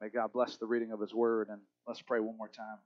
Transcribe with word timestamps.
May 0.00 0.08
God 0.08 0.32
bless 0.32 0.56
the 0.56 0.66
reading 0.66 0.92
of 0.92 1.00
His 1.00 1.12
Word, 1.12 1.48
and 1.50 1.60
let's 1.86 2.00
pray 2.00 2.20
one 2.20 2.38
more 2.38 2.48
time. 2.48 2.78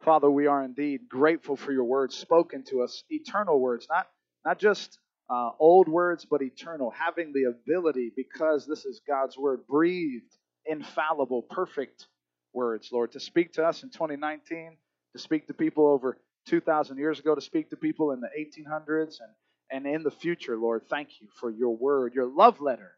Father, 0.00 0.28
we 0.28 0.46
are 0.48 0.64
indeed 0.64 1.08
grateful 1.08 1.56
for 1.56 1.72
your 1.72 1.84
words 1.84 2.16
spoken 2.16 2.64
to 2.64 2.82
us, 2.82 3.04
eternal 3.08 3.60
words, 3.60 3.86
not, 3.88 4.08
not 4.44 4.58
just 4.58 4.98
uh, 5.30 5.50
old 5.60 5.88
words, 5.88 6.26
but 6.28 6.42
eternal, 6.42 6.90
having 6.90 7.32
the 7.32 7.44
ability, 7.44 8.12
because 8.16 8.66
this 8.66 8.84
is 8.84 9.00
God's 9.06 9.38
Word, 9.38 9.60
breathed, 9.68 10.34
infallible, 10.66 11.42
perfect 11.42 12.08
words, 12.52 12.88
Lord, 12.90 13.12
to 13.12 13.20
speak 13.20 13.52
to 13.52 13.64
us 13.64 13.84
in 13.84 13.90
2019, 13.90 14.76
to 15.14 15.22
speak 15.22 15.46
to 15.46 15.54
people 15.54 15.86
over 15.86 16.18
2,000 16.48 16.98
years 16.98 17.20
ago, 17.20 17.36
to 17.36 17.40
speak 17.40 17.70
to 17.70 17.76
people 17.76 18.10
in 18.10 18.20
the 18.20 18.30
1800s 18.36 19.18
and, 19.20 19.84
and 19.86 19.94
in 19.94 20.02
the 20.02 20.10
future, 20.10 20.56
Lord. 20.56 20.82
Thank 20.90 21.20
you 21.20 21.28
for 21.38 21.48
your 21.48 21.76
word, 21.76 22.14
your 22.14 22.26
love 22.26 22.60
letter 22.60 22.92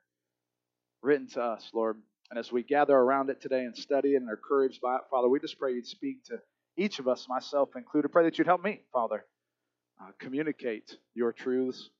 written 1.02 1.28
to 1.28 1.42
us, 1.42 1.70
Lord. 1.74 1.96
And 2.30 2.38
as 2.38 2.52
we 2.52 2.62
gather 2.62 2.94
around 2.94 3.28
it 3.28 3.40
today 3.40 3.64
and 3.64 3.76
study 3.76 4.14
it 4.14 4.16
and 4.16 4.28
are 4.28 4.34
encouraged 4.34 4.80
by 4.80 4.96
it, 4.96 5.02
Father, 5.10 5.28
we 5.28 5.40
just 5.40 5.58
pray 5.58 5.72
you'd 5.72 5.86
speak 5.86 6.24
to 6.26 6.40
each 6.76 7.00
of 7.00 7.08
us, 7.08 7.26
myself 7.28 7.70
included. 7.76 8.10
Pray 8.10 8.24
that 8.24 8.38
you'd 8.38 8.46
help 8.46 8.62
me, 8.62 8.82
Father, 8.92 9.24
uh, 10.00 10.10
communicate 10.18 10.96
your 11.14 11.32
truths. 11.32 11.90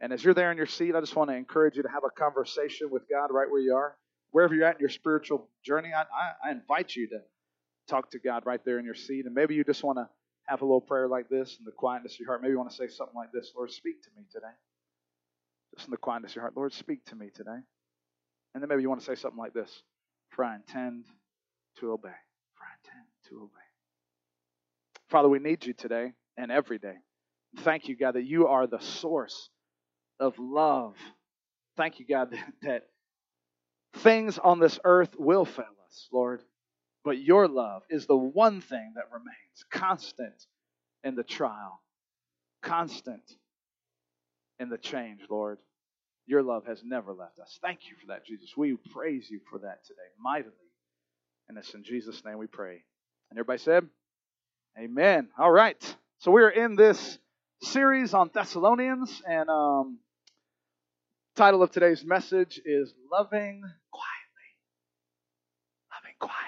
And 0.00 0.12
as 0.12 0.24
you're 0.24 0.34
there 0.34 0.50
in 0.50 0.56
your 0.56 0.66
seat, 0.66 0.94
I 0.96 1.00
just 1.00 1.14
want 1.14 1.30
to 1.30 1.36
encourage 1.36 1.76
you 1.76 1.82
to 1.82 1.88
have 1.88 2.02
a 2.04 2.10
conversation 2.10 2.90
with 2.90 3.02
God 3.08 3.26
right 3.30 3.48
where 3.50 3.60
you 3.60 3.74
are. 3.74 3.96
Wherever 4.30 4.54
you're 4.54 4.64
at 4.64 4.76
in 4.76 4.80
your 4.80 4.88
spiritual 4.88 5.48
journey, 5.64 5.90
I, 5.94 6.00
I, 6.00 6.48
I 6.48 6.50
invite 6.52 6.96
you 6.96 7.08
to 7.08 7.18
talk 7.86 8.10
to 8.12 8.18
God 8.18 8.46
right 8.46 8.60
there 8.64 8.78
in 8.78 8.84
your 8.86 8.94
seat. 8.94 9.26
And 9.26 9.34
maybe 9.34 9.54
you 9.54 9.64
just 9.64 9.84
want 9.84 9.98
to 9.98 10.08
have 10.46 10.62
a 10.62 10.64
little 10.64 10.80
prayer 10.80 11.06
like 11.06 11.28
this 11.28 11.56
in 11.58 11.66
the 11.66 11.72
quietness 11.72 12.14
of 12.14 12.20
your 12.20 12.28
heart. 12.28 12.40
Maybe 12.40 12.52
you 12.52 12.58
want 12.58 12.70
to 12.70 12.76
say 12.76 12.88
something 12.88 13.14
like 13.14 13.32
this 13.32 13.52
Lord, 13.54 13.70
speak 13.70 14.02
to 14.02 14.08
me 14.16 14.24
today. 14.32 14.52
Just 15.76 15.86
in 15.86 15.90
the 15.90 15.98
quietness 15.98 16.32
of 16.32 16.36
your 16.36 16.42
heart, 16.42 16.56
Lord, 16.56 16.72
speak 16.72 17.04
to 17.06 17.14
me 17.14 17.30
today. 17.34 17.60
And 18.54 18.62
then 18.62 18.68
maybe 18.68 18.82
you 18.82 18.88
want 18.88 19.00
to 19.00 19.06
say 19.06 19.14
something 19.14 19.38
like 19.38 19.54
this 19.54 19.82
For 20.30 20.44
I 20.44 20.56
intend 20.56 21.06
to 21.80 21.92
obey. 21.92 22.08
For 22.54 22.64
I 22.64 22.72
intend 22.84 23.06
to 23.28 23.36
obey. 23.36 23.62
Father, 25.08 25.28
we 25.28 25.38
need 25.38 25.64
you 25.66 25.72
today 25.72 26.12
and 26.36 26.50
every 26.50 26.78
day. 26.78 26.96
Thank 27.58 27.88
you, 27.88 27.96
God, 27.96 28.14
that 28.14 28.24
you 28.24 28.46
are 28.48 28.66
the 28.66 28.80
source 28.80 29.50
of 30.18 30.38
love. 30.38 30.96
Thank 31.76 32.00
you, 32.00 32.06
God, 32.06 32.30
that, 32.32 32.52
that 32.62 32.82
things 33.96 34.38
on 34.38 34.58
this 34.58 34.78
earth 34.84 35.14
will 35.18 35.44
fail 35.44 35.66
us, 35.86 36.08
Lord. 36.12 36.42
But 37.04 37.18
your 37.18 37.48
love 37.48 37.82
is 37.90 38.06
the 38.06 38.16
one 38.16 38.60
thing 38.60 38.92
that 38.94 39.10
remains 39.12 39.64
constant 39.70 40.46
in 41.02 41.14
the 41.16 41.24
trial, 41.24 41.82
constant 42.62 43.22
in 44.60 44.68
the 44.68 44.78
change, 44.78 45.22
Lord. 45.28 45.58
Your 46.26 46.42
love 46.42 46.66
has 46.66 46.82
never 46.84 47.12
left 47.12 47.38
us. 47.40 47.58
Thank 47.62 47.80
you 47.88 47.96
for 48.00 48.08
that, 48.08 48.24
Jesus. 48.24 48.56
We 48.56 48.76
praise 48.92 49.28
you 49.28 49.40
for 49.50 49.58
that 49.60 49.84
today, 49.84 50.00
mightily. 50.20 50.52
And 51.48 51.58
it's 51.58 51.74
in 51.74 51.82
Jesus' 51.84 52.24
name 52.24 52.38
we 52.38 52.46
pray. 52.46 52.84
And 53.30 53.38
everybody 53.38 53.58
said, 53.58 53.86
Amen. 54.78 55.28
All 55.36 55.50
right. 55.50 55.96
So 56.18 56.30
we're 56.30 56.48
in 56.48 56.76
this 56.76 57.18
series 57.62 58.14
on 58.14 58.30
Thessalonians, 58.32 59.22
and 59.28 59.50
um, 59.50 59.98
title 61.36 61.62
of 61.62 61.70
today's 61.70 62.04
message 62.04 62.60
is 62.64 62.94
Loving 63.10 63.62
Quietly. 63.90 64.50
Loving 65.92 66.14
Quietly. 66.20 66.38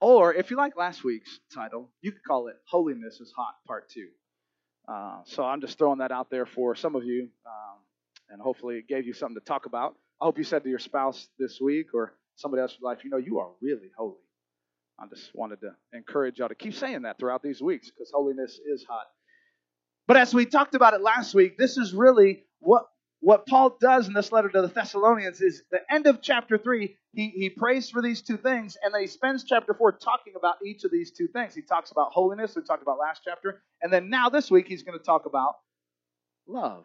Or 0.00 0.34
if 0.34 0.50
you 0.50 0.56
like 0.56 0.76
last 0.76 1.04
week's 1.04 1.40
title, 1.54 1.90
you 2.02 2.12
could 2.12 2.24
call 2.26 2.48
it 2.48 2.56
Holiness 2.64 3.20
is 3.20 3.32
Hot 3.36 3.54
Part 3.66 3.88
2. 3.90 4.08
Uh, 4.88 5.20
so 5.24 5.44
I'm 5.44 5.60
just 5.60 5.78
throwing 5.78 5.98
that 5.98 6.12
out 6.12 6.30
there 6.30 6.46
for 6.46 6.74
some 6.74 6.94
of 6.96 7.04
you. 7.04 7.28
Um, 7.46 7.78
and 8.30 8.40
hopefully 8.40 8.76
it 8.76 8.88
gave 8.88 9.06
you 9.06 9.12
something 9.12 9.38
to 9.38 9.44
talk 9.44 9.66
about. 9.66 9.96
I 10.20 10.24
hope 10.24 10.38
you 10.38 10.44
said 10.44 10.62
to 10.64 10.68
your 10.68 10.78
spouse 10.78 11.28
this 11.38 11.60
week 11.60 11.88
or 11.94 12.14
somebody 12.36 12.62
else 12.62 12.72
in 12.72 12.78
your 12.80 12.90
life, 12.90 13.04
you 13.04 13.10
know, 13.10 13.16
you 13.16 13.38
are 13.38 13.50
really 13.60 13.90
holy. 13.96 14.14
I 14.98 15.06
just 15.08 15.30
wanted 15.34 15.60
to 15.60 15.74
encourage 15.92 16.38
y'all 16.38 16.48
to 16.48 16.54
keep 16.54 16.74
saying 16.74 17.02
that 17.02 17.18
throughout 17.18 17.42
these 17.42 17.60
weeks 17.60 17.90
because 17.90 18.10
holiness 18.10 18.58
is 18.66 18.84
hot. 18.88 19.06
But 20.06 20.16
as 20.16 20.32
we 20.32 20.46
talked 20.46 20.74
about 20.74 20.94
it 20.94 21.02
last 21.02 21.34
week, 21.34 21.58
this 21.58 21.76
is 21.76 21.92
really 21.92 22.44
what 22.60 22.86
what 23.20 23.46
Paul 23.46 23.76
does 23.80 24.08
in 24.08 24.14
this 24.14 24.30
letter 24.30 24.48
to 24.48 24.62
the 24.62 24.68
Thessalonians 24.68 25.40
is 25.40 25.62
the 25.70 25.80
end 25.90 26.06
of 26.06 26.22
chapter 26.22 26.58
3, 26.58 26.96
he, 27.12 27.28
he 27.30 27.50
prays 27.50 27.90
for 27.90 28.02
these 28.02 28.22
two 28.22 28.36
things, 28.36 28.76
and 28.80 28.92
then 28.92 29.00
he 29.00 29.06
spends 29.06 29.42
chapter 29.42 29.74
4 29.74 29.92
talking 29.92 30.34
about 30.36 30.56
each 30.64 30.84
of 30.84 30.90
these 30.90 31.10
two 31.10 31.26
things. 31.28 31.54
He 31.54 31.62
talks 31.62 31.90
about 31.90 32.12
holiness, 32.12 32.54
we 32.54 32.62
talked 32.62 32.82
about 32.82 32.98
last 32.98 33.22
chapter, 33.24 33.62
and 33.82 33.92
then 33.92 34.10
now 34.10 34.28
this 34.28 34.50
week 34.50 34.68
he's 34.68 34.82
going 34.82 34.98
to 34.98 35.04
talk 35.04 35.26
about 35.26 35.54
love. 36.46 36.84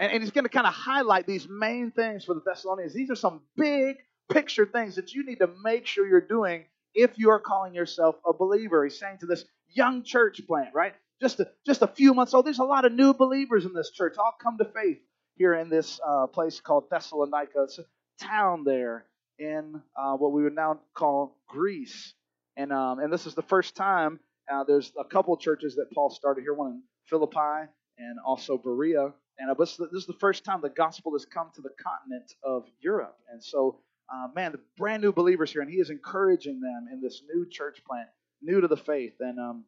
And, 0.00 0.12
and 0.12 0.22
he's 0.22 0.32
going 0.32 0.44
to 0.44 0.50
kind 0.50 0.66
of 0.66 0.74
highlight 0.74 1.26
these 1.26 1.48
main 1.48 1.90
things 1.90 2.24
for 2.24 2.34
the 2.34 2.42
Thessalonians. 2.44 2.94
These 2.94 3.10
are 3.10 3.16
some 3.16 3.42
big 3.56 3.96
picture 4.30 4.66
things 4.66 4.96
that 4.96 5.12
you 5.12 5.24
need 5.24 5.38
to 5.38 5.50
make 5.62 5.86
sure 5.86 6.06
you're 6.06 6.20
doing 6.20 6.64
if 6.94 7.12
you 7.16 7.30
are 7.30 7.40
calling 7.40 7.74
yourself 7.74 8.16
a 8.26 8.32
believer. 8.32 8.84
He's 8.84 8.98
saying 8.98 9.18
to 9.20 9.26
this 9.26 9.44
young 9.68 10.02
church 10.02 10.40
plant, 10.46 10.74
right? 10.74 10.94
Just 11.20 11.40
a, 11.40 11.48
just 11.66 11.82
a 11.82 11.86
few 11.86 12.14
months 12.14 12.34
old. 12.34 12.46
There's 12.46 12.58
a 12.58 12.64
lot 12.64 12.84
of 12.84 12.92
new 12.92 13.14
believers 13.14 13.64
in 13.64 13.72
this 13.72 13.90
church, 13.90 14.16
all 14.18 14.34
come 14.42 14.58
to 14.58 14.64
faith 14.64 14.98
here 15.36 15.54
in 15.54 15.68
this 15.68 16.00
uh, 16.06 16.26
place 16.26 16.60
called 16.60 16.84
Thessalonica. 16.90 17.64
It's 17.64 17.78
a 17.78 17.84
town 18.20 18.64
there 18.64 19.04
in 19.38 19.80
uh, 19.96 20.16
what 20.16 20.32
we 20.32 20.42
would 20.42 20.54
now 20.54 20.80
call 20.94 21.36
Greece. 21.48 22.14
And, 22.56 22.72
um, 22.72 23.00
and 23.00 23.12
this 23.12 23.26
is 23.26 23.34
the 23.34 23.42
first 23.42 23.74
time 23.74 24.20
uh, 24.52 24.64
there's 24.64 24.92
a 24.98 25.04
couple 25.04 25.36
churches 25.36 25.76
that 25.76 25.90
Paul 25.94 26.10
started 26.10 26.42
here, 26.42 26.54
one 26.54 26.70
in 26.72 26.82
Philippi 27.06 27.70
and 27.98 28.18
also 28.24 28.58
Berea. 28.58 29.12
And 29.38 29.50
uh, 29.50 29.54
this 29.54 29.78
is 29.80 30.06
the 30.06 30.16
first 30.20 30.44
time 30.44 30.60
the 30.62 30.70
gospel 30.70 31.12
has 31.12 31.24
come 31.24 31.50
to 31.54 31.60
the 31.60 31.70
continent 31.82 32.34
of 32.42 32.64
Europe. 32.80 33.16
And 33.30 33.42
so, 33.42 33.80
uh, 34.12 34.28
man, 34.34 34.52
the 34.52 34.60
brand 34.76 35.02
new 35.02 35.12
believers 35.12 35.50
here, 35.50 35.62
and 35.62 35.70
he 35.70 35.78
is 35.78 35.90
encouraging 35.90 36.60
them 36.60 36.86
in 36.92 37.00
this 37.00 37.22
new 37.32 37.46
church 37.48 37.82
plant, 37.86 38.08
new 38.42 38.60
to 38.60 38.68
the 38.68 38.76
faith. 38.76 39.14
And 39.20 39.38
um, 39.38 39.64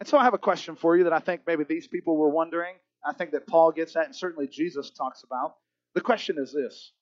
and 0.00 0.08
so 0.08 0.16
I 0.16 0.24
have 0.24 0.34
a 0.34 0.38
question 0.38 0.76
for 0.76 0.96
you 0.96 1.04
that 1.04 1.12
I 1.12 1.18
think 1.18 1.42
maybe 1.46 1.64
these 1.64 1.86
people 1.86 2.16
were 2.16 2.30
wondering. 2.30 2.74
I 3.04 3.12
think 3.12 3.32
that 3.32 3.46
Paul 3.46 3.70
gets 3.70 3.96
at, 3.96 4.06
and 4.06 4.16
certainly 4.16 4.46
Jesus 4.46 4.90
talks 4.90 5.22
about. 5.22 5.56
The 5.94 6.00
question 6.00 6.36
is 6.38 6.52
this: 6.52 6.92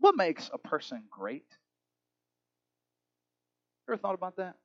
What 0.00 0.16
makes 0.16 0.50
a 0.52 0.58
person 0.58 1.04
great? 1.10 1.46
Ever 3.88 3.96
thought 3.96 4.14
about 4.14 4.36
that? 4.36 4.56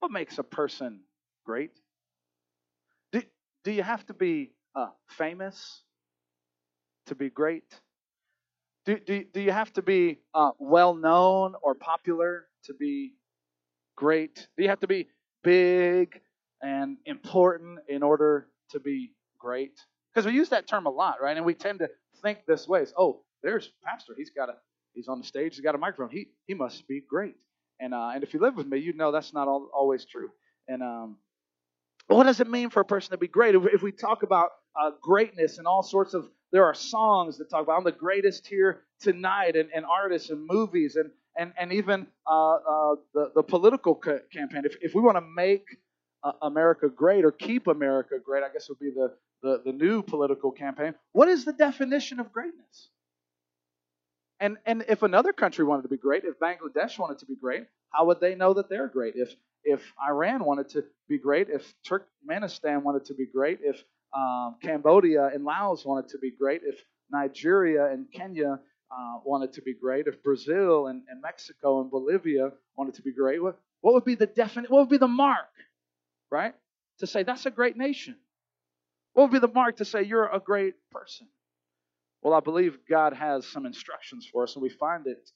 What 0.00 0.10
makes 0.10 0.38
a 0.38 0.42
person 0.42 1.00
great? 1.44 1.72
Do, 3.12 3.22
do 3.64 3.72
you 3.72 3.82
have 3.82 4.06
to 4.06 4.14
be 4.14 4.52
uh, 4.74 4.88
famous 5.06 5.82
to 7.06 7.14
be 7.14 7.30
great? 7.30 7.64
Do, 8.86 8.98
do, 8.98 9.24
do 9.32 9.40
you 9.40 9.50
have 9.50 9.72
to 9.74 9.82
be 9.82 10.18
uh, 10.34 10.50
well 10.58 10.94
known 10.94 11.54
or 11.62 11.74
popular 11.74 12.46
to 12.64 12.74
be 12.74 13.14
great? 13.96 14.46
Do 14.56 14.62
you 14.62 14.68
have 14.68 14.80
to 14.80 14.86
be 14.86 15.08
big 15.42 16.20
and 16.62 16.98
important 17.06 17.78
in 17.88 18.02
order 18.02 18.48
to 18.70 18.80
be 18.80 19.12
great? 19.38 19.80
Because 20.12 20.26
we 20.26 20.32
use 20.32 20.50
that 20.50 20.66
term 20.66 20.86
a 20.86 20.90
lot, 20.90 21.16
right? 21.22 21.36
And 21.36 21.46
we 21.46 21.54
tend 21.54 21.78
to 21.80 21.88
think 22.22 22.46
this 22.46 22.68
way: 22.68 22.84
"Oh, 22.96 23.22
there's 23.42 23.70
pastor. 23.84 24.14
He's 24.16 24.30
got 24.30 24.48
a 24.48 24.54
he's 24.92 25.08
on 25.08 25.18
the 25.18 25.26
stage. 25.26 25.54
He's 25.54 25.64
got 25.64 25.74
a 25.74 25.78
microphone. 25.78 26.14
He 26.14 26.28
he 26.46 26.54
must 26.54 26.86
be 26.86 27.00
great." 27.08 27.36
And 27.80 27.94
uh, 27.94 28.10
and 28.14 28.22
if 28.22 28.34
you 28.34 28.40
live 28.40 28.56
with 28.56 28.66
me, 28.66 28.78
you 28.78 28.92
know 28.92 29.12
that's 29.12 29.32
not 29.32 29.48
all, 29.48 29.68
always 29.74 30.04
true. 30.04 30.30
And 30.68 30.82
um, 30.82 31.16
what 32.06 32.24
does 32.24 32.40
it 32.40 32.48
mean 32.48 32.70
for 32.70 32.80
a 32.80 32.84
person 32.84 33.10
to 33.12 33.18
be 33.18 33.28
great? 33.28 33.54
If, 33.54 33.62
if 33.72 33.82
we 33.82 33.92
talk 33.92 34.22
about 34.22 34.50
uh, 34.80 34.90
greatness 35.00 35.58
and 35.58 35.66
all 35.66 35.82
sorts 35.82 36.14
of, 36.14 36.28
there 36.52 36.64
are 36.64 36.74
songs 36.74 37.38
that 37.38 37.50
talk 37.50 37.62
about 37.62 37.78
I'm 37.78 37.84
the 37.84 37.92
greatest 37.92 38.46
here 38.46 38.82
tonight, 39.00 39.56
and, 39.56 39.70
and 39.74 39.84
artists 39.84 40.30
and 40.30 40.46
movies, 40.46 40.96
and 40.96 41.10
and 41.36 41.52
and 41.58 41.72
even 41.72 42.06
uh, 42.26 42.54
uh, 42.54 42.94
the 43.12 43.32
the 43.34 43.42
political 43.42 43.94
ca- 43.94 44.20
campaign. 44.32 44.62
If 44.64 44.76
if 44.80 44.94
we 44.94 45.00
want 45.00 45.16
to 45.16 45.20
make 45.20 45.64
uh, 46.22 46.32
America 46.42 46.88
great 46.88 47.24
or 47.24 47.32
keep 47.32 47.66
America 47.66 48.16
great, 48.24 48.42
I 48.44 48.52
guess 48.52 48.68
would 48.68 48.78
be 48.78 48.90
the, 48.90 49.12
the 49.42 49.62
the 49.64 49.72
new 49.72 50.02
political 50.02 50.52
campaign. 50.52 50.94
What 51.12 51.28
is 51.28 51.44
the 51.44 51.52
definition 51.52 52.20
of 52.20 52.32
greatness? 52.32 52.88
And 54.40 54.58
and 54.66 54.84
if 54.88 55.02
another 55.02 55.32
country 55.32 55.64
wanted 55.64 55.82
to 55.82 55.88
be 55.88 55.96
great, 55.96 56.24
if 56.24 56.38
Bangladesh 56.38 56.98
wanted 56.98 57.18
to 57.18 57.26
be 57.26 57.36
great, 57.36 57.66
how 57.90 58.06
would 58.06 58.20
they 58.20 58.34
know 58.34 58.54
that 58.54 58.68
they're 58.68 58.88
great? 58.88 59.14
If 59.16 59.34
if 59.64 59.92
Iran 60.08 60.44
wanted 60.44 60.68
to 60.70 60.84
be 61.08 61.18
great, 61.18 61.48
if 61.48 61.74
Turkmenistan 61.84 62.82
wanted 62.82 63.06
to 63.06 63.14
be 63.14 63.26
great, 63.26 63.60
if 63.62 63.82
um, 64.14 64.56
Cambodia 64.62 65.26
and 65.26 65.44
Laos 65.44 65.84
wanted 65.84 66.08
to 66.10 66.18
be 66.18 66.30
great, 66.30 66.62
if 66.64 66.80
Nigeria 67.10 67.90
and 67.90 68.06
Kenya 68.12 68.60
uh, 68.90 69.18
wanted 69.24 69.52
to 69.54 69.62
be 69.62 69.74
great, 69.74 70.06
if 70.06 70.22
Brazil 70.22 70.86
and, 70.86 71.02
and, 71.08 71.20
Mexico 71.20 71.80
and 71.80 71.90
Bolivia 71.90 72.52
wanted 72.76 72.94
to 72.94 73.02
be 73.02 73.12
great, 73.12 73.42
what, 73.42 73.58
what 73.80 73.94
would 73.94 74.04
be 74.04 74.14
the 74.14 74.26
definite, 74.26 74.70
what 74.70 74.80
would 74.80 74.88
be 74.88 74.98
the 74.98 75.08
mark, 75.08 75.50
right? 76.30 76.54
To 77.00 77.06
say 77.06 77.22
that's 77.22 77.46
a 77.46 77.50
great 77.50 77.76
nation. 77.76 78.16
What 79.14 79.24
would 79.24 79.40
be 79.40 79.46
the 79.46 79.52
mark 79.52 79.76
to 79.78 79.84
say 79.84 80.02
you're 80.02 80.26
a 80.26 80.40
great 80.40 80.74
person? 80.90 81.26
Well, 82.22 82.34
I 82.34 82.40
believe 82.40 82.78
God 82.88 83.12
has 83.14 83.46
some 83.46 83.66
instructions 83.66 84.28
for 84.30 84.44
us, 84.44 84.54
and 84.54 84.62
we 84.62 84.70
find 84.70 85.06
it 85.06 85.30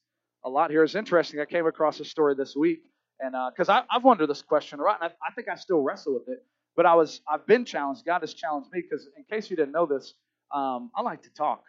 a 0.44 0.48
lot 0.48 0.70
here. 0.70 0.84
It's 0.84 0.94
interesting. 0.94 1.40
I 1.40 1.44
came 1.44 1.66
across 1.66 2.00
a 2.00 2.04
story 2.04 2.34
this 2.34 2.54
week 2.56 2.82
and 3.20 3.34
because 3.52 3.68
uh, 3.68 3.82
I've 3.90 4.04
wondered 4.04 4.28
this 4.28 4.42
question 4.42 4.80
a 4.80 4.82
lot, 4.82 4.98
and 5.02 5.10
I, 5.10 5.28
I, 5.28 5.32
think 5.32 5.48
I 5.48 5.56
still 5.56 5.80
wrestle 5.80 6.14
with 6.14 6.28
it. 6.28 6.44
But 6.78 6.86
I 6.86 6.94
was 6.94 7.20
I've 7.28 7.44
been 7.46 7.64
challenged. 7.64 8.04
God 8.06 8.22
has 8.22 8.34
challenged 8.34 8.70
me 8.72 8.82
because, 8.82 9.08
in 9.18 9.24
case 9.24 9.50
you 9.50 9.56
didn't 9.56 9.72
know 9.72 9.86
this, 9.86 10.14
um, 10.54 10.92
I 10.96 11.02
like 11.02 11.22
to 11.24 11.30
talk. 11.30 11.64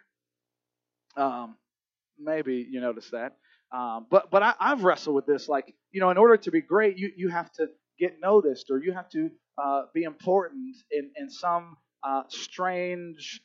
Um, 1.16 1.56
maybe 2.16 2.66
you 2.70 2.80
noticed 2.80 3.10
that. 3.10 3.36
Um, 3.72 4.06
but 4.08 4.30
but 4.30 4.44
I, 4.44 4.54
I've 4.60 4.84
wrestled 4.84 5.16
with 5.16 5.26
this. 5.26 5.48
Like, 5.48 5.74
you 5.90 6.00
know, 6.00 6.10
in 6.10 6.16
order 6.16 6.36
to 6.36 6.50
be 6.52 6.60
great, 6.60 6.96
you, 6.96 7.10
you 7.16 7.28
have 7.28 7.50
to 7.54 7.66
get 7.98 8.20
noticed 8.22 8.70
or 8.70 8.78
you 8.78 8.92
have 8.92 9.08
to 9.10 9.30
uh, 9.62 9.82
be 9.92 10.04
important 10.04 10.76
in, 10.92 11.10
in 11.16 11.28
some 11.28 11.76
uh, 12.04 12.22
strange 12.28 13.42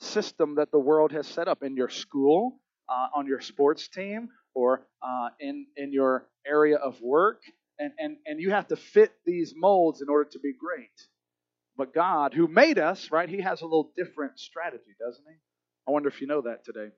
system 0.00 0.56
that 0.56 0.72
the 0.72 0.80
world 0.80 1.12
has 1.12 1.28
set 1.28 1.48
up 1.48 1.62
in 1.62 1.76
your 1.76 1.88
school, 1.90 2.60
uh, 2.88 3.06
on 3.14 3.26
your 3.26 3.40
sports 3.40 3.88
team, 3.88 4.28
or 4.54 4.86
uh, 5.02 5.28
in, 5.40 5.66
in 5.76 5.92
your 5.92 6.28
area 6.46 6.76
of 6.76 7.00
work. 7.00 7.42
And, 7.78 7.92
and, 7.98 8.16
and 8.26 8.40
you 8.40 8.50
have 8.50 8.68
to 8.68 8.76
fit 8.76 9.12
these 9.24 9.54
molds 9.56 10.02
in 10.02 10.08
order 10.08 10.28
to 10.30 10.38
be 10.38 10.52
great. 10.52 10.90
But 11.76 11.94
God, 11.94 12.34
who 12.34 12.48
made 12.48 12.78
us, 12.78 13.10
right, 13.12 13.28
He 13.28 13.40
has 13.40 13.60
a 13.60 13.64
little 13.64 13.92
different 13.96 14.38
strategy, 14.38 14.96
doesn't 14.98 15.24
He? 15.28 15.36
I 15.86 15.92
wonder 15.92 16.08
if 16.08 16.20
you 16.20 16.26
know 16.26 16.42
that 16.42 16.64
today. 16.64 16.88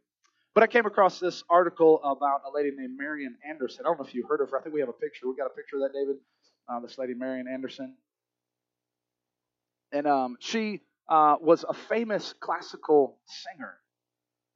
But 0.54 0.64
I 0.64 0.66
came 0.66 0.86
across 0.86 1.20
this 1.20 1.44
article 1.48 2.00
about 2.02 2.40
a 2.48 2.54
lady 2.54 2.70
named 2.76 2.96
Marian 2.98 3.36
Anderson. 3.48 3.84
I 3.84 3.88
don't 3.88 4.00
know 4.00 4.06
if 4.06 4.14
you 4.14 4.26
heard 4.26 4.40
of 4.40 4.50
her. 4.50 4.58
I 4.58 4.62
think 4.62 4.74
we 4.74 4.80
have 4.80 4.88
a 4.88 4.92
picture. 4.92 5.28
We 5.28 5.36
got 5.36 5.46
a 5.46 5.54
picture 5.54 5.76
of 5.76 5.82
that, 5.82 5.92
David. 5.92 6.16
Uh, 6.68 6.80
this 6.80 6.98
lady, 6.98 7.14
Marian 7.14 7.46
Anderson. 7.46 7.94
And 9.92 10.06
um, 10.06 10.36
she 10.40 10.80
uh, 11.08 11.36
was 11.40 11.64
a 11.68 11.74
famous 11.74 12.34
classical 12.40 13.18
singer. 13.26 13.74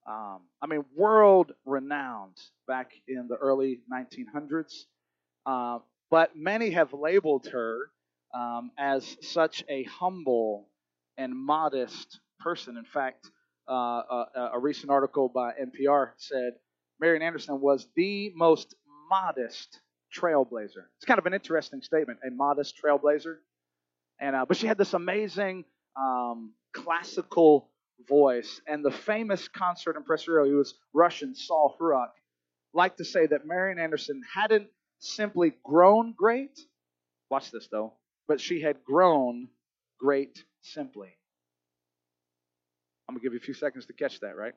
Um, 0.06 0.41
I 0.61 0.67
mean, 0.67 0.85
world 0.97 1.53
renowned 1.65 2.37
back 2.67 2.93
in 3.09 3.26
the 3.29 3.37
early 3.37 3.81
1900s. 3.93 4.85
Uh, 5.47 5.79
but 6.11 6.37
many 6.37 6.71
have 6.71 6.93
labeled 6.93 7.49
her 7.53 7.91
um, 8.35 8.71
as 8.79 9.17
such 9.21 9.65
a 9.69 9.85
humble 9.85 10.69
and 11.17 11.35
modest 11.35 12.21
person. 12.41 12.77
In 12.77 12.85
fact, 12.85 13.31
uh, 13.69 13.73
a, 13.73 14.51
a, 14.55 14.59
recent 14.59 14.91
article 14.91 15.29
by 15.29 15.53
NPR 15.53 16.11
said 16.19 16.53
Marian 17.01 17.23
Anderson 17.23 17.61
was 17.61 17.87
the 17.97 18.33
most 18.35 18.75
modest 19.09 19.81
trailblazer. 20.15 20.85
It's 20.97 21.06
kind 21.06 21.19
of 21.19 21.27
an 21.27 21.35
interesting 21.35 21.81
statement, 21.81 22.19
a 22.27 22.31
modest 22.31 22.75
trailblazer. 22.83 23.37
And 24.21 24.37
uh, 24.37 24.45
but 24.47 24.57
she 24.57 24.67
had 24.67 24.79
this 24.79 24.95
amazing 24.95 25.65
um, 25.97 26.53
classical 26.73 27.71
voice, 28.09 28.61
and 28.67 28.85
the 28.85 28.91
famous 28.91 29.49
concert 29.49 29.97
impresario, 29.97 30.50
who 30.50 30.57
was 30.59 30.75
Russian, 30.93 31.35
Sol 31.35 31.77
Hurok, 31.81 32.11
liked 32.73 32.99
to 32.99 33.05
say 33.05 33.27
that 33.27 33.47
Marian 33.47 33.79
Anderson 33.79 34.21
hadn't 34.35 34.69
simply 35.05 35.55
grown 35.65 36.15
great. 36.17 36.59
Watch 37.31 37.51
this 37.51 37.69
though, 37.71 37.95
but 38.29 38.41
she 38.41 38.61
had 38.61 38.85
grown 38.85 39.49
great 39.99 40.45
simply. 40.62 41.17
I'm 43.09 43.15
going 43.15 43.21
to 43.21 43.25
give 43.25 43.33
you 43.35 43.39
a 43.39 43.43
few 43.43 43.55
seconds 43.55 43.87
to 43.87 43.93
catch 43.93 44.21
that, 44.21 44.37
right? 44.37 44.55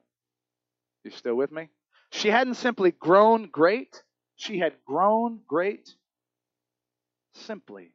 You 1.04 1.12
still 1.12 1.36
with 1.36 1.52
me? 1.52 1.70
She 2.12 2.30
hadn't 2.30 2.56
simply 2.56 2.92
grown 2.92 3.50
great, 3.50 4.04
she 4.36 4.60
had 4.60 4.74
grown 4.86 5.42
great 5.48 5.94
simply 7.34 7.92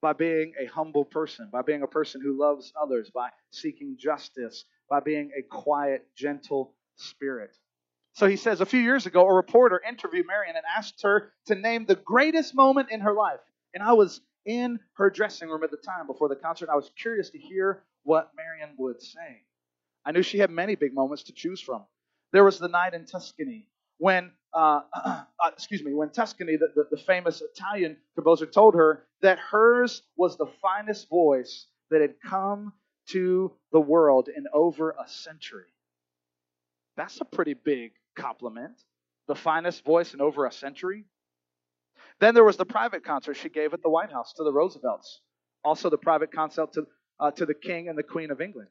by 0.00 0.12
being 0.12 0.52
a 0.60 0.66
humble 0.66 1.04
person, 1.04 1.48
by 1.52 1.62
being 1.62 1.82
a 1.82 1.86
person 1.86 2.20
who 2.20 2.38
loves 2.38 2.72
others, 2.80 3.10
by 3.10 3.30
seeking 3.50 3.96
justice, 3.98 4.64
by 4.90 5.00
being 5.00 5.30
a 5.38 5.42
quiet, 5.42 6.06
gentle 6.16 6.74
spirit. 6.96 7.56
So 8.14 8.26
he 8.26 8.36
says 8.36 8.60
a 8.60 8.66
few 8.66 8.80
years 8.80 9.06
ago, 9.06 9.26
a 9.26 9.34
reporter 9.34 9.80
interviewed 9.86 10.26
Marian 10.26 10.56
and 10.56 10.64
asked 10.76 11.02
her 11.02 11.32
to 11.46 11.54
name 11.54 11.86
the 11.86 11.94
greatest 11.94 12.54
moment 12.54 12.90
in 12.90 13.00
her 13.00 13.14
life. 13.14 13.40
And 13.72 13.82
I 13.82 13.94
was 13.94 14.20
in 14.44 14.80
her 14.94 15.08
dressing 15.08 15.48
room 15.48 15.64
at 15.64 15.70
the 15.70 15.78
time 15.78 16.06
before 16.06 16.28
the 16.28 16.36
concert. 16.36 16.68
I 16.70 16.76
was 16.76 16.90
curious 17.00 17.30
to 17.30 17.38
hear 17.38 17.84
what 18.02 18.30
Marian 18.36 18.74
would 18.78 19.00
say. 19.00 19.42
I 20.04 20.12
knew 20.12 20.22
she 20.22 20.38
had 20.38 20.50
many 20.50 20.74
big 20.74 20.92
moments 20.92 21.24
to 21.24 21.32
choose 21.32 21.60
from. 21.60 21.84
There 22.32 22.44
was 22.44 22.58
the 22.58 22.68
night 22.68 22.92
in 22.92 23.06
Tuscany 23.06 23.68
when, 23.98 24.32
uh, 24.52 24.80
uh, 24.94 25.24
excuse 25.46 25.82
me, 25.82 25.94
when 25.94 26.10
Toscanini, 26.10 26.58
the, 26.58 26.68
the, 26.74 26.96
the 26.96 27.02
famous 27.02 27.40
Italian 27.40 27.96
composer, 28.14 28.46
told 28.46 28.74
her 28.74 29.04
that 29.22 29.38
hers 29.38 30.02
was 30.16 30.36
the 30.36 30.46
finest 30.60 31.08
voice 31.08 31.66
that 31.90 32.00
had 32.00 32.14
come 32.20 32.72
to 33.08 33.52
the 33.70 33.80
world 33.80 34.28
in 34.34 34.46
over 34.52 34.90
a 34.90 35.08
century. 35.08 35.64
That's 36.96 37.20
a 37.20 37.24
pretty 37.24 37.54
big 37.54 37.92
compliment. 38.16 38.82
The 39.28 39.34
finest 39.34 39.84
voice 39.84 40.14
in 40.14 40.20
over 40.20 40.46
a 40.46 40.52
century. 40.52 41.04
Then 42.20 42.34
there 42.34 42.44
was 42.44 42.56
the 42.56 42.66
private 42.66 43.04
concert 43.04 43.34
she 43.34 43.48
gave 43.48 43.72
at 43.72 43.82
the 43.82 43.88
White 43.88 44.10
House 44.10 44.32
to 44.34 44.44
the 44.44 44.52
Roosevelts. 44.52 45.20
Also, 45.64 45.90
the 45.90 45.98
private 45.98 46.32
concert 46.32 46.72
to, 46.72 46.86
uh, 47.20 47.30
to 47.32 47.46
the 47.46 47.54
King 47.54 47.88
and 47.88 47.96
the 47.96 48.02
Queen 48.02 48.30
of 48.30 48.40
England. 48.40 48.68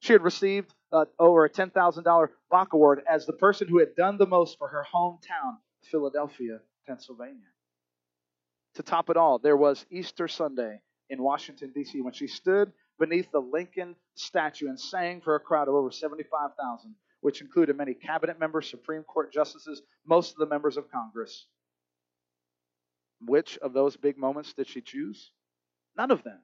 She 0.00 0.12
had 0.12 0.22
received 0.22 0.74
uh, 0.90 1.04
over 1.18 1.44
a 1.44 1.50
$10,000 1.50 2.28
Bok 2.50 2.72
Award 2.72 3.02
as 3.08 3.24
the 3.24 3.32
person 3.32 3.68
who 3.68 3.78
had 3.78 3.94
done 3.94 4.18
the 4.18 4.26
most 4.26 4.58
for 4.58 4.66
her 4.66 4.84
hometown, 4.92 5.58
Philadelphia, 5.90 6.58
Pennsylvania. 6.86 7.46
To 8.74 8.82
top 8.82 9.10
it 9.10 9.16
all, 9.16 9.38
there 9.38 9.56
was 9.56 9.86
Easter 9.90 10.26
Sunday 10.26 10.80
in 11.08 11.22
Washington, 11.22 11.72
D.C., 11.74 12.00
when 12.00 12.14
she 12.14 12.26
stood 12.26 12.72
beneath 12.98 13.30
the 13.30 13.40
Lincoln 13.40 13.94
statue 14.14 14.68
and 14.68 14.80
sang 14.80 15.20
for 15.20 15.36
a 15.36 15.40
crowd 15.40 15.68
of 15.68 15.74
over 15.74 15.90
75,000, 15.90 16.94
which 17.22 17.40
included 17.40 17.76
many 17.76 17.94
cabinet 17.94 18.38
members, 18.38 18.68
Supreme 18.68 19.04
Court 19.04 19.32
justices, 19.32 19.80
most 20.04 20.32
of 20.32 20.38
the 20.38 20.46
members 20.46 20.76
of 20.76 20.90
Congress. 20.90 21.46
Which 23.24 23.56
of 23.58 23.72
those 23.72 23.96
big 23.96 24.18
moments 24.18 24.52
did 24.52 24.68
she 24.68 24.80
choose? 24.80 25.30
None 25.96 26.10
of 26.10 26.24
them. 26.24 26.40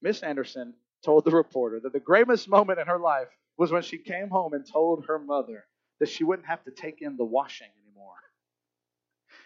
Miss 0.00 0.22
Anderson 0.22 0.74
told 1.04 1.24
the 1.24 1.30
reporter 1.30 1.80
that 1.80 1.92
the 1.92 2.00
greatest 2.00 2.48
moment 2.48 2.78
in 2.78 2.86
her 2.86 2.98
life 2.98 3.28
was 3.56 3.72
when 3.72 3.82
she 3.82 3.98
came 3.98 4.28
home 4.28 4.52
and 4.52 4.64
told 4.64 5.06
her 5.06 5.18
mother 5.18 5.64
that 6.00 6.08
she 6.08 6.22
wouldn't 6.22 6.46
have 6.46 6.62
to 6.64 6.70
take 6.70 7.00
in 7.00 7.16
the 7.16 7.24
washing 7.24 7.68
anymore. 7.82 8.14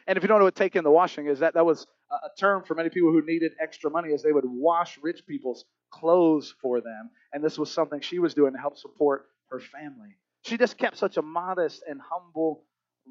And 0.06 0.17
if 0.17 0.25
you 0.25 0.29
don't 0.29 0.41
know 0.41 0.45
what 0.45 0.56
take 0.56 0.75
in 0.75 0.83
the 0.83 0.91
washing 0.91 1.27
is, 1.27 1.38
that, 1.38 1.55
that 1.55 1.65
was 1.65 1.87
a 2.11 2.29
term 2.38 2.65
for 2.65 2.75
many 2.75 2.91
people 2.91 3.12
who 3.12 3.25
needed 3.25 3.53
extra 3.61 3.91
money 3.91 4.12
as 4.12 4.23
they 4.23 4.33
would 4.33 4.45
wash 4.45 4.99
rich 5.00 5.25
people's 5.27 5.65
clothes 5.91 6.53
for 6.61 6.81
them. 6.81 7.11
And 7.33 7.45
this 7.45 7.59
was 7.59 7.71
something 7.71 8.00
she 8.00 8.19
was 8.19 8.35
doing 8.35 8.53
to 8.53 8.59
help 8.59 8.77
support 8.77 9.27
her 9.50 9.61
family. 9.61 10.17
She 10.43 10.56
just 10.56 10.77
kept 10.77 10.97
such 10.97 11.17
a 11.17 11.23
modest 11.23 11.83
and 11.89 12.00
humble 12.00 12.65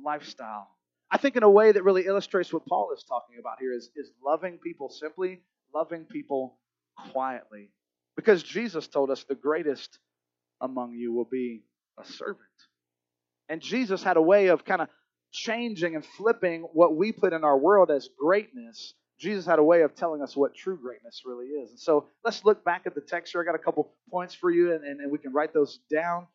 lifestyle. 0.03 0.69
I 1.09 1.17
think 1.17 1.35
in 1.35 1.43
a 1.43 1.49
way 1.49 1.71
that 1.71 1.83
really 1.83 2.05
illustrates 2.05 2.53
what 2.53 2.65
Paul 2.65 2.91
is 2.95 3.03
talking 3.03 3.37
about 3.39 3.57
here 3.59 3.73
is, 3.73 3.89
is 3.95 4.11
loving 4.23 4.57
people 4.57 4.89
simply, 4.89 5.41
loving 5.73 6.05
people 6.05 6.57
quietly. 7.11 7.69
Because 8.15 8.43
Jesus 8.43 8.87
told 8.87 9.09
us 9.09 9.23
the 9.23 9.35
greatest 9.35 9.99
among 10.61 10.93
you 10.93 11.13
will 11.13 11.27
be 11.29 11.63
a 11.99 12.05
servant. 12.05 12.37
And 13.49 13.61
Jesus 13.61 14.03
had 14.03 14.17
a 14.17 14.21
way 14.21 14.47
of 14.47 14.63
kind 14.63 14.81
of 14.81 14.87
changing 15.31 15.95
and 15.95 16.05
flipping 16.05 16.61
what 16.73 16.95
we 16.95 17.11
put 17.11 17.33
in 17.33 17.43
our 17.43 17.57
world 17.57 17.91
as 17.91 18.09
greatness. 18.19 18.93
Jesus 19.19 19.45
had 19.45 19.59
a 19.59 19.63
way 19.63 19.81
of 19.81 19.95
telling 19.95 20.21
us 20.21 20.35
what 20.35 20.55
true 20.55 20.77
greatness 20.77 21.21
really 21.25 21.47
is. 21.47 21.69
And 21.71 21.79
so 21.79 22.07
let's 22.23 22.43
look 22.45 22.63
back 22.63 22.83
at 22.85 22.95
the 22.95 23.01
text 23.01 23.33
here. 23.33 23.41
I 23.41 23.45
got 23.45 23.55
a 23.55 23.63
couple 23.63 23.91
points 24.09 24.33
for 24.33 24.49
you, 24.49 24.73
and, 24.73 24.83
and, 24.83 24.99
and 24.99 25.11
we 25.11 25.17
can 25.17 25.33
write 25.33 25.53
those 25.53 25.79
down. 25.93 26.27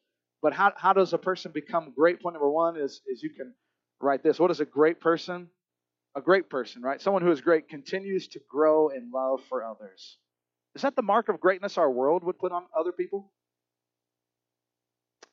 But 0.43 0.53
how, 0.53 0.73
how 0.77 0.93
does 0.93 1.13
a 1.13 1.19
person 1.19 1.53
become 1.53 1.93
great? 1.97 2.21
Point 2.23 2.35
number 2.35 2.51
one 2.51 2.77
is, 2.77 3.01
is 3.07 3.23
you 3.23 3.31
can 3.31 3.55
write 4.01 4.23
this. 4.23 4.39
What 4.39 4.51
is 4.51 4.61
a 4.61 4.65
great 4.65 5.01
person? 5.01 5.49
A 6.15 6.21
great 6.21 6.49
person, 6.49 6.83
right? 6.83 7.01
Someone 7.01 7.23
who 7.23 7.31
is 7.31 7.41
great 7.41 7.69
continues 7.69 8.29
to 8.29 8.41
grow 8.49 8.89
in 8.89 9.11
love 9.13 9.41
for 9.49 9.65
others. 9.65 10.19
Is 10.75 10.83
that 10.83 10.97
the 10.97 11.03
mark 11.03 11.29
of 11.29 11.41
greatness 11.41 11.79
our 11.79 11.91
world 11.91 12.25
would 12.25 12.39
put 12.39 12.53
on 12.53 12.65
other 12.79 12.93
people? 12.93 13.33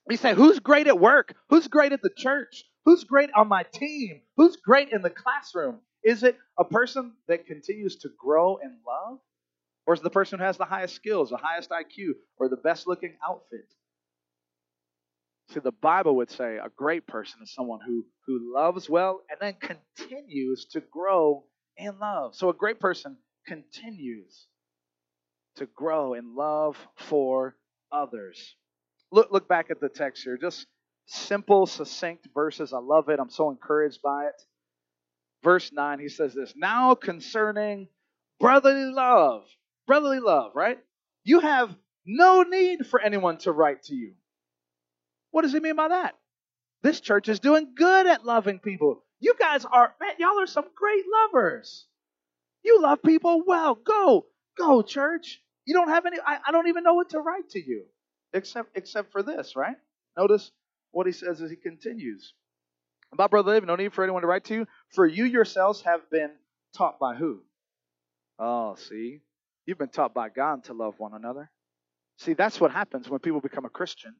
We 0.08 0.18
say, 0.18 0.34
who's 0.34 0.60
great 0.60 0.88
at 0.88 1.00
work? 1.00 1.36
Who's 1.50 1.68
great 1.68 1.94
at 1.94 2.02
the 2.02 2.12
church? 2.16 2.66
Who's 2.86 3.06
great 3.06 3.30
on 3.36 3.48
my 3.48 3.64
team? 3.64 4.22
Who's 4.36 4.58
great 4.58 4.92
in 4.92 5.02
the 5.02 5.10
classroom? 5.10 5.80
Is 6.04 6.24
it 6.24 6.38
a 6.58 6.66
person 6.66 7.14
that 7.28 7.46
continues 7.46 7.98
to 7.98 8.10
grow 8.18 8.58
in 8.58 8.78
love? 8.86 9.20
Or 9.86 9.94
is 9.94 10.02
the 10.02 10.10
person 10.10 10.40
who 10.40 10.46
has 10.46 10.58
the 10.58 10.66
highest 10.66 10.96
skills, 10.96 11.30
the 11.30 11.38
highest 11.38 11.70
IQ, 11.70 12.12
or 12.38 12.50
the 12.50 12.58
best 12.58 12.88
looking 12.88 13.16
outfit? 13.26 13.74
See, 15.50 15.60
the 15.60 15.72
Bible 15.72 16.16
would 16.18 16.32
say 16.32 16.58
a 16.58 16.70
great 16.76 17.06
person 17.06 17.40
is 17.44 17.54
someone 17.54 17.80
who, 17.86 18.06
who 18.26 18.54
loves 18.56 18.90
well 18.90 19.22
and 19.30 19.40
then 19.40 19.56
continues 19.60 20.66
to 20.72 20.82
grow 20.82 21.44
in 21.78 22.00
love. 22.00 22.36
So 22.36 22.50
a 22.50 22.54
great 22.54 22.80
person 22.80 23.18
continues 23.46 24.48
to 25.58 25.66
grow 25.66 26.14
in 26.14 26.36
love 26.36 26.78
for 26.98 27.56
others. 27.92 28.56
Look, 29.12 29.32
look 29.32 29.48
back 29.48 29.70
at 29.70 29.80
the 29.80 29.90
text 29.90 30.24
here. 30.24 30.38
Just 30.38 30.66
simple, 31.06 31.66
succinct 31.66 32.28
verses. 32.34 32.74
I 32.74 32.80
love 32.80 33.10
it. 33.10 33.20
I'm 33.20 33.30
so 33.30 33.50
encouraged 33.52 34.02
by 34.02 34.26
it. 34.26 34.42
Verse 35.44 35.72
9, 35.74 36.00
he 36.00 36.08
says 36.10 36.34
this 36.34 36.54
Now 36.56 36.96
concerning 36.96 37.90
brotherly 38.40 38.92
love, 38.92 39.44
brotherly 39.86 40.20
love, 40.20 40.54
right? 40.56 40.80
You 41.24 41.42
have 41.42 41.76
no 42.06 42.44
need 42.44 42.88
for 42.88 43.00
anyone 43.00 43.38
to 43.40 43.52
write 43.52 43.84
to 43.84 43.96
you. 43.96 44.14
What 45.34 45.42
does 45.42 45.52
he 45.52 45.60
mean 45.60 45.76
by 45.76 45.88
that? 45.88 46.16
This 46.84 47.02
church 47.02 47.28
is 47.28 47.40
doing 47.40 47.74
good 47.76 48.06
at 48.06 48.24
loving 48.24 48.60
people. 48.60 49.04
You 49.20 49.34
guys 49.40 49.66
are, 49.66 49.96
man, 50.00 50.12
y'all 50.20 50.40
are 50.40 50.46
some 50.46 50.66
great 50.76 51.04
lovers. 51.12 51.88
You 52.64 52.80
love 52.80 53.02
people 53.02 53.42
well. 53.46 53.74
Go, 53.74 54.28
go, 54.60 54.84
church. 54.84 55.42
You 55.66 55.74
don't 55.74 55.90
have 55.90 56.06
any, 56.06 56.18
I, 56.24 56.38
I 56.48 56.52
don't 56.52 56.68
even 56.68 56.84
know 56.84 56.94
what 56.94 57.10
to 57.10 57.20
write 57.20 57.50
to 57.52 57.60
you 57.60 57.86
except, 58.32 58.78
except 58.78 59.12
for 59.12 59.24
this, 59.24 59.56
right? 59.56 59.76
Notice 60.16 60.52
what 60.92 61.08
he 61.08 61.14
says 61.14 61.42
as 61.42 61.50
he 61.50 61.56
continues. 61.56 62.34
About 63.12 63.32
brother 63.32 63.54
live, 63.54 63.66
no 63.66 63.76
need 63.76 63.94
for 63.94 64.04
anyone 64.04 64.22
to 64.22 64.28
write 64.28 64.44
to 64.46 64.54
you, 64.54 64.68
for 64.90 65.08
you 65.08 65.26
yourselves 65.26 65.82
have 65.82 66.08
been 66.12 66.30
taught 66.78 67.00
by 67.00 67.16
who? 67.16 67.40
Oh, 68.38 68.76
see, 68.76 69.22
you've 69.66 69.80
been 69.80 69.90
taught 69.90 70.14
by 70.14 70.30
God 70.30 70.66
to 70.66 70.74
love 70.74 71.00
one 71.00 71.16
another. 71.16 71.50
See, 72.20 72.34
that's 72.34 72.62
what 72.62 72.70
happens 72.70 73.10
when 73.10 73.20
people 73.20 73.42
become 73.42 73.66
a 73.66 73.70
Christian. 73.70 74.14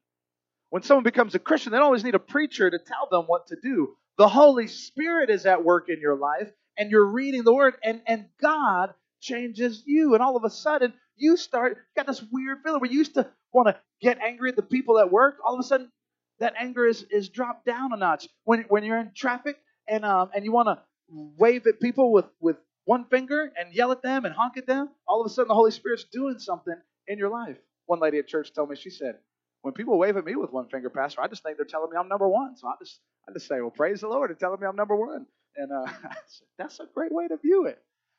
When 0.74 0.82
someone 0.82 1.04
becomes 1.04 1.36
a 1.36 1.38
Christian, 1.38 1.70
they 1.70 1.78
don't 1.78 1.84
always 1.84 2.02
need 2.02 2.16
a 2.16 2.18
preacher 2.18 2.68
to 2.68 2.80
tell 2.80 3.06
them 3.08 3.26
what 3.28 3.46
to 3.46 3.56
do. 3.62 3.94
The 4.18 4.26
Holy 4.26 4.66
Spirit 4.66 5.30
is 5.30 5.46
at 5.46 5.62
work 5.62 5.88
in 5.88 6.00
your 6.00 6.16
life, 6.16 6.50
and 6.76 6.90
you're 6.90 7.06
reading 7.06 7.44
the 7.44 7.54
Word, 7.54 7.74
and, 7.84 8.00
and 8.08 8.24
God 8.42 8.92
changes 9.20 9.84
you. 9.86 10.14
And 10.14 10.20
all 10.20 10.36
of 10.36 10.42
a 10.42 10.50
sudden, 10.50 10.92
you 11.14 11.36
start, 11.36 11.76
you 11.76 12.02
got 12.02 12.08
this 12.08 12.24
weird 12.32 12.58
feeling 12.64 12.80
where 12.80 12.90
you 12.90 12.98
used 12.98 13.14
to 13.14 13.30
want 13.52 13.68
to 13.68 13.78
get 14.02 14.18
angry 14.18 14.50
at 14.50 14.56
the 14.56 14.62
people 14.62 14.98
at 14.98 15.12
work. 15.12 15.36
All 15.46 15.54
of 15.54 15.60
a 15.60 15.62
sudden, 15.62 15.92
that 16.40 16.54
anger 16.58 16.84
is, 16.84 17.04
is 17.08 17.28
dropped 17.28 17.64
down 17.64 17.92
a 17.92 17.96
notch. 17.96 18.26
When, 18.42 18.62
when 18.62 18.82
you're 18.82 18.98
in 18.98 19.12
traffic 19.14 19.56
and, 19.86 20.04
um, 20.04 20.30
and 20.34 20.44
you 20.44 20.50
want 20.50 20.66
to 20.66 20.82
wave 21.08 21.68
at 21.68 21.78
people 21.78 22.10
with, 22.10 22.26
with 22.40 22.56
one 22.84 23.04
finger 23.04 23.48
and 23.56 23.72
yell 23.72 23.92
at 23.92 24.02
them 24.02 24.24
and 24.24 24.34
honk 24.34 24.56
at 24.56 24.66
them, 24.66 24.88
all 25.06 25.20
of 25.20 25.30
a 25.30 25.32
sudden 25.32 25.46
the 25.46 25.54
Holy 25.54 25.70
Spirit's 25.70 26.02
doing 26.02 26.40
something 26.40 26.74
in 27.06 27.16
your 27.16 27.30
life. 27.30 27.58
One 27.86 28.00
lady 28.00 28.18
at 28.18 28.26
church 28.26 28.52
told 28.52 28.70
me, 28.70 28.74
she 28.74 28.90
said, 28.90 29.18
when 29.64 29.72
people 29.72 29.96
wave 29.96 30.18
at 30.18 30.26
me 30.26 30.36
with 30.36 30.52
one 30.52 30.68
finger, 30.68 30.90
Pastor, 30.90 31.22
I 31.22 31.26
just 31.26 31.42
think 31.42 31.56
they're 31.56 31.64
telling 31.64 31.90
me 31.90 31.96
I'm 31.96 32.06
number 32.06 32.28
one. 32.28 32.54
So 32.54 32.68
I 32.68 32.74
just 32.78 33.00
I 33.26 33.32
just 33.32 33.48
say, 33.48 33.62
well, 33.62 33.70
praise 33.70 34.02
the 34.02 34.08
Lord, 34.08 34.28
and 34.28 34.38
telling 34.38 34.60
me 34.60 34.66
I'm 34.66 34.76
number 34.76 34.94
one. 34.94 35.24
And 35.56 35.72
uh, 35.72 35.90
that's 36.58 36.80
a 36.80 36.84
great 36.94 37.10
way 37.10 37.28
to 37.28 37.38
view 37.38 37.64
it. 37.64 37.78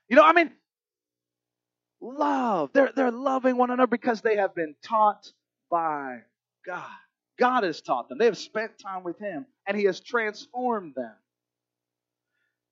You 0.09 0.15
know, 0.15 0.23
I 0.23 0.33
mean, 0.33 0.51
love. 2.01 2.71
They're 2.73 2.91
they're 2.95 3.11
loving 3.11 3.57
one 3.57 3.69
another 3.69 3.85
because 3.85 4.21
they 4.21 4.37
have 4.37 4.55
been 4.55 4.73
taught 4.83 5.31
by 5.69 6.21
God. 6.65 6.89
God 7.37 7.63
has 7.63 7.79
taught 7.79 8.09
them. 8.09 8.17
They 8.17 8.25
have 8.25 8.39
spent 8.39 8.79
time 8.79 9.03
with 9.03 9.19
Him, 9.19 9.45
and 9.67 9.77
He 9.77 9.83
has 9.83 9.99
transformed 9.99 10.95
them. 10.95 11.13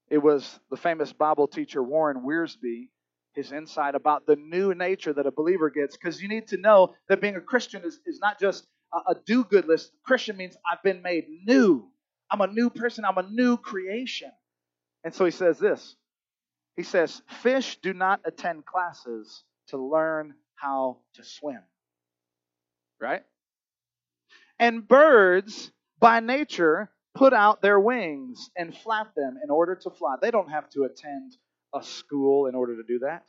It 0.09 0.17
was 0.17 0.59
the 0.71 0.77
famous 0.77 1.13
Bible 1.13 1.47
teacher 1.47 1.83
Warren 1.83 2.23
Wiersbe, 2.25 2.87
his 3.35 3.51
insight 3.51 3.95
about 3.95 4.25
the 4.25 4.35
new 4.35 4.73
nature 4.73 5.13
that 5.13 5.25
a 5.25 5.31
believer 5.31 5.69
gets, 5.69 5.97
because 5.97 6.21
you 6.21 6.27
need 6.27 6.47
to 6.47 6.57
know 6.57 6.95
that 7.09 7.21
being 7.21 7.35
a 7.35 7.41
Christian 7.41 7.83
is, 7.83 7.99
is 8.05 8.19
not 8.19 8.39
just 8.39 8.65
a, 8.93 9.11
a 9.11 9.15
do 9.25 9.43
good 9.43 9.67
list. 9.67 9.91
Christian 10.03 10.37
means 10.37 10.55
I've 10.69 10.83
been 10.83 11.01
made 11.01 11.25
new. 11.45 11.87
I'm 12.29 12.41
a 12.41 12.47
new 12.47 12.69
person, 12.69 13.05
I'm 13.05 13.17
a 13.17 13.29
new 13.29 13.57
creation. 13.57 14.31
And 15.03 15.13
so 15.13 15.25
he 15.25 15.31
says 15.31 15.59
this 15.59 15.95
He 16.75 16.83
says, 16.83 17.21
Fish 17.41 17.77
do 17.81 17.93
not 17.93 18.21
attend 18.25 18.65
classes 18.65 19.43
to 19.67 19.77
learn 19.77 20.35
how 20.55 20.99
to 21.15 21.23
swim. 21.23 21.61
Right? 22.99 23.23
And 24.59 24.87
birds, 24.87 25.71
by 25.99 26.19
nature, 26.19 26.89
put 27.15 27.33
out 27.33 27.61
their 27.61 27.79
wings 27.79 28.49
and 28.55 28.75
flap 28.75 29.13
them 29.15 29.37
in 29.43 29.49
order 29.49 29.75
to 29.75 29.89
fly. 29.89 30.15
They 30.21 30.31
don't 30.31 30.49
have 30.49 30.69
to 30.71 30.83
attend 30.83 31.37
a 31.73 31.83
school 31.83 32.47
in 32.47 32.55
order 32.55 32.75
to 32.75 32.83
do 32.83 32.99
that. 32.99 33.25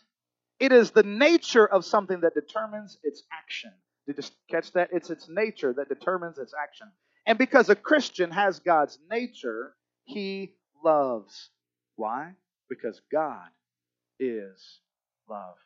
It 0.61 0.73
is 0.73 0.91
the 0.91 1.03
nature 1.03 1.67
of 1.67 1.85
something 1.85 2.21
that 2.21 2.35
determines 2.35 2.99
its 3.03 3.23
action. 3.33 3.73
Did 4.07 4.19
you 4.19 4.25
catch 4.51 4.73
that? 4.73 4.91
It's 4.93 5.11
its 5.11 5.29
nature 5.29 5.73
that 5.75 5.89
determines 5.89 6.39
its 6.39 6.55
action. 6.61 6.89
And 7.27 7.39
because 7.39 7.69
a 7.71 7.75
Christian 7.75 8.31
has 8.31 8.61
God's 8.61 8.99
nature, 9.11 9.75
he 10.05 10.55
loves. 10.85 11.51
Why? 11.97 12.33
Because 12.69 13.01
God 13.11 13.49
is 14.21 14.81
love. 15.29 15.57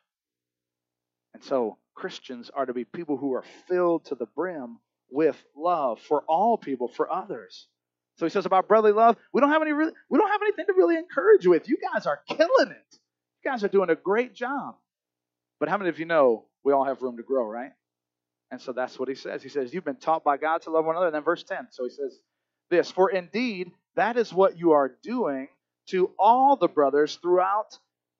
And 1.33 1.43
so 1.43 1.77
Christians 1.93 2.49
are 2.53 2.65
to 2.65 2.73
be 2.73 2.85
people 2.85 3.17
who 3.17 3.33
are 3.33 3.43
filled 3.67 4.05
to 4.05 4.15
the 4.15 4.25
brim 4.25 4.79
with 5.11 5.35
love 5.55 5.99
for 5.99 6.23
all 6.27 6.57
people, 6.57 6.87
for 6.87 7.11
others. 7.11 7.67
So 8.19 8.25
he 8.25 8.29
says 8.29 8.45
about 8.45 8.67
brotherly 8.67 8.91
love, 8.91 9.15
we 9.31 9.39
don't 9.39 9.49
have 9.49 9.61
any 9.61 9.71
really, 9.71 9.93
we 10.09 10.19
don't 10.19 10.29
have 10.29 10.41
anything 10.41 10.65
to 10.65 10.73
really 10.75 10.97
encourage 10.97 11.47
with. 11.47 11.69
You 11.69 11.77
guys 11.77 12.05
are 12.05 12.19
killing 12.27 12.71
it. 12.71 12.99
You 13.43 13.49
guys 13.49 13.63
are 13.63 13.69
doing 13.69 13.89
a 13.89 13.95
great 13.95 14.35
job. 14.35 14.75
But 15.57 15.69
how 15.69 15.77
many 15.77 15.89
of 15.89 15.99
you 15.99 16.05
know 16.05 16.43
we 16.65 16.73
all 16.73 16.83
have 16.83 17.01
room 17.01 17.15
to 17.15 17.23
grow, 17.23 17.45
right? 17.45 17.71
And 18.51 18.59
so 18.59 18.73
that's 18.73 18.99
what 18.99 19.07
he 19.07 19.15
says. 19.15 19.41
He 19.41 19.47
says, 19.47 19.73
You've 19.73 19.85
been 19.85 19.95
taught 19.95 20.25
by 20.25 20.35
God 20.35 20.63
to 20.63 20.69
love 20.69 20.83
one 20.83 20.95
another. 20.95 21.07
And 21.07 21.15
then 21.15 21.23
verse 21.23 21.43
10. 21.43 21.69
So 21.71 21.85
he 21.85 21.91
says 21.91 22.19
this 22.69 22.91
For 22.91 23.09
indeed, 23.09 23.71
that 23.95 24.17
is 24.17 24.33
what 24.33 24.59
you 24.59 24.73
are 24.73 24.91
doing 25.01 25.47
to 25.87 26.11
all 26.19 26.57
the 26.57 26.67
brothers 26.67 27.17
throughout 27.21 27.77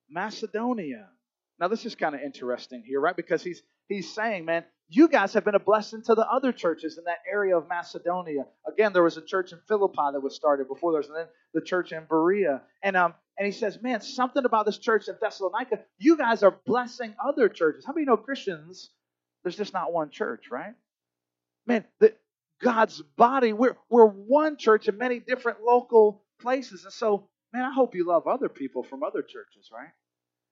Macedonia. 0.10 1.10
Now, 1.60 1.68
this 1.68 1.86
is 1.86 1.96
kind 1.96 2.15
of 2.15 2.22
interesting 2.22 2.84
here, 2.86 3.01
right? 3.01 3.18
Because 3.18 3.44
he's 3.44 3.62
he's 3.89 4.13
saying, 4.13 4.46
man, 4.46 4.63
you 4.89 5.08
guys 5.08 5.34
have 5.34 5.46
been 5.46 5.55
a 5.55 5.60
blessing 5.60 6.01
to 6.03 6.15
the 6.15 6.27
other 6.27 6.51
churches 6.51 6.98
in 6.98 7.03
that 7.05 7.19
area 7.31 7.55
of 7.58 7.67
Macedonia. 7.67 8.46
Again, 8.67 8.91
there 8.93 9.03
was 9.03 9.17
a 9.17 9.22
church 9.22 9.51
in 9.51 9.60
Philippi 9.67 9.96
that 10.13 10.22
was 10.22 10.36
started 10.36 10.67
before 10.67 10.93
there's 10.93 11.08
then 11.08 11.27
the 11.53 11.62
church 11.62 11.91
in 11.91 12.05
Berea. 12.10 12.62
And 12.84 12.98
um 12.98 13.13
and 13.38 13.46
he 13.46 13.53
says, 13.53 13.81
man, 13.81 14.01
something 14.01 14.43
about 14.43 14.65
this 14.65 14.77
church 14.77 15.08
in 15.08 15.15
Thessalonica, 15.22 15.79
you 15.98 16.17
guys 16.17 16.43
are 16.43 16.51
blessing 16.65 17.15
other 17.25 17.48
churches. 17.48 17.86
How 17.86 17.93
many 17.93 18.05
know 18.05 18.17
Christians 18.17 18.89
there's 19.43 19.55
just 19.55 19.74
not 19.74 19.93
one 19.93 20.10
church, 20.10 20.51
right? 20.51 20.74
Man, 21.65 21.86
the, 22.00 22.13
God's 22.62 23.01
body, 23.01 23.53
we're, 23.53 23.77
we're 23.89 24.05
one 24.05 24.58
church 24.58 24.88
in 24.88 24.98
many 24.98 25.19
different 25.19 25.60
local 25.65 26.24
places. 26.41 26.84
And 26.84 26.93
so, 26.93 27.29
man, 27.53 27.63
I 27.63 27.74
hope 27.74 27.96
you 27.96 28.05
love 28.05 28.27
other 28.27 28.50
people 28.50 28.84
from 28.84 29.03
other 29.03 29.22
churches, 29.22 29.69
right? 29.72 29.89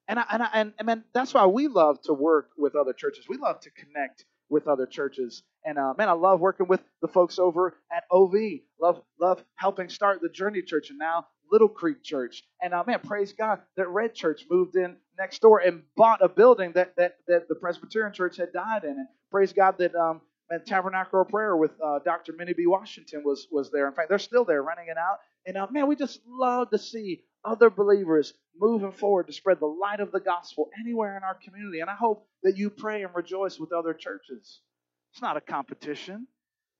And 0.08 0.20
I, 0.20 0.26
and 0.32 0.44
I, 0.44 0.50
and, 0.54 0.74
man, 0.86 1.04
that's 1.14 1.34
why 1.34 1.46
we 1.46 1.68
love 1.68 2.02
to 2.04 2.14
work 2.14 2.50
with 2.58 2.76
other 2.76 2.94
churches. 2.94 3.26
We 3.28 3.38
love 3.38 3.60
to 3.62 3.70
connect 3.72 4.26
with 4.50 4.68
other 4.68 4.86
churches. 4.86 5.44
And 5.66 5.78
uh, 5.78 5.94
man, 5.98 6.10
I 6.10 6.14
love 6.14 6.40
working 6.40 6.68
with 6.68 6.82
the 7.02 7.08
folks 7.08 7.40
over 7.40 7.76
at 7.92 8.04
OV. 8.12 8.34
Love 8.80 9.02
love 9.20 9.44
helping 9.56 9.90
start 9.90 10.22
the 10.22 10.30
Journey 10.30 10.62
Church 10.62 10.90
and 10.90 11.00
now 11.00 11.28
Little 11.52 11.68
Creek 11.68 12.04
Church. 12.04 12.44
And 12.62 12.74
uh, 12.74 12.84
man, 12.88 13.00
praise 13.04 13.34
God 13.34 13.60
that 13.76 13.90
Red 13.90 14.14
Church 14.14 14.46
moved 14.50 14.76
in 14.76 14.96
next 15.18 15.42
door 15.42 15.60
and 15.60 15.84
bought 15.96 16.24
a 16.24 16.30
building 16.30 16.72
that 16.74 16.96
that, 16.96 17.18
that 17.28 17.50
the 17.50 17.56
Presbyterian 17.56 18.14
Church 18.14 18.38
had 18.38 18.54
died 18.54 18.84
in. 18.86 18.92
And 18.92 19.08
praise 19.30 19.52
God 19.52 19.78
that 19.80 19.94
um, 19.96 20.22
and 20.50 20.66
Tabernacle 20.66 21.26
Prayer 21.26 21.58
with 21.58 21.72
uh, 21.84 22.00
Dr. 22.06 22.34
Minnie 22.34 22.54
B. 22.54 22.68
Washington 22.68 23.24
was 23.26 23.48
was 23.52 23.70
there. 23.72 23.88
In 23.88 23.94
fact, 23.94 24.10
they're 24.10 24.20
still 24.20 24.46
there, 24.46 24.64
running 24.64 24.88
it 24.88 24.98
out. 24.98 25.18
And 25.46 25.58
uh, 25.58 25.68
man, 25.70 25.88
we 25.88 25.96
just 25.96 26.22
love 26.28 26.70
to 26.70 26.78
see 26.78 27.24
other 27.48 27.70
believers 27.70 28.34
moving 28.60 28.92
forward 28.92 29.28
to 29.28 29.34
spread 29.34 29.60
the 29.60 29.66
light 29.66 30.00
of 30.00 30.12
the 30.12 30.20
gospel 30.20 30.70
anywhere 30.80 31.16
in 31.16 31.24
our 31.24 31.36
community. 31.36 31.80
And 31.80 31.90
I 31.90 31.96
hope 31.96 32.28
that 32.44 32.58
you 32.58 32.70
pray 32.70 33.04
and 33.04 33.16
rejoice 33.16 33.60
with 33.60 33.72
other 33.72 33.94
churches. 33.94 34.60
It's 35.14 35.22
not 35.22 35.38
a 35.38 35.42
competition. 35.42 36.28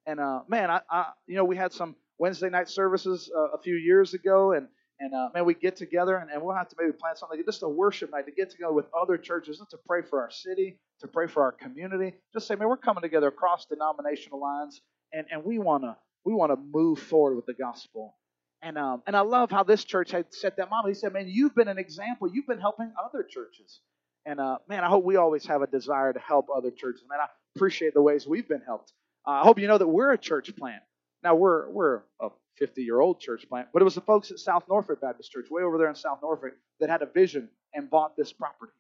And 0.06 0.20
uh, 0.20 0.42
man, 0.48 0.70
I, 0.70 0.82
I, 0.90 1.06
you 1.26 1.36
know 1.36 1.46
we 1.46 1.56
had 1.58 1.74
some 1.74 1.96
Wednesday 2.18 2.50
night 2.50 2.70
services 2.70 3.32
uh, 3.36 3.58
a 3.58 3.62
few 3.62 3.76
years 3.76 4.14
ago, 4.14 4.54
and 4.54 4.68
and 5.00 5.14
uh, 5.14 5.30
man, 5.34 5.46
we 5.46 5.54
get 5.54 5.76
together 5.76 6.16
and, 6.16 6.32
and 6.32 6.42
we'll 6.42 6.56
have 6.56 6.70
to 6.70 6.76
maybe 6.80 6.92
plan 6.92 7.16
something 7.16 7.40
just 7.46 7.62
a 7.62 7.70
worship 7.70 8.12
night 8.12 8.26
to 8.26 8.32
get 8.32 8.50
together 8.50 8.74
with 8.74 8.88
other 9.00 9.18
churches, 9.18 9.60
just 9.60 9.72
to 9.72 9.78
pray 9.86 10.02
for 10.02 10.22
our 10.22 10.32
city, 10.32 10.80
to 11.02 11.08
pray 11.08 11.28
for 11.28 11.44
our 11.44 11.52
community. 11.52 12.16
Just 12.34 12.48
say, 12.48 12.56
man, 12.56 12.68
we're 12.68 12.78
coming 12.78 13.04
together 13.04 13.28
across 13.28 13.66
denominational 13.66 14.42
lines, 14.42 14.82
and, 15.14 15.28
and 15.32 15.44
we 15.44 15.60
wanna 15.60 15.98
we 16.26 16.34
wanna 16.34 16.56
move 16.56 17.00
forward 17.00 17.36
with 17.36 17.46
the 17.46 17.54
gospel. 17.54 18.16
And 18.62 18.78
um, 18.78 19.04
and 19.06 19.16
I 19.16 19.22
love 19.22 19.52
how 19.52 19.64
this 19.64 19.84
church 19.84 20.12
had 20.12 20.34
set 20.34 20.58
that 20.58 20.70
model. 20.70 20.90
He 20.90 20.96
said, 20.96 21.14
man, 21.14 21.28
you've 21.28 21.54
been 21.54 21.68
an 21.68 21.78
example. 21.78 22.28
You've 22.32 22.48
been 22.48 22.60
helping 22.60 22.92
other 23.04 23.24
churches. 23.24 23.80
And 24.26 24.40
uh, 24.40 24.58
man, 24.68 24.84
I 24.84 24.88
hope 24.88 25.06
we 25.06 25.16
always 25.16 25.46
have 25.46 25.62
a 25.62 25.68
desire 25.68 26.12
to 26.12 26.20
help 26.20 26.48
other 26.54 26.72
churches. 26.72 27.04
Man, 27.10 27.20
I 27.20 27.28
appreciate 27.56 27.94
the 27.94 28.02
ways 28.02 28.28
we've 28.28 28.48
been 28.48 28.62
helped. 28.66 28.92
Uh, 29.26 29.32
I 29.32 29.42
hope 29.44 29.60
you 29.60 29.68
know 29.68 29.78
that 29.78 29.88
we're 29.88 30.12
a 30.12 30.18
church 30.18 30.56
plant. 30.56 30.82
Now 31.24 31.36
we're 31.36 31.70
we're 31.70 32.02
a 32.20 32.30
50 32.58 32.82
year 32.82 33.00
old 33.00 33.20
church 33.20 33.48
plant, 33.48 33.70
but 33.72 33.82
it 33.82 33.86
was 33.86 33.96
the 33.96 34.02
folks 34.02 34.32
at 34.32 34.40
South 34.40 34.64
Norfolk 34.68 35.02
Baptist 35.02 35.32
Church, 35.32 35.48
way 35.50 35.62
over 35.62 35.78
there 35.78 35.90
in 35.90 35.96
South 35.96 36.20
Norfolk, 36.22 36.54
that 36.80 36.90
had 36.90 37.02
a 37.02 37.06
vision 37.06 37.50
and 37.74 37.90
bought 37.90 38.18
this 38.18 38.34
property 38.34 38.74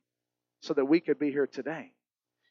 so 0.62 0.74
that 0.74 0.86
we 0.86 1.00
could 1.00 1.19
be 1.19 1.31
here 1.31 1.48
today. 1.48 1.91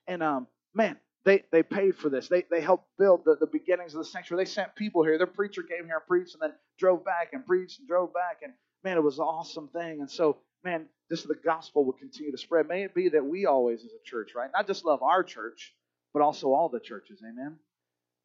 And 0.06 0.22
um, 0.22 0.46
man, 0.74 0.96
they, 1.26 1.42
they 1.50 1.64
paid 1.64 1.96
for 1.96 2.08
this. 2.08 2.28
They, 2.28 2.44
they 2.50 2.60
helped 2.60 2.86
build 2.98 3.24
the, 3.24 3.36
the 3.38 3.48
beginnings 3.48 3.94
of 3.94 3.98
the 3.98 4.04
sanctuary. 4.04 4.44
They 4.44 4.50
sent 4.50 4.76
people 4.76 5.02
here. 5.02 5.18
Their 5.18 5.26
preacher 5.26 5.62
came 5.62 5.84
here 5.84 5.96
and 5.96 6.06
preached 6.06 6.34
and 6.34 6.42
then 6.42 6.52
drove 6.78 7.04
back 7.04 7.30
and 7.32 7.44
preached 7.44 7.80
and 7.80 7.88
drove 7.88 8.14
back. 8.14 8.38
And 8.44 8.52
man, 8.84 8.96
it 8.96 9.02
was 9.02 9.18
an 9.18 9.24
awesome 9.24 9.68
thing. 9.68 10.00
And 10.00 10.08
so, 10.10 10.38
man, 10.64 10.86
just 11.10 11.26
the 11.26 11.34
gospel 11.34 11.84
will 11.84 11.94
continue 11.94 12.30
to 12.30 12.38
spread. 12.38 12.68
May 12.68 12.84
it 12.84 12.94
be 12.94 13.08
that 13.08 13.26
we 13.26 13.44
always, 13.44 13.80
as 13.80 13.90
a 13.90 14.04
church, 14.04 14.30
right, 14.36 14.50
not 14.52 14.68
just 14.68 14.84
love 14.84 15.02
our 15.02 15.24
church, 15.24 15.74
but 16.14 16.22
also 16.22 16.52
all 16.52 16.68
the 16.68 16.80
churches. 16.80 17.20
Amen. 17.22 17.56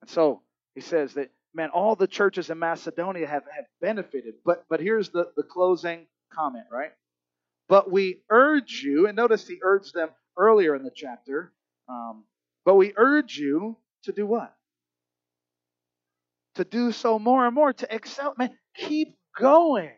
And 0.02 0.10
so 0.10 0.44
he 0.76 0.82
says 0.82 1.16
that 1.16 1.32
man, 1.56 1.70
all 1.70 1.96
the 1.96 2.08
churches 2.08 2.52
in 2.52 2.60
Macedonia 2.60 3.26
have, 3.26 3.44
have 3.56 3.66
benefited. 3.82 4.36
But 4.46 4.66
but 4.70 4.80
here's 4.80 5.10
the, 5.10 5.32
the 5.36 5.44
closing 5.44 6.06
comment, 6.32 6.66
right? 6.72 6.92
But 7.68 7.92
we 7.92 8.22
urge 8.30 8.84
you, 8.84 9.08
and 9.08 9.16
notice 9.16 9.48
he 9.48 9.58
urged 9.64 9.96
them 9.96 10.10
earlier 10.38 10.76
in 10.76 10.84
the 10.84 10.92
chapter, 10.94 11.52
um, 11.90 12.26
but 12.66 12.76
we 12.76 12.94
urge 12.96 13.38
you 13.38 13.78
to 14.04 14.12
do 14.12 14.26
what? 14.26 14.56
To 16.56 16.64
do 16.64 16.92
so 16.92 17.18
more 17.18 17.46
and 17.46 17.56
more, 17.56 17.74
to 17.74 17.94
excel. 17.96 18.34
Man, 18.38 18.52
keep 18.76 19.16
going. 19.38 19.92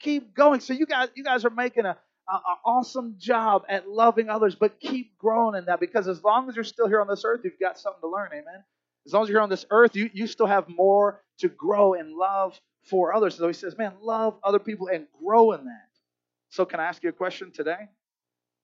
Keep 0.00 0.34
going. 0.34 0.60
So 0.60 0.74
you 0.74 0.86
guys, 0.86 1.08
you 1.14 1.24
guys 1.24 1.44
are 1.44 1.50
making 1.50 1.86
a, 1.86 1.96
an 2.28 2.40
awesome 2.64 3.16
job 3.18 3.64
at 3.68 3.88
loving 3.88 4.28
others, 4.28 4.54
but 4.54 4.80
keep 4.80 5.16
growing 5.18 5.56
in 5.56 5.66
that 5.66 5.80
because 5.80 6.08
as 6.08 6.22
long 6.22 6.48
as 6.48 6.56
you're 6.56 6.64
still 6.64 6.88
here 6.88 7.00
on 7.00 7.08
this 7.08 7.24
earth, 7.24 7.40
you've 7.44 7.58
got 7.60 7.78
something 7.78 8.00
to 8.02 8.08
learn. 8.08 8.28
Amen. 8.32 8.64
As 9.06 9.12
long 9.12 9.22
as 9.22 9.28
you're 9.28 9.38
here 9.38 9.42
on 9.42 9.50
this 9.50 9.66
earth, 9.70 9.96
you, 9.96 10.10
you 10.12 10.26
still 10.26 10.46
have 10.46 10.68
more 10.68 11.22
to 11.38 11.48
grow 11.48 11.94
in 11.94 12.16
love 12.16 12.58
for 12.84 13.14
others. 13.14 13.36
So 13.36 13.46
he 13.46 13.52
says, 13.52 13.76
man, 13.76 13.92
love 14.02 14.38
other 14.42 14.58
people 14.58 14.88
and 14.88 15.06
grow 15.22 15.52
in 15.52 15.64
that. 15.64 15.88
So, 16.50 16.64
can 16.64 16.78
I 16.80 16.84
ask 16.84 17.02
you 17.02 17.08
a 17.08 17.12
question 17.12 17.50
today? 17.50 17.88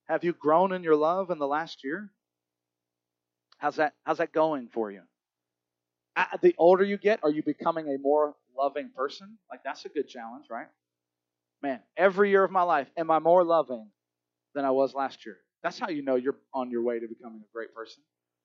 Have 0.08 0.24
you 0.24 0.32
grown 0.32 0.72
in 0.72 0.82
your 0.84 0.96
love 0.96 1.30
in 1.30 1.38
the 1.38 1.46
last 1.46 1.82
year? 1.82 2.10
How's 3.60 3.76
that, 3.76 3.94
how's 4.04 4.18
that 4.18 4.32
going 4.32 4.68
for 4.72 4.90
you? 4.90 5.02
The 6.42 6.54
older 6.58 6.82
you 6.82 6.98
get, 6.98 7.20
are 7.22 7.30
you 7.30 7.42
becoming 7.42 7.88
a 7.88 7.98
more 7.98 8.34
loving 8.58 8.90
person? 8.94 9.38
Like, 9.50 9.60
that's 9.64 9.84
a 9.84 9.88
good 9.88 10.08
challenge, 10.08 10.46
right? 10.50 10.66
Man, 11.62 11.80
every 11.96 12.30
year 12.30 12.42
of 12.42 12.50
my 12.50 12.62
life, 12.62 12.88
am 12.96 13.10
I 13.10 13.18
more 13.18 13.44
loving 13.44 13.86
than 14.54 14.64
I 14.64 14.70
was 14.70 14.94
last 14.94 15.24
year? 15.26 15.36
That's 15.62 15.78
how 15.78 15.90
you 15.90 16.02
know 16.02 16.16
you're 16.16 16.36
on 16.54 16.70
your 16.70 16.82
way 16.82 16.98
to 17.00 17.06
becoming 17.06 17.40
a 17.40 17.52
great 17.52 17.74
person. 17.74 18.02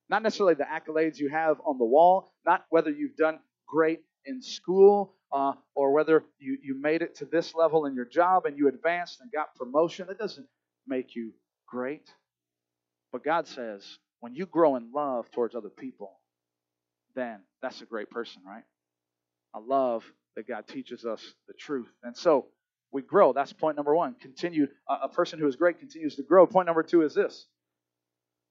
Not 0.10 0.22
necessarily 0.22 0.56
the 0.56 0.66
accolades 0.66 1.18
you 1.18 1.30
have 1.30 1.62
on 1.66 1.78
the 1.78 1.86
wall, 1.86 2.34
not 2.46 2.66
whether 2.70 2.92
you've 2.92 3.16
done 3.16 3.40
great 3.68 4.02
in 4.26 4.42
school 4.42 5.16
uh, 5.32 5.54
or 5.76 5.94
whether 5.94 6.26
you, 6.40 6.58
you 6.62 6.80
made 6.80 7.02
it 7.02 7.16
to 7.16 7.26
this 7.26 7.56
level 7.56 7.86
in 7.86 7.96
your 7.96 8.06
job 8.06 8.46
and 8.46 8.58
you 8.58 8.68
advanced 8.68 9.22
and 9.22 9.32
got 9.32 9.56
promotion. 9.56 10.08
That 10.08 10.20
doesn't 10.20 10.48
make 10.88 11.16
you 11.16 11.32
great. 11.68 12.10
But 13.12 13.24
God 13.24 13.48
says, 13.48 13.98
when 14.26 14.34
you 14.34 14.48
grow 14.48 14.76
in 14.76 14.92
love 14.92 15.30
towards 15.30 15.54
other 15.54 15.70
people, 15.70 16.20
then 17.14 17.42
that's 17.62 17.84
a 17.84 17.86
great 17.86 18.10
person, 18.10 18.42
right? 18.44 18.64
I 19.54 19.60
love 19.60 20.04
that 20.36 20.48
God 20.48 20.68
teaches 20.68 21.06
us 21.06 21.22
the 21.48 21.54
truth. 21.54 21.92
And 22.02 22.18
so 22.18 22.48
we 22.92 23.04
grow. 23.04 23.34
That's 23.34 23.54
point 23.54 23.76
number 23.76 23.94
one. 23.96 24.16
Continue. 24.20 24.66
A 24.90 25.10
person 25.10 25.38
who 25.38 25.46
is 25.46 25.56
great 25.56 25.78
continues 25.78 26.16
to 26.16 26.24
grow. 26.24 26.48
Point 26.48 26.66
number 26.66 26.82
two 26.82 27.04
is 27.04 27.14
this. 27.14 27.46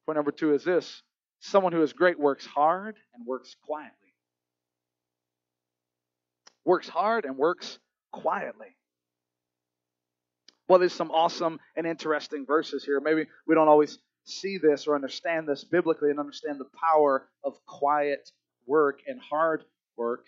Point 0.07 0.15
number 0.15 0.31
two 0.31 0.55
is 0.55 0.63
this. 0.63 1.03
Someone 1.41 1.73
who 1.73 1.83
is 1.83 1.93
great 1.93 2.21
works 2.21 2.47
hard 2.47 2.95
and 3.13 3.27
works 3.27 3.57
quietly. 3.67 4.15
Works 6.65 6.89
hard 6.89 7.25
and 7.25 7.37
works 7.37 7.81
quietly. 8.13 8.77
Well, 10.69 10.79
there's 10.79 10.93
some 10.93 11.11
awesome 11.11 11.59
and 11.75 11.85
interesting 11.85 12.47
verses 12.47 12.85
here. 12.85 13.01
Maybe 13.01 13.27
we 13.45 13.57
don't 13.57 13.67
always 13.67 13.99
see 14.25 14.59
this 14.59 14.87
or 14.87 14.95
understand 14.95 15.49
this 15.49 15.65
biblically 15.65 16.11
and 16.11 16.19
understand 16.19 16.59
the 16.61 16.69
power 16.79 17.29
of 17.43 17.55
quiet 17.67 18.31
work 18.67 19.01
and 19.07 19.21
hard 19.21 19.65
work. 19.97 20.27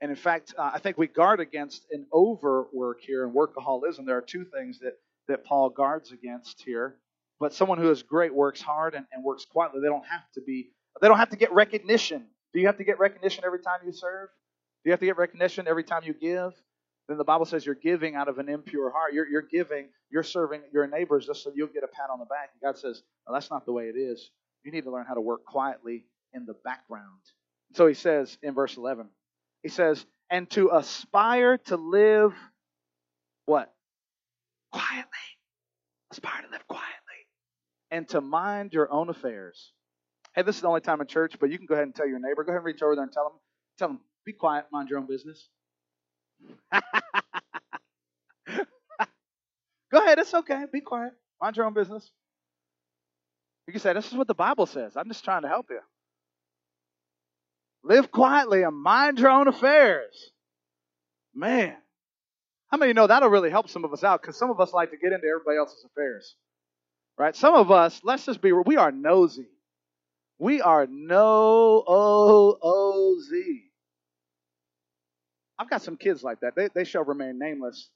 And 0.00 0.10
in 0.10 0.16
fact, 0.16 0.54
uh, 0.58 0.70
I 0.74 0.78
think 0.78 0.98
we 0.98 1.06
guard 1.06 1.40
against 1.40 1.86
an 1.90 2.06
overwork 2.12 3.00
here 3.00 3.24
and 3.24 3.34
workaholism. 3.34 4.06
There 4.06 4.16
are 4.16 4.22
two 4.22 4.44
things 4.44 4.80
that, 4.80 4.94
that 5.28 5.44
Paul 5.44 5.70
guards 5.70 6.12
against 6.12 6.62
here. 6.64 6.96
But 7.38 7.54
someone 7.54 7.78
who 7.78 7.90
is 7.90 8.02
great 8.02 8.34
works 8.34 8.60
hard 8.60 8.94
and, 8.94 9.06
and 9.12 9.24
works 9.24 9.44
quietly. 9.44 9.80
They 9.80 9.88
don't 9.88 10.06
have 10.06 10.30
to 10.34 10.40
be, 10.40 10.70
they 11.00 11.08
don't 11.08 11.18
have 11.18 11.30
to 11.30 11.36
get 11.36 11.52
recognition. 11.52 12.26
Do 12.52 12.60
you 12.60 12.66
have 12.66 12.76
to 12.78 12.84
get 12.84 12.98
recognition 12.98 13.44
every 13.44 13.60
time 13.60 13.80
you 13.84 13.92
serve? 13.92 14.28
Do 14.84 14.88
you 14.88 14.92
have 14.92 15.00
to 15.00 15.06
get 15.06 15.16
recognition 15.16 15.66
every 15.66 15.84
time 15.84 16.02
you 16.04 16.14
give? 16.14 16.52
Then 17.08 17.18
the 17.18 17.24
Bible 17.24 17.44
says 17.44 17.66
you're 17.66 17.74
giving 17.74 18.14
out 18.14 18.28
of 18.28 18.38
an 18.38 18.48
impure 18.48 18.90
heart. 18.90 19.12
You're, 19.12 19.28
you're 19.28 19.42
giving, 19.42 19.88
you're 20.10 20.22
serving 20.22 20.62
your 20.72 20.86
neighbors 20.86 21.26
just 21.26 21.42
so 21.42 21.52
you'll 21.54 21.66
get 21.68 21.82
a 21.82 21.88
pat 21.88 22.10
on 22.10 22.18
the 22.18 22.24
back. 22.26 22.50
And 22.54 22.62
God 22.62 22.78
says, 22.78 23.02
well, 23.26 23.34
that's 23.34 23.50
not 23.50 23.66
the 23.66 23.72
way 23.72 23.84
it 23.84 23.98
is. 23.98 24.30
You 24.64 24.72
need 24.72 24.84
to 24.84 24.90
learn 24.90 25.06
how 25.06 25.14
to 25.14 25.20
work 25.20 25.44
quietly 25.44 26.06
in 26.32 26.46
the 26.46 26.54
background. 26.64 27.20
So 27.74 27.86
he 27.86 27.94
says 27.94 28.38
in 28.42 28.54
verse 28.54 28.76
11, 28.76 29.08
he 29.62 29.68
says, 29.68 30.04
and 30.30 30.48
to 30.50 30.70
aspire 30.72 31.58
to 31.66 31.76
live 31.76 32.34
what? 33.46 33.72
Quietly. 34.72 35.04
Aspire 36.12 36.42
to 36.42 36.50
live 36.50 36.66
quietly. 36.68 36.88
And 37.90 38.08
to 38.10 38.20
mind 38.20 38.72
your 38.72 38.90
own 38.90 39.10
affairs. 39.10 39.72
Hey, 40.34 40.42
this 40.42 40.56
is 40.56 40.62
the 40.62 40.68
only 40.68 40.80
time 40.80 41.00
in 41.00 41.06
church, 41.06 41.34
but 41.38 41.50
you 41.50 41.58
can 41.58 41.66
go 41.66 41.74
ahead 41.74 41.84
and 41.84 41.94
tell 41.94 42.08
your 42.08 42.18
neighbor. 42.18 42.44
Go 42.44 42.52
ahead 42.52 42.60
and 42.60 42.64
reach 42.64 42.82
over 42.82 42.94
there 42.94 43.04
and 43.04 43.12
tell 43.12 43.24
them, 43.24 43.38
tell 43.78 43.88
them, 43.88 44.00
be 44.24 44.32
quiet, 44.32 44.66
mind 44.72 44.88
your 44.88 44.98
own 44.98 45.06
business. 45.06 45.48
go 49.90 49.98
ahead, 49.98 50.18
it's 50.18 50.34
okay. 50.34 50.64
Be 50.72 50.80
quiet. 50.80 51.12
Mind 51.40 51.56
your 51.56 51.66
own 51.66 51.74
business. 51.74 52.10
You 53.66 53.72
can 53.72 53.80
say, 53.80 53.92
This 53.92 54.08
is 54.08 54.14
what 54.14 54.26
the 54.26 54.34
Bible 54.34 54.66
says. 54.66 54.96
I'm 54.96 55.08
just 55.08 55.24
trying 55.24 55.42
to 55.42 55.48
help 55.48 55.66
you. 55.70 55.80
Live 57.84 58.10
quietly 58.12 58.62
and 58.62 58.76
mind 58.76 59.18
your 59.18 59.30
own 59.30 59.48
affairs. 59.48 60.30
Man, 61.34 61.74
how 62.70 62.78
many 62.78 62.92
know 62.92 63.06
that'll 63.06 63.28
really 63.28 63.50
help 63.50 63.68
some 63.68 63.84
of 63.84 63.92
us 63.92 64.04
out? 64.04 64.22
Because 64.22 64.36
some 64.36 64.50
of 64.50 64.60
us 64.60 64.72
like 64.72 64.90
to 64.90 64.96
get 64.96 65.12
into 65.12 65.26
everybody 65.26 65.58
else's 65.58 65.84
affairs. 65.84 66.36
Right? 67.18 67.36
Some 67.36 67.54
of 67.54 67.70
us, 67.70 68.00
let's 68.04 68.24
just 68.24 68.40
be 68.40 68.52
we 68.52 68.76
are 68.76 68.92
nosy. 68.92 69.48
We 70.38 70.60
are 70.60 70.86
no 70.88 71.84
O 71.86 72.58
O 72.62 73.16
Z. 73.30 73.62
I've 75.58 75.70
got 75.70 75.82
some 75.82 75.96
kids 75.96 76.22
like 76.22 76.40
that. 76.40 76.54
They, 76.56 76.68
they 76.74 76.84
shall 76.84 77.04
remain 77.04 77.38
nameless. 77.38 77.88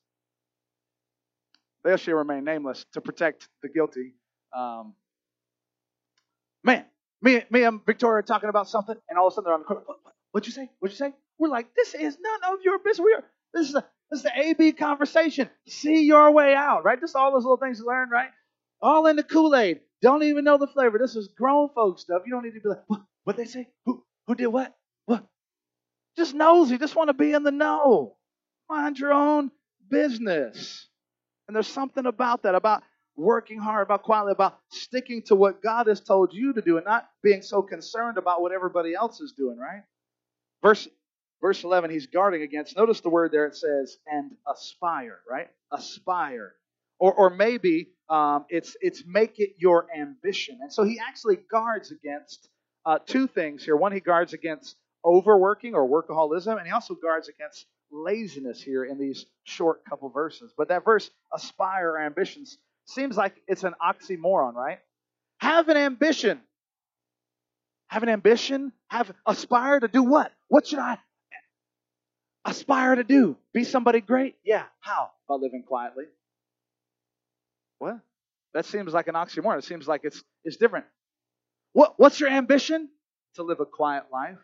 They 1.84 1.96
shall 1.96 2.14
remain 2.14 2.44
nameless 2.44 2.84
to 2.92 3.00
protect 3.00 3.48
the 3.62 3.68
guilty. 3.68 4.14
Um, 4.56 4.94
man, 6.64 6.84
me, 7.22 7.42
me 7.50 7.64
and 7.64 7.84
Victoria 7.84 8.20
are 8.20 8.22
talking 8.22 8.48
about 8.48 8.68
something, 8.68 8.96
and 9.08 9.18
all 9.18 9.28
of 9.28 9.32
a 9.32 9.34
sudden 9.34 9.44
they're 9.46 9.54
on 9.54 9.60
the 9.60 9.66
corner. 9.66 9.82
What, 9.86 9.98
what, 10.02 10.14
what'd 10.32 10.46
you 10.46 10.52
say? 10.52 10.70
What'd 10.80 10.98
you 10.98 11.06
say? 11.06 11.14
We're 11.38 11.48
like, 11.48 11.74
this 11.74 11.94
is 11.94 12.16
none 12.20 12.54
of 12.54 12.60
your 12.64 12.78
business. 12.78 13.04
We 13.04 13.14
are, 13.14 13.24
this 13.54 13.68
is 13.68 13.74
a 13.74 13.84
this 14.10 14.18
is 14.18 14.22
the 14.24 14.38
AB 14.38 14.72
conversation. 14.72 15.50
See 15.66 16.02
your 16.04 16.30
way 16.30 16.54
out, 16.54 16.84
right? 16.84 17.00
Just 17.00 17.16
all 17.16 17.32
those 17.32 17.42
little 17.42 17.56
things 17.56 17.80
you 17.80 17.86
learn, 17.86 18.08
right? 18.08 18.28
All 18.80 19.06
in 19.06 19.16
the 19.16 19.24
Kool-Aid. 19.24 19.80
Don't 20.00 20.22
even 20.22 20.44
know 20.44 20.58
the 20.58 20.68
flavor. 20.68 20.98
This 20.98 21.16
is 21.16 21.28
grown 21.28 21.70
folks 21.74 22.02
stuff. 22.02 22.22
You 22.24 22.32
don't 22.32 22.44
need 22.44 22.54
to 22.54 22.60
be 22.60 22.68
like, 22.68 22.84
what? 22.86 23.00
What 23.24 23.36
they 23.36 23.46
say? 23.46 23.68
Who? 23.84 24.04
Who 24.28 24.36
did 24.36 24.46
what? 24.48 24.72
Just 26.16 26.34
nosy. 26.34 26.78
Just 26.78 26.96
want 26.96 27.08
to 27.08 27.14
be 27.14 27.32
in 27.32 27.42
the 27.42 27.50
know. 27.50 28.16
Mind 28.68 28.98
your 28.98 29.12
own 29.12 29.50
business. 29.88 30.88
And 31.46 31.54
there's 31.54 31.68
something 31.68 32.06
about 32.06 32.42
that, 32.42 32.54
about 32.54 32.82
working 33.16 33.58
hard, 33.58 33.86
about 33.86 34.02
quietly, 34.02 34.32
about 34.32 34.58
sticking 34.70 35.22
to 35.26 35.34
what 35.34 35.62
God 35.62 35.86
has 35.86 36.00
told 36.00 36.32
you 36.32 36.52
to 36.54 36.62
do 36.62 36.76
and 36.76 36.84
not 36.84 37.08
being 37.22 37.42
so 37.42 37.62
concerned 37.62 38.18
about 38.18 38.42
what 38.42 38.52
everybody 38.52 38.94
else 38.94 39.20
is 39.20 39.32
doing, 39.36 39.58
right? 39.58 39.82
Verse 40.62 40.88
verse 41.40 41.64
11 41.64 41.90
he's 41.90 42.06
guarding 42.06 42.42
against 42.42 42.76
notice 42.76 43.00
the 43.00 43.08
word 43.10 43.30
there 43.30 43.46
it 43.46 43.54
says 43.54 43.98
and 44.06 44.32
aspire 44.50 45.18
right 45.30 45.48
aspire 45.72 46.54
or, 46.98 47.12
or 47.12 47.30
maybe 47.30 47.88
um, 48.08 48.46
it's 48.48 48.76
it's 48.80 49.04
make 49.06 49.38
it 49.38 49.50
your 49.58 49.86
ambition 49.96 50.58
and 50.62 50.72
so 50.72 50.82
he 50.82 50.98
actually 50.98 51.36
guards 51.50 51.90
against 51.90 52.48
uh, 52.86 52.98
two 53.04 53.26
things 53.26 53.64
here 53.64 53.76
one 53.76 53.92
he 53.92 54.00
guards 54.00 54.32
against 54.32 54.76
overworking 55.06 55.74
or 55.74 55.88
workaholism 55.88 56.58
and 56.58 56.66
he 56.66 56.72
also 56.72 56.94
guards 56.94 57.28
against 57.28 57.66
laziness 57.92 58.60
here 58.60 58.84
in 58.84 58.98
these 58.98 59.26
short 59.44 59.84
couple 59.84 60.08
verses 60.08 60.52
but 60.58 60.68
that 60.68 60.84
verse 60.84 61.10
aspire 61.32 61.92
or 61.92 62.00
ambitions 62.00 62.58
Seems 62.86 63.16
like 63.16 63.34
it's 63.48 63.64
an 63.64 63.74
oxymoron, 63.82 64.54
right? 64.54 64.78
Have 65.38 65.68
an 65.68 65.76
ambition. 65.76 66.40
Have 67.88 68.04
an 68.04 68.08
ambition. 68.08 68.72
Have 68.88 69.12
aspire 69.26 69.80
to 69.80 69.88
do 69.88 70.04
what? 70.04 70.32
What 70.48 70.66
should 70.68 70.78
I 70.78 70.98
aspire 72.44 72.94
to 72.94 73.04
do? 73.04 73.36
Be 73.52 73.64
somebody 73.64 74.00
great? 74.00 74.36
Yeah. 74.44 74.64
How? 74.80 75.10
By 75.28 75.34
living 75.34 75.64
quietly. 75.66 76.04
What? 77.78 77.98
That 78.54 78.64
seems 78.64 78.94
like 78.94 79.08
an 79.08 79.14
oxymoron. 79.14 79.58
It 79.58 79.64
seems 79.64 79.88
like 79.88 80.02
it's 80.04 80.22
it's 80.44 80.56
different. 80.56 80.86
What 81.72 81.98
what's 81.98 82.20
your 82.20 82.30
ambition? 82.30 82.88
To 83.34 83.42
live 83.42 83.60
a 83.60 83.66
quiet 83.66 84.04
life 84.12 84.38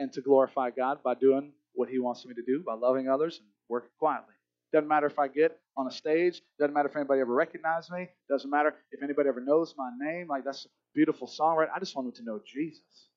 and 0.00 0.12
to 0.14 0.20
glorify 0.22 0.70
God 0.70 0.98
by 1.04 1.14
doing 1.14 1.52
what 1.74 1.88
He 1.88 2.00
wants 2.00 2.26
me 2.26 2.34
to 2.34 2.42
do, 2.42 2.64
by 2.66 2.74
loving 2.74 3.08
others 3.08 3.38
and 3.38 3.46
working 3.68 3.90
quietly. 3.98 4.34
Doesn't 4.72 4.88
matter 4.88 5.06
if 5.06 5.18
I 5.18 5.28
get 5.28 5.58
on 5.76 5.86
a 5.86 5.90
stage. 5.90 6.40
Doesn't 6.58 6.74
matter 6.74 6.88
if 6.88 6.96
anybody 6.96 7.20
ever 7.20 7.34
recognizes 7.34 7.90
me. 7.90 8.08
Doesn't 8.28 8.50
matter 8.50 8.74
if 8.92 9.02
anybody 9.02 9.28
ever 9.28 9.40
knows 9.40 9.74
my 9.76 9.90
name. 9.98 10.28
Like 10.28 10.44
that's 10.44 10.64
a 10.64 10.68
beautiful 10.94 11.26
song, 11.26 11.56
right? 11.56 11.68
I 11.74 11.78
just 11.80 11.94
want 11.94 12.06
them 12.06 12.24
to 12.24 12.30
know 12.30 12.40
Jesus. 12.44 13.08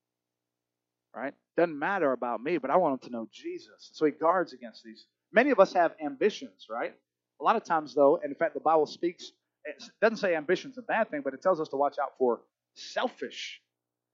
Right? 1.15 1.33
Doesn't 1.55 1.77
matter 1.77 2.11
about 2.11 2.43
me, 2.43 2.57
but 2.57 2.71
I 2.71 2.77
want 2.77 2.99
them 2.99 3.09
to 3.09 3.15
know 3.15 3.27
Jesus. 3.31 3.91
So 3.93 4.05
he 4.05 4.11
guards 4.11 4.53
against 4.53 4.83
these. 4.83 5.05
Many 5.31 5.51
of 5.51 5.59
us 5.59 5.73
have 5.73 5.93
ambitions, 6.03 6.67
right? 6.69 6.93
A 7.39 7.43
lot 7.43 7.55
of 7.55 7.63
times, 7.63 7.93
though, 7.93 8.19
and 8.21 8.31
in 8.31 8.35
fact, 8.35 8.55
the 8.55 8.59
Bible 8.59 8.87
speaks, 8.87 9.31
it 9.65 9.83
doesn't 10.01 10.17
say 10.17 10.35
ambition's 10.35 10.77
a 10.77 10.81
bad 10.81 11.09
thing, 11.11 11.21
but 11.23 11.33
it 11.33 11.41
tells 11.41 11.61
us 11.61 11.69
to 11.69 11.75
watch 11.77 11.97
out 12.01 12.13
for 12.17 12.41
selfish 12.75 13.61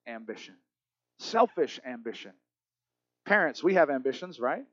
ambition. 0.08 0.55
Selfish 1.19 1.79
ambition. 1.86 2.32
Parents, 3.30 3.63
we 3.63 3.76
have 3.76 3.89
ambitions, 3.89 4.42
right? 4.42 4.65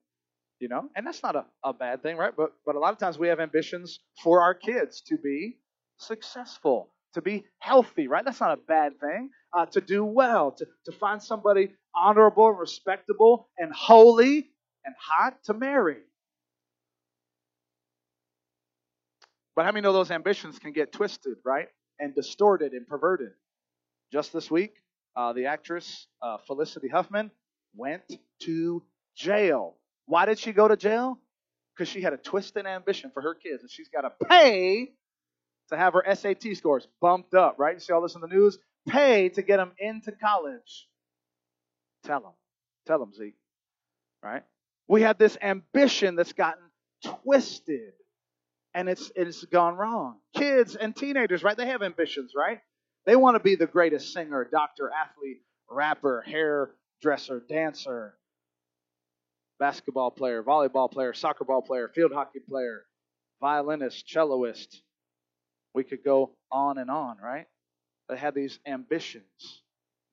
you 0.60 0.68
know 0.68 0.88
and 0.96 1.06
that's 1.06 1.22
not 1.22 1.36
a, 1.36 1.44
a 1.64 1.72
bad 1.72 2.02
thing 2.02 2.16
right? 2.16 2.34
But 2.36 2.52
but 2.64 2.76
a 2.76 2.78
lot 2.78 2.92
of 2.92 2.98
times 2.98 3.18
we 3.18 3.28
have 3.28 3.40
ambitions 3.40 4.00
for 4.22 4.42
our 4.42 4.54
kids 4.54 5.02
to 5.08 5.18
be 5.18 5.58
successful 5.98 6.90
to 7.14 7.22
be 7.22 7.44
healthy 7.58 8.08
right? 8.08 8.24
That's 8.24 8.40
not 8.40 8.58
a 8.58 8.62
bad 8.62 9.00
thing. 9.00 9.30
Uh, 9.52 9.66
to 9.66 9.80
do 9.80 10.04
well 10.04 10.52
to, 10.52 10.66
to 10.86 10.92
find 10.92 11.22
somebody 11.22 11.70
honorable 11.94 12.50
respectable 12.52 13.48
and 13.58 13.72
holy 13.72 14.48
and 14.84 14.94
hot 14.98 15.42
to 15.44 15.54
marry. 15.54 15.98
But 19.54 19.64
how 19.64 19.72
many 19.72 19.82
know 19.82 19.92
those 19.94 20.10
ambitions 20.10 20.58
can 20.58 20.72
get 20.72 20.92
twisted 20.92 21.38
right? 21.44 21.68
And 22.00 22.14
distorted 22.14 22.72
and 22.72 22.86
perverted? 22.86 23.32
Just 24.12 24.32
this 24.32 24.50
week 24.50 24.74
uh, 25.16 25.32
the 25.34 25.46
actress 25.46 26.06
uh, 26.22 26.38
felicity 26.46 26.88
huffman 26.88 27.30
went 27.76 28.02
to 28.40 28.82
jail 29.14 29.76
why 30.08 30.24
did 30.24 30.38
she 30.38 30.52
go 30.52 30.68
to 30.68 30.76
jail? 30.76 31.18
because 31.76 31.88
she 31.88 32.00
had 32.00 32.12
a 32.12 32.16
twisted 32.16 32.66
ambition 32.66 33.10
for 33.12 33.22
her 33.22 33.34
kids, 33.34 33.62
and 33.62 33.70
she's 33.70 33.88
got 33.88 34.02
to 34.02 34.26
pay 34.28 34.92
to 35.68 35.76
have 35.76 35.92
her 35.92 36.04
SAT 36.14 36.56
scores 36.56 36.86
bumped 37.00 37.34
up, 37.34 37.56
right? 37.58 37.74
You 37.74 37.80
see 37.80 37.92
all 37.92 38.00
this 38.00 38.14
in 38.14 38.20
the 38.20 38.28
news? 38.28 38.58
Pay 38.88 39.28
to 39.30 39.42
get 39.42 39.58
them 39.58 39.72
into 39.78 40.12
college. 40.12 40.88
Tell 42.04 42.20
them. 42.20 42.32
Tell 42.86 42.98
them, 42.98 43.12
Zeke. 43.12 43.34
Right? 44.22 44.42
We 44.88 45.02
have 45.02 45.18
this 45.18 45.36
ambition 45.42 46.14
that's 46.16 46.32
gotten 46.32 46.62
twisted 47.04 47.92
and 48.74 48.88
it's 48.88 49.10
it's 49.16 49.44
gone 49.44 49.76
wrong. 49.76 50.18
Kids 50.34 50.76
and 50.76 50.94
teenagers, 50.94 51.42
right? 51.42 51.56
They 51.56 51.66
have 51.66 51.82
ambitions, 51.82 52.32
right? 52.36 52.60
They 53.04 53.16
want 53.16 53.34
to 53.36 53.40
be 53.40 53.56
the 53.56 53.66
greatest 53.66 54.12
singer, 54.12 54.46
doctor, 54.50 54.90
athlete, 54.90 55.42
rapper, 55.68 56.22
hairdresser, 57.02 57.42
dancer, 57.48 58.14
basketball 59.58 60.10
player, 60.10 60.42
volleyball 60.42 60.90
player, 60.90 61.12
soccer 61.12 61.44
ball 61.44 61.62
player, 61.62 61.88
field 61.94 62.12
hockey 62.12 62.40
player, 62.40 62.84
violinist, 63.40 64.06
celloist. 64.08 64.80
We 65.74 65.84
could 65.84 66.04
go 66.04 66.32
on 66.50 66.78
and 66.78 66.90
on, 66.90 67.18
right? 67.22 67.46
They 68.08 68.16
had 68.16 68.34
these 68.34 68.58
ambitions. 68.66 69.62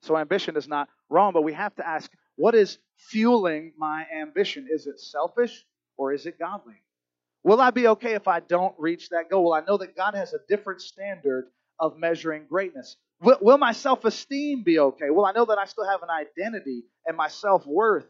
So 0.02 0.16
ambition 0.16 0.56
is 0.56 0.68
not 0.68 0.88
wrong, 1.08 1.32
but 1.32 1.42
we 1.42 1.52
have 1.54 1.74
to 1.76 1.86
ask 1.86 2.10
what 2.36 2.54
is 2.54 2.78
fueling 2.96 3.72
my 3.78 4.06
ambition? 4.14 4.68
Is 4.70 4.86
it 4.86 5.00
selfish 5.00 5.64
or 5.96 6.12
is 6.12 6.26
it 6.26 6.38
godly? 6.38 6.74
Will 7.44 7.60
I 7.60 7.70
be 7.70 7.88
okay 7.88 8.14
if 8.14 8.26
I 8.26 8.40
don't 8.40 8.74
reach 8.78 9.10
that 9.10 9.30
goal? 9.30 9.44
Well, 9.44 9.54
I 9.54 9.64
know 9.64 9.76
that 9.78 9.96
God 9.96 10.14
has 10.14 10.32
a 10.32 10.38
different 10.48 10.80
standard 10.80 11.46
of 11.78 11.96
measuring 11.96 12.46
greatness. 12.48 12.96
Will, 13.24 13.38
will 13.40 13.58
my 13.58 13.72
self 13.72 14.04
esteem 14.04 14.62
be 14.62 14.78
okay? 14.78 15.10
Well, 15.10 15.24
I 15.24 15.32
know 15.32 15.46
that 15.46 15.58
I 15.58 15.64
still 15.64 15.86
have 15.88 16.02
an 16.02 16.10
identity 16.10 16.84
and 17.06 17.16
my 17.16 17.28
self 17.28 17.66
worth. 17.66 18.06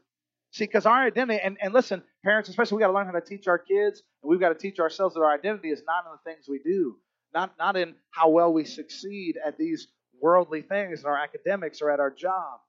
See, 0.53 0.65
because 0.65 0.87
our 0.87 1.07
identity, 1.07 1.41
and, 1.43 1.57
and 1.61 1.73
listen, 1.73 2.03
parents 2.25 2.49
especially, 2.49 2.77
we 2.77 2.81
got 2.81 2.89
to 2.89 2.93
learn 2.93 3.07
how 3.07 3.13
to 3.13 3.21
teach 3.21 3.49
our 3.49 3.59
kids, 3.59 4.03
and 4.23 4.31
we've 4.31 4.41
got 4.41 4.51
to 4.51 4.55
teach 4.55 4.79
ourselves 4.79 5.15
that 5.15 5.21
our 5.21 5.33
identity 5.33 5.71
is 5.71 5.83
not 5.87 6.05
in 6.07 6.13
the 6.13 6.31
things 6.31 6.47
we 6.49 6.61
do, 6.65 6.97
not, 7.33 7.55
not 7.59 7.77
in 7.77 7.95
how 8.11 8.29
well 8.29 8.53
we 8.53 8.65
succeed 8.65 9.37
at 9.45 9.59
these 9.59 9.89
worldly 10.21 10.63
things 10.63 11.01
in 11.01 11.07
our 11.07 11.19
academics 11.19 11.83
or 11.83 11.91
at 11.91 11.99
our 11.99 12.11
job. 12.11 12.61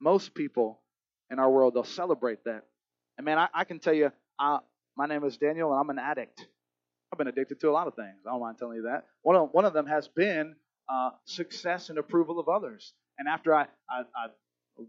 Most 0.00 0.34
people 0.34 0.80
in 1.30 1.38
our 1.38 1.50
world, 1.50 1.74
they'll 1.74 1.84
celebrate 1.84 2.44
that. 2.44 2.62
And 3.18 3.24
man, 3.24 3.38
I, 3.38 3.48
I 3.52 3.64
can 3.64 3.78
tell 3.78 3.94
you, 3.94 4.12
uh, 4.38 4.58
my 4.96 5.06
name 5.06 5.24
is 5.24 5.36
Daniel, 5.36 5.72
and 5.72 5.80
I'm 5.80 5.90
an 5.90 5.98
addict. 5.98 6.46
I've 7.12 7.18
been 7.18 7.28
addicted 7.28 7.60
to 7.60 7.70
a 7.70 7.72
lot 7.72 7.86
of 7.86 7.94
things. 7.94 8.16
I 8.26 8.30
don't 8.30 8.40
mind 8.40 8.56
telling 8.58 8.76
you 8.76 8.82
that. 8.84 9.04
One 9.22 9.36
of, 9.36 9.50
one 9.52 9.66
of 9.66 9.74
them 9.74 9.86
has 9.86 10.08
been 10.08 10.56
uh, 10.88 11.10
success 11.24 11.90
and 11.90 11.98
approval 11.98 12.38
of 12.38 12.48
others. 12.48 12.92
And 13.18 13.28
after 13.28 13.54
I, 13.54 13.66
I, 13.90 14.00
I 14.14 14.26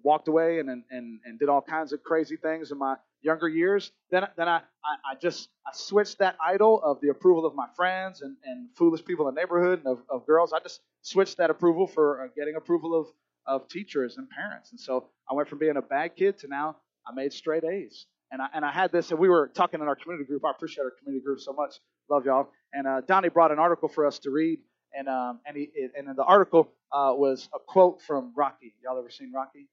walked 0.04 0.28
away 0.28 0.60
and, 0.60 0.70
and, 0.70 0.84
and 1.26 1.40
did 1.40 1.50
all 1.50 1.62
kinds 1.62 1.94
of 1.94 2.04
crazy 2.04 2.36
things 2.36 2.72
in 2.72 2.78
my 2.78 2.96
younger 3.22 3.48
years, 3.48 3.92
then, 4.12 4.28
then 4.36 4.48
I, 4.48 4.58
I, 4.58 5.12
I 5.12 5.16
just 5.22 5.50
I 5.66 5.72
switched 5.74 6.20
that 6.20 6.36
idol 6.42 6.82
of 6.84 7.00
the 7.02 7.10
approval 7.10 7.46
of 7.46 7.56
my 7.56 7.68
friends 7.76 8.22
and, 8.22 8.36
and 8.46 8.70
foolish 8.76 9.04
people 9.04 9.28
in 9.28 9.36
the 9.36 9.42
neighborhood 9.42 9.80
and 9.80 9.88
of, 9.88 10.04
of 10.10 10.26
girls. 10.26 10.54
I 10.54 10.60
just 10.60 10.82
switched 11.02 11.38
that 11.38 11.50
approval 11.50 11.88
for 11.88 12.24
uh, 12.24 12.28
getting 12.36 12.56
approval 12.56 13.00
of, 13.00 13.08
of 13.46 13.68
teachers 13.70 14.18
and 14.18 14.30
parents. 14.30 14.72
And 14.72 14.80
so 14.80 15.06
I 15.30 15.34
went 15.34 15.50
from 15.50 15.58
being 15.58 15.78
a 15.78 15.82
bad 15.82 16.16
kid 16.16 16.38
to 16.40 16.48
now 16.48 16.78
I 17.08 17.14
made 17.14 17.34
straight 17.34 17.64
A's. 17.64 18.06
And 18.30 18.42
I, 18.42 18.48
and 18.54 18.66
I 18.66 18.72
had 18.72 18.92
this, 18.92 19.12
and 19.12 19.20
we 19.20 19.30
were 19.30 19.48
talking 19.48 19.80
in 19.80 19.88
our 19.88 19.96
community 19.96 20.28
group. 20.28 20.44
I 20.44 20.52
appreciate 20.52 20.84
our 20.84 20.92
community 21.00 21.24
group 21.24 21.40
so 21.40 21.54
much. 21.54 21.80
Love 22.10 22.26
y'all. 22.26 22.50
And 22.74 22.86
uh, 22.86 23.02
Donnie 23.08 23.30
brought 23.30 23.52
an 23.52 23.60
article 23.60 23.88
for 23.88 24.06
us 24.06 24.20
to 24.20 24.32
read, 24.32 24.60
and 24.98 25.08
um, 25.08 25.40
and 25.46 25.56
he 25.56 25.70
and 25.96 26.18
the 26.18 26.24
article 26.24 26.70
uh, 26.92 27.14
was 27.16 27.48
a 27.54 27.60
quote 27.60 28.02
from 28.02 28.34
Rocky. 28.36 28.74
Y'all 28.84 28.98
ever 28.98 29.12
seen 29.12 29.32
Rocky? 29.32 29.68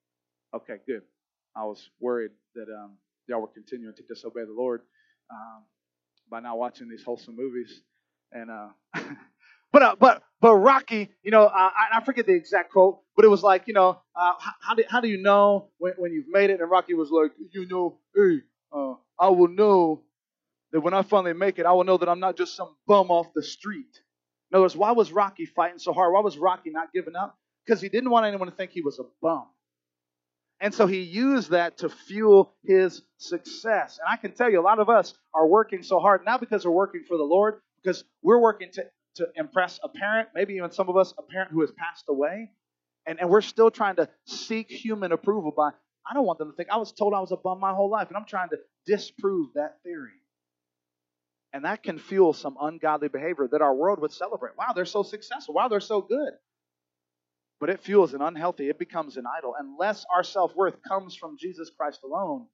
Okay, 0.55 0.77
good. 0.87 1.03
I 1.57 1.65
was 1.65 1.89
worried 2.01 2.33
that 2.55 2.69
um, 2.69 2.99
y'all 3.27 3.41
were 3.41 3.47
continuing 3.49 3.95
to 3.95 4.03
disobey 4.03 4.45
the 4.45 4.53
Lord 4.53 4.83
um, 5.31 5.65
by 6.31 6.41
not 6.41 6.59
watching 6.59 6.89
these 6.89 7.03
wholesome 7.03 7.37
movies. 7.37 7.81
And 8.33 8.51
uh, 8.51 8.69
but 9.73 9.83
uh, 9.83 9.97
but 9.99 10.23
but 10.41 10.55
Rocky, 10.57 11.11
you 11.23 11.31
know, 11.31 11.45
uh, 11.45 11.71
I, 11.75 11.99
I, 11.99 12.05
forget 12.05 12.27
the 12.27 12.35
exact 12.35 12.71
quote, 12.71 13.01
but 13.17 13.25
it 13.25 13.29
was 13.29 13.43
like, 13.43 13.67
you 13.67 13.73
know, 13.73 14.01
uh, 14.15 14.33
how, 14.39 14.53
how, 14.61 14.75
do 14.75 14.85
how 14.89 15.01
do 15.01 15.09
you 15.09 15.23
know 15.23 15.69
when, 15.79 15.95
when 15.97 16.13
you've 16.13 16.29
made 16.29 16.51
it? 16.51 16.61
And 16.61 16.71
Rocky 16.71 16.95
was 16.95 17.11
like, 17.11 17.33
you 17.53 17.67
know, 17.67 17.99
hey, 18.15 18.41
uh, 18.77 18.95
I 19.19 19.29
will 19.29 19.49
know 19.49 20.03
that 20.73 20.81
when 20.81 20.93
I 20.93 21.03
finally 21.03 21.33
make 21.33 21.59
it, 21.59 21.67
I 21.67 21.73
will 21.73 21.85
know 21.85 21.97
that 21.97 22.09
I'm 22.09 22.21
not 22.21 22.37
just 22.37 22.57
some 22.57 22.75
bum 22.87 23.11
off 23.11 23.29
the 23.35 23.43
street. 23.43 24.01
In 24.55 24.59
other 24.59 24.67
words, 24.67 24.77
why 24.77 24.93
was 24.93 25.11
Rocky 25.11 25.47
fighting 25.47 25.81
so 25.81 25.93
hard? 25.93 26.13
Why 26.13 26.21
was 26.21 26.39
Rocky 26.39 26.71
not 26.71 26.93
giving 26.93 27.17
up? 27.17 27.37
Because 27.67 27.81
he 27.81 27.89
didn't 27.89 28.11
want 28.11 28.25
anyone 28.25 28.49
to 28.49 28.55
think 28.55 28.71
he 28.71 28.83
was 28.83 29.01
a 29.01 29.03
bum. 29.21 29.47
And 30.61 30.73
so 30.73 30.87
he 30.87 31.01
used 31.01 31.51
that 31.51 31.79
to 31.79 31.89
fuel 31.89 32.55
his 32.63 33.03
success. 33.17 33.99
And 33.99 34.09
I 34.09 34.17
can 34.17 34.31
tell 34.31 34.49
you, 34.49 34.61
a 34.61 34.63
lot 34.63 34.79
of 34.79 34.89
us 34.89 35.13
are 35.35 35.45
working 35.45 35.83
so 35.83 35.99
hard, 35.99 36.25
not 36.25 36.39
because 36.39 36.65
we're 36.65 36.71
working 36.71 37.03
for 37.03 37.17
the 37.17 37.25
Lord, 37.25 37.57
because 37.83 38.05
we're 38.23 38.39
working 38.39 38.71
to, 38.75 38.85
to 39.17 39.27
impress 39.35 39.81
a 39.83 39.89
parent, 39.89 40.29
maybe 40.37 40.55
even 40.55 40.71
some 40.71 40.89
of 40.89 40.97
us, 40.97 41.13
a 41.19 41.23
parent 41.23 41.51
who 41.51 41.63
has 41.63 41.73
passed 41.73 42.05
away. 42.09 42.53
And, 43.07 43.19
and 43.21 43.29
we're 43.31 43.41
still 43.41 43.73
trying 43.73 43.97
to 43.97 44.09
seek 44.29 44.71
human 44.71 45.11
approval 45.11 45.51
by, 45.51 45.71
I 46.09 46.15
don't 46.15 46.27
want 46.27 46.39
them 46.39 46.53
to 46.53 46.57
think 46.57 46.69
I 46.71 46.77
was 46.77 46.93
told 46.93 47.13
I 47.13 47.19
was 47.19 47.33
a 47.33 47.37
bum 47.37 47.59
my 47.59 47.75
whole 47.75 47.91
life, 47.91 48.07
and 48.07 48.17
I'm 48.17 48.25
trying 48.25 48.51
to 48.51 48.59
disprove 48.87 49.49
that 49.57 49.83
theory. 49.83 50.13
And 51.55 51.65
that 51.65 51.83
can 51.83 51.99
fuel 51.99 52.35
some 52.35 52.57
ungodly 52.61 53.09
behavior 53.09 53.49
that 53.51 53.63
our 53.63 53.75
world 53.75 54.01
would 54.01 54.13
celebrate. 54.13 54.53
Wow, 54.59 54.73
they're 54.75 54.85
so 54.85 55.03
successful. 55.03 55.55
Wow, 55.55 55.69
they're 55.69 55.81
so 55.81 56.03
good 56.03 56.35
but 57.65 57.71
it 57.71 57.83
fuels 57.83 58.13
an 58.13 58.21
unhealthy, 58.21 58.69
it 58.69 58.79
becomes 58.79 59.17
an 59.17 59.25
idol. 59.39 59.55
Unless 59.59 60.05
our 60.15 60.23
self 60.23 60.55
worth 60.55 60.77
comes 60.87 61.17
from 61.17 61.39
Jesus 61.39 61.71
Christ 61.75 62.01
alone, 62.05 62.47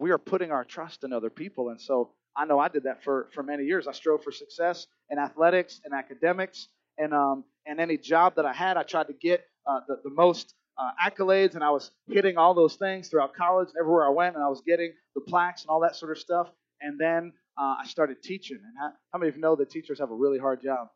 we 0.00 0.10
are 0.10 0.18
putting 0.18 0.50
our 0.50 0.64
trust 0.64 1.04
in 1.04 1.12
other 1.12 1.30
people. 1.30 1.68
And 1.68 1.80
so 1.80 2.10
I 2.36 2.44
know 2.44 2.58
I 2.58 2.66
did 2.66 2.84
that 2.84 3.04
for, 3.04 3.28
for 3.32 3.44
many 3.44 3.62
years. 3.62 3.86
I 3.86 3.92
strove 3.92 4.24
for 4.24 4.32
success 4.32 4.88
in 5.08 5.20
athletics 5.20 5.80
and 5.84 5.94
academics 5.94 6.66
and, 6.98 7.14
um, 7.14 7.44
and 7.64 7.78
any 7.78 7.96
job 7.96 8.34
that 8.34 8.44
I 8.44 8.52
had. 8.52 8.76
I 8.76 8.82
tried 8.82 9.06
to 9.08 9.12
get 9.12 9.44
uh, 9.68 9.80
the, 9.86 10.00
the 10.02 10.10
most 10.10 10.52
uh, 10.76 10.90
accolades, 11.04 11.54
and 11.54 11.62
I 11.62 11.70
was 11.70 11.92
hitting 12.08 12.38
all 12.38 12.54
those 12.54 12.74
things 12.74 13.08
throughout 13.08 13.34
college 13.34 13.68
everywhere 13.78 14.04
I 14.04 14.10
went, 14.10 14.34
and 14.34 14.44
I 14.44 14.48
was 14.48 14.62
getting 14.66 14.92
the 15.14 15.20
plaques 15.20 15.62
and 15.62 15.70
all 15.70 15.80
that 15.82 15.94
sort 15.94 16.10
of 16.10 16.18
stuff. 16.18 16.48
And 16.80 16.98
then 16.98 17.32
uh, 17.58 17.76
I 17.80 17.86
started 17.86 18.22
teaching. 18.22 18.58
And 18.62 18.74
how, 18.78 18.92
how 19.12 19.18
many 19.18 19.30
of 19.30 19.36
you 19.36 19.42
know 19.42 19.56
that 19.56 19.70
teachers 19.70 19.98
have 19.98 20.10
a 20.10 20.14
really 20.14 20.38
hard 20.38 20.62
job? 20.62 20.88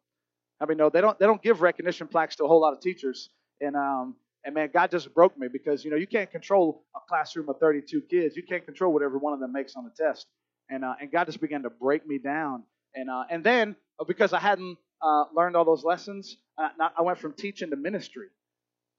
I 0.60 0.66
mean, 0.66 0.78
no, 0.78 0.90
they 0.90 1.00
don't. 1.00 1.18
They 1.18 1.26
don't 1.26 1.42
give 1.42 1.60
recognition 1.60 2.06
plaques 2.06 2.36
to 2.36 2.44
a 2.44 2.48
whole 2.48 2.60
lot 2.60 2.72
of 2.72 2.80
teachers. 2.80 3.30
And 3.60 3.74
um, 3.74 4.14
and 4.44 4.54
man, 4.54 4.70
God 4.72 4.90
just 4.90 5.12
broke 5.12 5.36
me 5.36 5.48
because 5.52 5.84
you 5.84 5.90
know 5.90 5.96
you 5.96 6.06
can't 6.06 6.30
control 6.30 6.84
a 6.94 7.00
classroom 7.08 7.48
of 7.48 7.58
32 7.58 8.02
kids. 8.02 8.36
You 8.36 8.44
can't 8.44 8.64
control 8.64 8.92
what 8.92 9.02
every 9.02 9.18
one 9.18 9.32
of 9.32 9.40
them 9.40 9.52
makes 9.52 9.74
on 9.74 9.84
the 9.84 9.90
test. 9.90 10.26
And 10.70 10.84
uh, 10.84 10.94
and 11.00 11.10
God 11.10 11.24
just 11.26 11.40
began 11.40 11.62
to 11.62 11.70
break 11.70 12.06
me 12.06 12.18
down. 12.18 12.62
And 12.94 13.10
uh, 13.10 13.24
and 13.28 13.42
then 13.42 13.74
uh, 13.98 14.04
because 14.04 14.32
I 14.32 14.38
hadn't 14.38 14.78
uh, 15.00 15.24
learned 15.34 15.56
all 15.56 15.64
those 15.64 15.84
lessons, 15.84 16.36
uh, 16.56 16.68
I 16.96 17.02
went 17.02 17.18
from 17.18 17.32
teaching 17.32 17.70
to 17.70 17.76
ministry. 17.76 18.28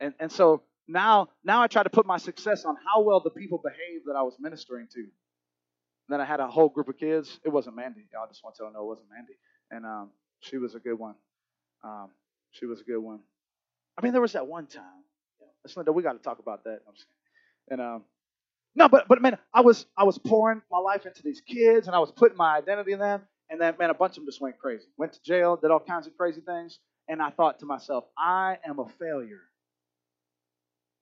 And 0.02 0.13
and 0.19 0.30
so 0.30 0.63
now 0.89 1.30
now 1.45 1.62
I 1.62 1.67
try 1.67 1.84
to 1.84 1.89
put 1.89 2.06
my 2.06 2.17
success 2.17 2.65
on 2.65 2.76
how 2.86 3.02
well 3.04 3.21
the 3.21 3.30
people 3.30 3.58
behave 3.63 4.02
that 4.08 4.15
I 4.17 4.23
was 4.23 4.36
ministering 4.38 4.88
to. 4.93 5.08
Then 6.10 6.20
I 6.22 6.26
had 6.26 6.39
a 6.39 6.48
whole 6.48 6.70
group 6.70 6.89
of 6.89 6.98
kids. 6.98 7.39
It 7.46 7.50
wasn't 7.50 7.76
Mandy. 7.76 8.06
I 8.13 8.28
just 8.28 8.44
want 8.44 8.56
to 8.58 8.63
know 8.63 8.84
it 8.84 8.88
wasn't 8.88 9.08
Mandy. 9.10 9.34
And 9.72 9.86
um, 9.86 10.10
she 10.42 10.58
was 10.58 10.76
a 10.76 10.80
good 10.80 11.00
one. 11.00 11.16
Um, 11.84 12.10
she 12.52 12.66
was 12.66 12.82
a 12.82 12.84
good 12.84 13.00
one. 13.00 13.20
I 13.98 14.02
mean, 14.02 14.12
there 14.12 14.22
was 14.22 14.34
that 14.34 14.48
one 14.48 14.68
time. 14.68 14.84
Know, 15.78 15.92
we 15.94 16.04
got 16.04 16.13
to 16.13 16.20
talk 16.20 16.39
about 16.39 16.66
that. 16.66 16.80
And 17.70 17.80
um, 17.80 18.04
no, 18.76 18.89
but 18.89 19.08
but 19.08 19.22
man, 19.22 19.38
I 19.54 19.62
was 19.62 19.86
I 19.98 20.04
was 20.04 20.18
pouring 20.18 20.62
my 20.72 20.80
life 20.80 21.06
into 21.06 21.22
these 21.24 21.42
kids, 21.42 21.88
and 21.88 21.96
I 21.96 22.00
was 22.00 22.12
putting 22.12 22.38
my 22.38 22.58
identity 22.58 22.92
in 22.92 23.00
them. 23.00 23.22
And 23.50 23.62
then 23.62 23.76
man, 23.80 23.89
a 23.89 23.94
bunch 23.94 24.12
of 24.12 24.16
them 24.18 24.26
just 24.26 24.42
went 24.42 24.58
crazy. 24.60 24.86
Went 24.98 25.13
to 25.13 25.24
jail, 25.24 25.56
did 25.56 25.72
all 25.72 25.80
kinds 25.80 26.08
of 26.08 26.18
crazy 26.18 26.42
things. 26.42 26.80
And 27.08 27.22
I 27.22 27.30
thought 27.30 27.60
to 27.60 27.66
myself, 27.66 28.06
I 28.18 28.58
am 28.66 28.80
a 28.80 28.88
failure. 29.00 29.42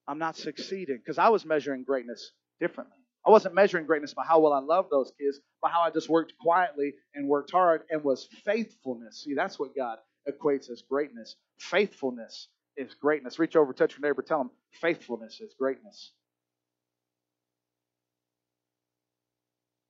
I'm 0.07 0.17
not 0.19 0.35
succeeding 0.35 0.97
because 0.97 1.17
I 1.17 1.29
was 1.29 1.45
measuring 1.45 1.83
greatness 1.83 2.31
differently. 2.59 2.97
I 3.25 3.29
wasn't 3.29 3.55
measuring 3.55 3.85
greatness 3.85 4.13
by 4.13 4.23
how 4.27 4.39
well 4.39 4.53
I 4.53 4.59
loved 4.59 4.89
those 4.89 5.11
kids, 5.19 5.39
by 5.61 5.69
how 5.69 5.81
I 5.81 5.91
just 5.91 6.09
worked 6.09 6.33
quietly 6.41 6.93
and 7.13 7.27
worked 7.27 7.51
hard 7.51 7.83
and 7.89 8.03
was 8.03 8.27
faithfulness. 8.45 9.23
See, 9.23 9.35
that's 9.35 9.59
what 9.59 9.75
God 9.75 9.99
equates 10.27 10.69
as 10.71 10.81
greatness. 10.89 11.35
Faithfulness 11.59 12.47
is 12.77 12.93
greatness. 12.95 13.37
Reach 13.37 13.55
over, 13.55 13.73
touch 13.73 13.97
your 13.97 14.07
neighbor, 14.07 14.23
tell 14.23 14.39
them 14.39 14.51
faithfulness 14.81 15.39
is 15.39 15.53
greatness. 15.59 16.13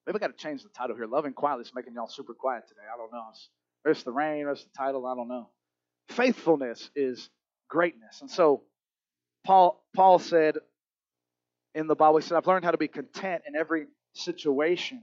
Maybe 0.05 0.17
I 0.17 0.19
got 0.19 0.37
to 0.37 0.43
change 0.43 0.63
the 0.63 0.69
title 0.69 0.95
here. 0.95 1.05
Loving 1.05 1.33
quietly 1.33 1.63
is 1.63 1.71
making 1.73 1.93
y'all 1.93 2.07
super 2.07 2.33
quiet 2.33 2.67
today. 2.67 2.81
I 2.93 2.97
don't 2.97 3.11
know. 3.13 3.27
It's 3.85 4.03
the 4.03 4.11
rain, 4.11 4.47
it's 4.49 4.63
the 4.63 4.69
title, 4.77 5.05
I 5.05 5.15
don't 5.15 5.27
know. 5.29 5.49
Faithfulness 6.09 6.89
is 6.95 7.29
greatness. 7.69 8.21
And 8.21 8.29
so 8.29 8.63
Paul 9.45 9.83
Paul 9.95 10.19
said 10.19 10.57
in 11.75 11.87
the 11.87 11.95
Bible, 11.95 12.17
he 12.19 12.23
said, 12.23 12.37
I've 12.37 12.47
learned 12.47 12.65
how 12.65 12.71
to 12.71 12.77
be 12.77 12.87
content 12.89 13.43
in 13.47 13.55
every 13.55 13.87
situation 14.13 15.01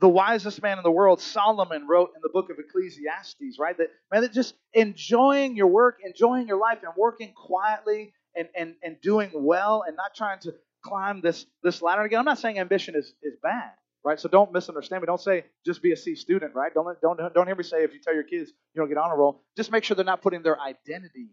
the 0.00 0.08
wisest 0.08 0.62
man 0.62 0.78
in 0.78 0.84
the 0.84 0.90
world, 0.90 1.20
Solomon, 1.20 1.86
wrote 1.88 2.12
in 2.16 2.22
the 2.22 2.28
book 2.28 2.50
of 2.50 2.58
Ecclesiastes, 2.58 3.58
right? 3.58 3.78
That 3.78 3.88
man, 4.12 4.22
that 4.22 4.32
just 4.32 4.54
enjoying 4.74 5.56
your 5.56 5.68
work, 5.68 6.00
enjoying 6.04 6.48
your 6.48 6.58
life, 6.58 6.78
and 6.82 6.92
working 6.96 7.32
quietly 7.34 8.12
and, 8.36 8.48
and, 8.56 8.74
and 8.82 9.00
doing 9.00 9.30
well 9.34 9.84
and 9.86 9.96
not 9.96 10.14
trying 10.14 10.40
to 10.40 10.54
climb 10.82 11.20
this, 11.22 11.46
this 11.62 11.82
ladder 11.82 12.02
again. 12.02 12.18
I'm 12.20 12.26
not 12.26 12.38
saying 12.40 12.58
ambition 12.58 12.96
is, 12.96 13.14
is 13.22 13.34
bad. 13.42 13.72
right? 14.04 14.20
So 14.20 14.28
don't 14.28 14.52
misunderstand 14.52 15.02
me. 15.02 15.06
Don't 15.06 15.20
say 15.20 15.44
just 15.64 15.82
be 15.82 15.92
a 15.92 15.96
C 15.96 16.14
student, 16.16 16.54
right? 16.54 16.72
Don't 16.74 17.00
don't 17.00 17.18
don't 17.34 17.46
hear 17.46 17.56
me 17.56 17.64
say 17.64 17.84
if 17.84 17.94
you 17.94 18.00
tell 18.00 18.14
your 18.14 18.24
kids 18.24 18.52
you 18.74 18.80
don't 18.82 18.88
get 18.88 18.98
honor 18.98 19.16
roll, 19.16 19.42
just 19.56 19.70
make 19.72 19.84
sure 19.84 19.94
they're 19.94 20.04
not 20.04 20.22
putting 20.22 20.42
their 20.42 20.60
identity 20.60 21.28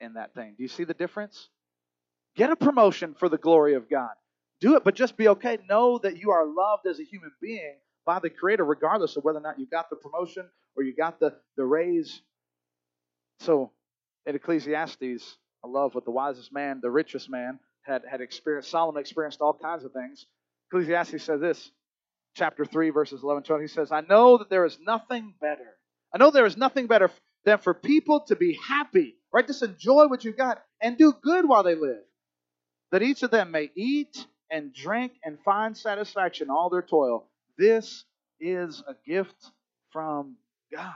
in 0.00 0.14
that 0.14 0.34
thing. 0.34 0.54
Do 0.56 0.62
you 0.62 0.68
see 0.68 0.84
the 0.84 0.94
difference? 0.94 1.48
Get 2.36 2.50
a 2.50 2.56
promotion 2.56 3.14
for 3.18 3.28
the 3.28 3.38
glory 3.38 3.74
of 3.74 3.88
God. 3.88 4.12
Do 4.60 4.76
it, 4.76 4.84
but 4.84 4.94
just 4.94 5.16
be 5.16 5.28
okay. 5.28 5.58
Know 5.68 5.98
that 5.98 6.18
you 6.18 6.30
are 6.30 6.46
loved 6.46 6.86
as 6.86 7.00
a 7.00 7.04
human 7.04 7.32
being 7.40 7.76
by 8.04 8.18
the 8.20 8.30
Creator, 8.30 8.64
regardless 8.64 9.16
of 9.16 9.24
whether 9.24 9.38
or 9.38 9.42
not 9.42 9.58
you 9.58 9.66
got 9.66 9.90
the 9.90 9.96
promotion 9.96 10.48
or 10.76 10.82
you 10.82 10.94
got 10.94 11.18
the, 11.18 11.34
the 11.56 11.64
raise. 11.64 12.22
So 13.40 13.72
in 14.26 14.34
Ecclesiastes, 14.34 15.36
I 15.64 15.68
love 15.68 15.94
what 15.94 16.04
the 16.04 16.10
wisest 16.10 16.52
man, 16.52 16.80
the 16.82 16.90
richest 16.90 17.28
man, 17.30 17.58
had, 17.82 18.02
had 18.10 18.20
experienced. 18.20 18.70
Solomon 18.70 19.00
experienced 19.00 19.40
all 19.40 19.54
kinds 19.54 19.84
of 19.84 19.92
things. 19.92 20.26
Ecclesiastes 20.70 21.22
says 21.22 21.40
this, 21.40 21.70
chapter 22.34 22.64
3, 22.64 22.90
verses 22.90 23.22
11 23.22 23.44
12. 23.44 23.62
He 23.62 23.68
says, 23.68 23.92
I 23.92 24.02
know 24.02 24.38
that 24.38 24.50
there 24.50 24.64
is 24.64 24.78
nothing 24.80 25.34
better. 25.40 25.76
I 26.14 26.18
know 26.18 26.30
there 26.30 26.46
is 26.46 26.56
nothing 26.56 26.86
better 26.86 27.10
than 27.44 27.58
for 27.58 27.74
people 27.74 28.20
to 28.28 28.36
be 28.36 28.58
happy, 28.66 29.16
right? 29.32 29.46
Just 29.46 29.62
enjoy 29.62 30.06
what 30.08 30.24
you've 30.24 30.36
got 30.36 30.62
and 30.80 30.98
do 30.98 31.12
good 31.22 31.48
while 31.48 31.62
they 31.62 31.74
live. 31.74 32.02
That 32.92 33.02
each 33.02 33.22
of 33.22 33.30
them 33.30 33.50
may 33.50 33.70
eat 33.74 34.26
and 34.50 34.72
drink 34.72 35.12
and 35.24 35.38
find 35.44 35.76
satisfaction 35.76 36.50
all 36.50 36.70
their 36.70 36.82
toil. 36.82 37.26
This 37.58 38.04
is 38.40 38.82
a 38.86 38.94
gift 39.06 39.50
from 39.90 40.36
God. 40.72 40.94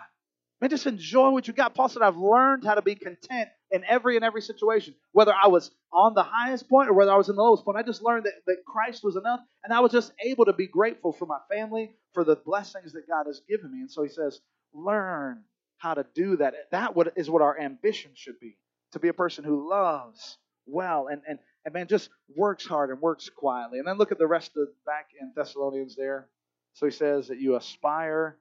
Man, 0.61 0.68
just 0.68 0.87
enjoy 0.87 1.31
what 1.31 1.48
you 1.48 1.55
got. 1.55 1.74
Paul 1.74 1.88
said, 1.88 2.03
I've 2.03 2.18
learned 2.18 2.64
how 2.64 2.74
to 2.74 2.83
be 2.83 2.94
content 2.94 3.48
in 3.70 3.83
every 3.85 4.16
and 4.16 4.24
every 4.24 4.42
situation. 4.42 4.94
Whether 5.12 5.33
I 5.33 5.48
was 5.48 5.70
on 5.90 6.12
the 6.12 6.22
highest 6.22 6.68
point 6.68 6.90
or 6.90 6.92
whether 6.92 7.11
I 7.11 7.16
was 7.16 7.31
in 7.31 7.37
the 7.37 7.42
lowest 7.42 7.64
point, 7.64 7.79
I 7.79 7.83
just 7.83 8.03
learned 8.03 8.26
that, 8.26 8.35
that 8.46 8.64
Christ 8.66 9.03
was 9.03 9.16
enough. 9.16 9.40
And 9.64 9.72
I 9.72 9.81
was 9.81 9.90
just 9.90 10.12
able 10.22 10.44
to 10.44 10.53
be 10.53 10.66
grateful 10.66 11.12
for 11.12 11.24
my 11.24 11.38
family, 11.50 11.92
for 12.12 12.24
the 12.24 12.37
blessings 12.37 12.92
that 12.92 13.09
God 13.09 13.24
has 13.26 13.40
given 13.48 13.72
me. 13.72 13.81
And 13.81 13.90
so 13.90 14.03
he 14.03 14.11
says, 14.11 14.40
learn 14.74 15.44
how 15.79 15.94
to 15.94 16.05
do 16.14 16.37
that. 16.37 16.55
That 16.72 16.94
is 17.16 17.31
what 17.31 17.40
our 17.40 17.59
ambition 17.59 18.11
should 18.14 18.38
be 18.38 18.59
to 18.92 18.98
be 18.98 19.09
a 19.09 19.14
person 19.14 19.44
who 19.44 19.68
loves 19.70 20.37
well 20.66 21.09
and, 21.11 21.22
and, 21.26 21.38
and 21.64 21.74
man, 21.74 21.86
just 21.86 22.08
works 22.34 22.66
hard 22.66 22.90
and 22.90 23.00
works 23.00 23.28
quietly. 23.28 23.78
And 23.78 23.86
then 23.86 23.98
look 23.98 24.12
at 24.12 24.18
the 24.18 24.26
rest 24.26 24.52
of 24.56 24.68
back 24.86 25.10
in 25.20 25.32
Thessalonians 25.36 25.94
there. 25.94 26.28
So 26.74 26.86
he 26.86 26.92
says 26.92 27.28
that 27.28 27.38
you 27.38 27.56
aspire 27.56 28.38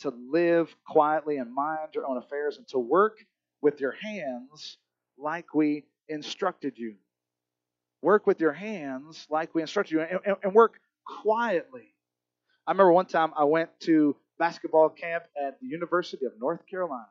to 0.00 0.12
live 0.30 0.74
quietly 0.86 1.36
and 1.38 1.52
mind 1.54 1.94
your 1.94 2.06
own 2.06 2.16
affairs 2.16 2.56
and 2.56 2.66
to 2.68 2.78
work 2.78 3.18
with 3.62 3.80
your 3.80 3.92
hands 3.92 4.78
like 5.16 5.54
we 5.54 5.84
instructed 6.08 6.74
you. 6.76 6.96
Work 8.02 8.26
with 8.26 8.40
your 8.40 8.52
hands 8.52 9.26
like 9.30 9.54
we 9.54 9.62
instructed 9.62 9.94
you 9.94 10.00
and, 10.00 10.20
and, 10.24 10.36
and 10.42 10.54
work 10.54 10.80
quietly. 11.22 11.94
I 12.66 12.72
remember 12.72 12.92
one 12.92 13.06
time 13.06 13.32
I 13.36 13.44
went 13.44 13.70
to 13.80 14.16
basketball 14.38 14.90
camp 14.90 15.24
at 15.40 15.60
the 15.60 15.66
University 15.66 16.26
of 16.26 16.32
North 16.38 16.66
Carolina. 16.66 17.06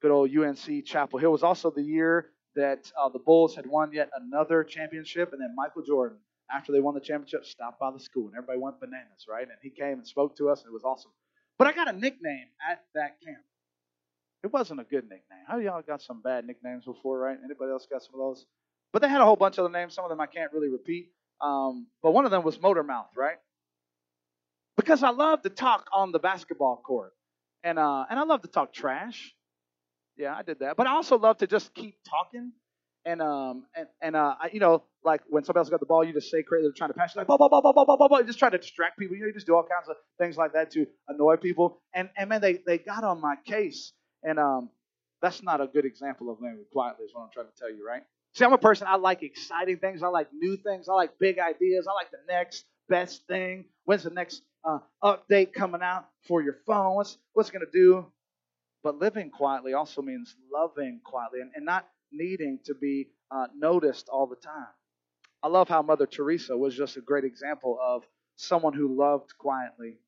Good 0.00 0.10
old 0.10 0.34
UNC 0.34 0.86
Chapel 0.86 1.18
Hill 1.18 1.32
was 1.32 1.42
also 1.42 1.70
the 1.70 1.82
year 1.82 2.30
that 2.60 2.92
uh, 3.00 3.08
the 3.08 3.18
Bulls 3.18 3.56
had 3.56 3.66
won 3.66 3.92
yet 3.92 4.10
another 4.14 4.62
championship, 4.62 5.32
and 5.32 5.40
then 5.40 5.54
Michael 5.56 5.82
Jordan, 5.82 6.18
after 6.54 6.72
they 6.72 6.80
won 6.80 6.94
the 6.94 7.00
championship, 7.00 7.44
stopped 7.44 7.80
by 7.80 7.90
the 7.90 8.00
school, 8.00 8.26
and 8.26 8.34
everybody 8.36 8.58
went 8.58 8.80
bananas, 8.80 9.26
right? 9.28 9.48
And 9.48 9.56
he 9.62 9.70
came 9.70 9.98
and 9.98 10.06
spoke 10.06 10.36
to 10.36 10.48
us, 10.50 10.60
and 10.62 10.70
it 10.70 10.72
was 10.72 10.84
awesome. 10.84 11.10
But 11.58 11.68
I 11.68 11.72
got 11.72 11.88
a 11.88 11.92
nickname 11.92 12.46
at 12.70 12.82
that 12.94 13.20
camp. 13.24 13.44
It 14.42 14.52
wasn't 14.52 14.80
a 14.80 14.84
good 14.84 15.04
nickname. 15.04 15.44
How 15.46 15.58
y'all 15.58 15.82
got 15.82 16.00
some 16.02 16.22
bad 16.22 16.46
nicknames 16.46 16.84
before, 16.84 17.18
right? 17.18 17.36
Anybody 17.44 17.70
else 17.70 17.86
got 17.90 18.02
some 18.02 18.14
of 18.14 18.20
those? 18.20 18.46
But 18.92 19.02
they 19.02 19.08
had 19.08 19.20
a 19.20 19.24
whole 19.24 19.36
bunch 19.36 19.58
of 19.58 19.64
other 19.64 19.72
names. 19.72 19.94
Some 19.94 20.04
of 20.04 20.10
them 20.10 20.20
I 20.20 20.26
can't 20.26 20.52
really 20.52 20.68
repeat. 20.70 21.10
Um, 21.40 21.86
but 22.02 22.12
one 22.12 22.24
of 22.24 22.30
them 22.30 22.42
was 22.42 22.60
Motor 22.60 22.82
Mouth, 22.82 23.10
right? 23.16 23.36
Because 24.76 25.02
I 25.02 25.10
love 25.10 25.42
to 25.42 25.50
talk 25.50 25.86
on 25.92 26.12
the 26.12 26.18
basketball 26.18 26.76
court, 26.76 27.12
and 27.62 27.78
uh, 27.78 28.04
and 28.08 28.18
I 28.18 28.22
love 28.24 28.42
to 28.42 28.48
talk 28.48 28.72
trash. 28.72 29.34
Yeah, 30.20 30.36
I 30.36 30.42
did 30.42 30.58
that. 30.60 30.76
But 30.76 30.86
I 30.86 30.90
also 30.90 31.18
love 31.18 31.38
to 31.38 31.46
just 31.46 31.72
keep 31.74 31.96
talking. 32.08 32.52
And 33.06 33.22
um 33.22 33.64
and 33.74 33.86
and 34.02 34.14
uh 34.14 34.34
I, 34.38 34.50
you 34.52 34.60
know 34.60 34.82
like 35.02 35.22
when 35.30 35.42
somebody 35.42 35.62
else 35.62 35.70
got 35.70 35.80
the 35.80 35.86
ball, 35.86 36.04
you 36.04 36.12
just 36.12 36.30
say 36.30 36.42
crazy. 36.42 36.64
They're 36.64 36.72
trying 36.76 36.90
to 36.90 36.94
pass. 36.94 37.14
you 37.14 37.20
like 37.20 37.26
blah 37.26 37.38
blah 37.38 37.48
blah 37.48 37.62
blah 37.62 37.72
blah 37.72 37.96
blah 37.96 38.08
blah. 38.08 38.22
Just 38.22 38.38
try 38.38 38.50
to 38.50 38.58
distract 38.58 38.98
people. 38.98 39.16
You 39.16 39.22
know, 39.22 39.28
you 39.28 39.32
just 39.32 39.46
do 39.46 39.54
all 39.56 39.62
kinds 39.62 39.88
of 39.88 39.96
things 40.18 40.36
like 40.36 40.52
that 40.52 40.70
to 40.72 40.84
annoy 41.08 41.36
people. 41.36 41.80
And 41.94 42.10
and 42.18 42.28
man, 42.28 42.42
they 42.42 42.58
they 42.66 42.76
got 42.76 43.02
on 43.02 43.22
my 43.22 43.36
case. 43.46 43.94
And 44.22 44.38
um 44.38 44.68
that's 45.22 45.42
not 45.42 45.62
a 45.62 45.66
good 45.66 45.86
example 45.86 46.30
of 46.30 46.42
living 46.42 46.66
quietly. 46.70 47.06
Is 47.06 47.14
what 47.14 47.22
I'm 47.22 47.30
trying 47.32 47.46
to 47.46 47.58
tell 47.58 47.70
you, 47.70 47.86
right? 47.86 48.02
See, 48.34 48.44
I'm 48.44 48.52
a 48.52 48.58
person. 48.58 48.86
I 48.86 48.96
like 48.96 49.22
exciting 49.22 49.78
things. 49.78 50.02
I 50.02 50.08
like 50.08 50.28
new 50.34 50.58
things. 50.58 50.86
I 50.86 50.92
like 50.92 51.18
big 51.18 51.38
ideas. 51.38 51.86
I 51.88 51.94
like 51.94 52.10
the 52.10 52.18
next 52.28 52.66
best 52.90 53.26
thing. 53.26 53.64
When's 53.84 54.02
the 54.02 54.10
next 54.10 54.42
uh, 54.62 54.80
update 55.02 55.54
coming 55.54 55.80
out 55.80 56.06
for 56.28 56.42
your 56.42 56.58
phone? 56.66 56.96
What's 56.96 57.16
what's 57.32 57.48
gonna 57.48 57.64
do? 57.72 58.04
But 58.82 58.98
living 58.98 59.30
quietly 59.30 59.74
also 59.74 60.02
means 60.02 60.34
loving 60.52 61.00
quietly 61.04 61.40
and, 61.40 61.50
and 61.54 61.64
not 61.64 61.86
needing 62.12 62.58
to 62.64 62.74
be 62.74 63.08
uh, 63.30 63.46
noticed 63.54 64.08
all 64.08 64.26
the 64.26 64.36
time. 64.36 64.66
I 65.42 65.48
love 65.48 65.68
how 65.68 65.82
Mother 65.82 66.06
Teresa 66.06 66.56
was 66.56 66.76
just 66.76 66.96
a 66.96 67.00
great 67.00 67.24
example 67.24 67.78
of 67.82 68.04
someone 68.36 68.72
who 68.72 68.96
loved 68.96 69.36
quietly. 69.38 69.98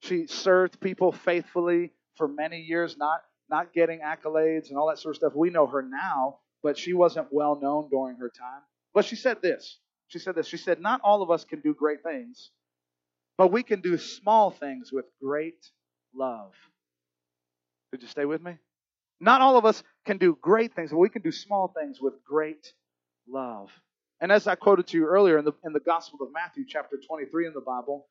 She 0.00 0.26
served 0.26 0.80
people 0.80 1.12
faithfully 1.12 1.92
for 2.16 2.28
many 2.28 2.60
years, 2.60 2.96
not 2.96 3.22
not 3.48 3.72
getting 3.72 4.00
accolades 4.00 4.70
and 4.70 4.78
all 4.78 4.88
that 4.88 4.98
sort 4.98 5.14
of 5.14 5.16
stuff. 5.16 5.32
We 5.34 5.50
know 5.50 5.66
her 5.66 5.82
now, 5.82 6.40
but 6.62 6.76
she 6.76 6.92
wasn't 6.92 7.28
well 7.30 7.58
known 7.60 7.88
during 7.90 8.16
her 8.16 8.28
time. 8.28 8.62
But 8.92 9.04
she 9.04 9.16
said 9.16 9.40
this. 9.40 9.78
She 10.08 10.18
said 10.18 10.34
this. 10.34 10.46
She 10.46 10.56
said, 10.56 10.80
Not 10.80 11.00
all 11.04 11.22
of 11.22 11.30
us 11.30 11.44
can 11.44 11.60
do 11.60 11.74
great 11.74 12.02
things, 12.02 12.50
but 13.36 13.52
we 13.52 13.62
can 13.62 13.80
do 13.80 13.98
small 13.98 14.50
things 14.50 14.90
with 14.92 15.04
great 15.22 15.70
love. 16.14 16.52
Did 17.92 18.02
you 18.02 18.08
stay 18.08 18.24
with 18.24 18.42
me? 18.42 18.58
Not 19.20 19.40
all 19.40 19.56
of 19.56 19.64
us 19.64 19.82
can 20.04 20.18
do 20.18 20.36
great 20.40 20.74
things, 20.74 20.90
but 20.90 20.98
we 20.98 21.08
can 21.08 21.22
do 21.22 21.32
small 21.32 21.72
things 21.78 22.00
with 22.00 22.14
great 22.24 22.72
love. 23.28 23.70
And 24.20 24.30
as 24.30 24.46
I 24.46 24.54
quoted 24.54 24.86
to 24.88 24.96
you 24.96 25.06
earlier 25.06 25.38
in 25.38 25.44
the, 25.44 25.52
in 25.64 25.72
the 25.72 25.80
Gospel 25.80 26.18
of 26.22 26.32
Matthew, 26.32 26.64
chapter 26.68 26.96
23 27.06 27.46
in 27.46 27.52
the 27.52 27.60
Bible, 27.60 28.06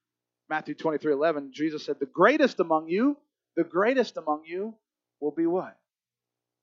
Matthew 0.49 0.75
23 0.75 1.13
11, 1.13 1.51
Jesus 1.53 1.85
said, 1.85 1.97
The 1.99 2.05
greatest 2.05 2.59
among 2.59 2.87
you, 2.87 3.17
the 3.55 3.63
greatest 3.63 4.17
among 4.17 4.43
you 4.45 4.75
will 5.19 5.31
be 5.31 5.45
what? 5.45 5.77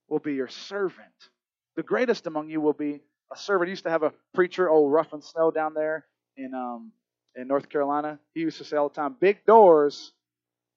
Will 0.09 0.21
be 0.21 0.35
your 0.35 0.49
servant. 0.49 1.31
The 1.77 1.83
greatest 1.83 2.27
among 2.27 2.51
you 2.51 2.61
will 2.61 2.73
be 2.73 3.01
a 3.33 3.37
servant. 3.37 3.69
He 3.69 3.73
used 3.73 3.85
to 3.85 3.91
have 3.91 4.03
a 4.03 4.13
preacher, 4.35 4.69
old 4.69 4.93
Rough 4.93 5.13
and 5.13 5.25
Snow, 5.25 5.51
down 5.51 5.75
there 5.75 6.07
in 6.37 6.53
um, 6.55 6.93
in 7.35 7.49
North 7.49 7.69
Carolina. 7.69 8.19
He 8.35 8.41
used 8.41 8.59
to 8.59 8.65
say 8.65 8.77
all 8.77 8.89
the 8.89 8.95
time, 8.95 9.17
"Big 9.19 9.45
doors, 9.47 10.13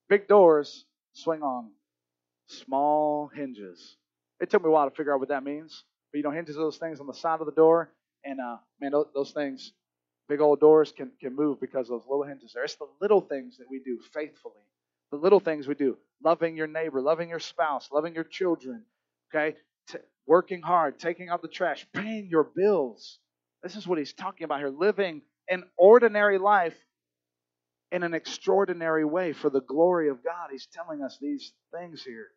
big 0.08 0.28
doors 0.28 0.86
swing 1.14 1.44
on 1.44 1.70
small 2.48 3.28
hinges. 3.34 3.98
It 4.40 4.50
took 4.50 4.64
me 4.64 4.70
a 4.70 4.72
while 4.72 4.90
to 4.90 4.96
figure 4.96 5.14
out 5.14 5.20
what 5.20 5.30
that 5.30 5.44
means. 5.44 5.84
But 6.12 6.18
you 6.20 6.24
know, 6.24 6.32
hinges 6.32 6.58
are 6.58 6.62
those 6.62 6.78
things 6.78 7.00
on 7.00 7.08
the 7.08 7.14
side 7.14 7.40
of 7.40 7.46
the 7.46 7.52
door, 7.54 7.92
and 8.24 8.40
uh, 8.40 8.58
man, 8.82 8.92
those, 9.14 9.32
things, 9.32 9.74
big 10.30 10.42
old 10.42 10.60
doors 10.60 10.92
can 10.92 11.12
can 11.20 11.36
move 11.36 11.60
because 11.60 11.88
those 11.88 12.04
little 12.10 12.24
hinges 12.26 12.54
there. 12.54 12.64
It's 12.64 12.76
the 12.76 12.88
little 13.02 13.22
things 13.22 13.58
that 13.58 13.70
we 13.70 13.80
do 13.80 14.00
faithfully. 14.14 14.62
The 15.12 15.18
little 15.18 15.40
things 15.40 15.68
we 15.68 15.76
do, 15.76 15.98
loving 16.24 16.58
your 16.58 16.68
neighbor, 16.68 17.02
loving 17.02 17.30
your 17.30 17.40
spouse, 17.40 17.90
loving 17.92 18.16
your 18.16 18.24
children. 18.24 18.84
Okay, 19.34 19.58
T- 19.88 20.00
working 20.28 20.62
hard, 20.62 21.00
taking 21.00 21.30
out 21.30 21.42
the 21.42 21.48
trash, 21.48 21.88
paying 21.94 22.28
your 22.30 22.44
bills. 22.44 23.20
This 23.64 23.76
is 23.76 23.88
what 23.88 23.98
he's 24.00 24.14
talking 24.14 24.46
about 24.46 24.60
here. 24.60 24.70
Living 24.70 25.22
an 25.50 25.64
ordinary 25.78 26.38
life 26.40 26.76
in 27.96 28.04
an 28.04 28.14
extraordinary 28.14 29.06
way 29.06 29.32
for 29.32 29.50
the 29.50 29.62
glory 29.62 30.10
of 30.10 30.22
God. 30.22 30.50
He's 30.52 30.68
telling 30.68 31.02
us 31.02 31.18
these 31.22 31.54
things 31.74 32.04
here. 32.04 32.28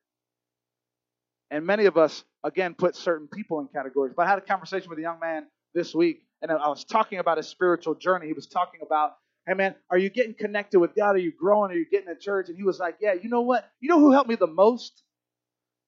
And 1.51 1.66
many 1.66 1.87
of 1.87 1.97
us, 1.97 2.23
again, 2.44 2.75
put 2.75 2.94
certain 2.94 3.27
people 3.27 3.59
in 3.59 3.66
categories. 3.66 4.14
But 4.16 4.27
I 4.27 4.31
had 4.31 4.38
a 4.38 4.42
conversation 4.42 4.88
with 4.88 5.01
a 5.01 5.03
young 5.03 5.18
man 5.18 5.47
this 5.75 5.92
week, 5.97 6.23
and 6.42 6.53
I 6.53 6.68
was 6.68 6.85
talking 6.85 7.18
about 7.18 7.38
his 7.38 7.49
spiritual 7.49 7.97
journey. 7.97 8.29
He 8.29 8.35
was 8.35 8.47
talking 8.47 8.81
about, 8.87 9.14
hey, 9.49 9.55
man, 9.55 9.75
are 9.90 9.99
you 9.99 10.11
getting 10.11 10.35
connected 10.35 10.79
with 10.79 10.94
God? 10.94 11.16
Are 11.16 11.18
you 11.18 11.33
growing? 11.33 11.73
Are 11.73 11.75
you 11.75 11.87
getting 11.90 12.07
to 12.07 12.21
church? 12.21 12.49
And 12.49 12.57
he 12.57 12.62
was 12.62 12.79
like, 12.79 12.99
yeah, 13.01 13.14
you 13.14 13.29
know 13.29 13.40
what? 13.40 13.68
You 13.81 13.88
know 13.88 13.99
who 13.99 14.12
helped 14.12 14.29
me 14.29 14.37
the 14.37 14.47
most? 14.47 15.03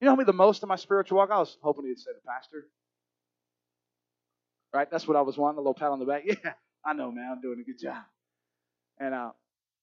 You 0.00 0.06
know 0.06 0.12
who 0.12 0.16
helped 0.16 0.28
me 0.28 0.32
the 0.32 0.36
most 0.36 0.64
in 0.64 0.68
my 0.68 0.76
spiritual 0.76 1.18
walk? 1.18 1.30
I 1.30 1.38
was 1.38 1.56
hoping 1.62 1.84
he'd 1.86 1.98
say 1.98 2.10
the 2.12 2.28
pastor. 2.28 2.66
Right? 4.74 4.90
That's 4.90 5.06
what 5.06 5.16
I 5.16 5.22
was 5.22 5.38
wanting, 5.38 5.58
a 5.58 5.60
little 5.60 5.74
pat 5.74 5.90
on 5.90 6.00
the 6.00 6.06
back. 6.06 6.24
Yeah, 6.26 6.54
I 6.84 6.94
know, 6.94 7.12
man. 7.12 7.30
I'm 7.30 7.40
doing 7.40 7.60
a 7.60 7.62
good 7.62 7.78
job. 7.78 8.02
And 8.98 9.14
uh, 9.14 9.30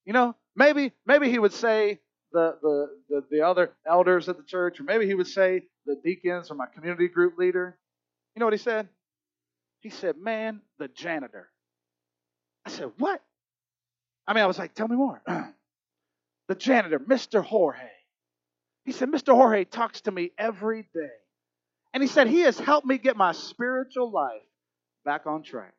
you 0.07 0.13
know, 0.13 0.35
maybe 0.55 0.93
maybe 1.05 1.29
he 1.29 1.37
would 1.37 1.53
say 1.53 1.99
the, 2.31 2.57
the, 2.61 2.87
the, 3.09 3.23
the 3.29 3.41
other 3.41 3.73
elders 3.85 4.29
at 4.29 4.37
the 4.37 4.43
church, 4.43 4.79
or 4.79 4.83
maybe 4.83 5.05
he 5.05 5.13
would 5.13 5.27
say 5.27 5.63
the 5.85 5.99
deacons 6.01 6.49
or 6.49 6.55
my 6.55 6.65
community 6.65 7.09
group 7.09 7.37
leader. 7.37 7.77
You 8.33 8.39
know 8.39 8.45
what 8.45 8.53
he 8.53 8.57
said? 8.57 8.87
He 9.81 9.89
said, 9.89 10.15
Man, 10.17 10.61
the 10.79 10.87
janitor. 10.87 11.49
I 12.65 12.69
said, 12.69 12.91
What? 12.97 13.21
I 14.25 14.33
mean, 14.33 14.43
I 14.43 14.47
was 14.47 14.57
like, 14.57 14.73
Tell 14.73 14.87
me 14.87 14.95
more. 14.95 15.21
the 16.47 16.55
janitor, 16.55 16.99
Mr. 16.99 17.43
Jorge. 17.43 17.89
He 18.85 18.93
said, 18.93 19.09
Mr. 19.09 19.35
Jorge 19.35 19.65
talks 19.65 19.99
to 20.01 20.11
me 20.11 20.31
every 20.37 20.83
day. 20.93 21.09
And 21.93 22.01
he 22.01 22.07
said, 22.07 22.27
He 22.29 22.41
has 22.41 22.57
helped 22.57 22.87
me 22.87 22.97
get 22.97 23.17
my 23.17 23.33
spiritual 23.33 24.09
life 24.09 24.41
back 25.03 25.27
on 25.27 25.43
track. 25.43 25.73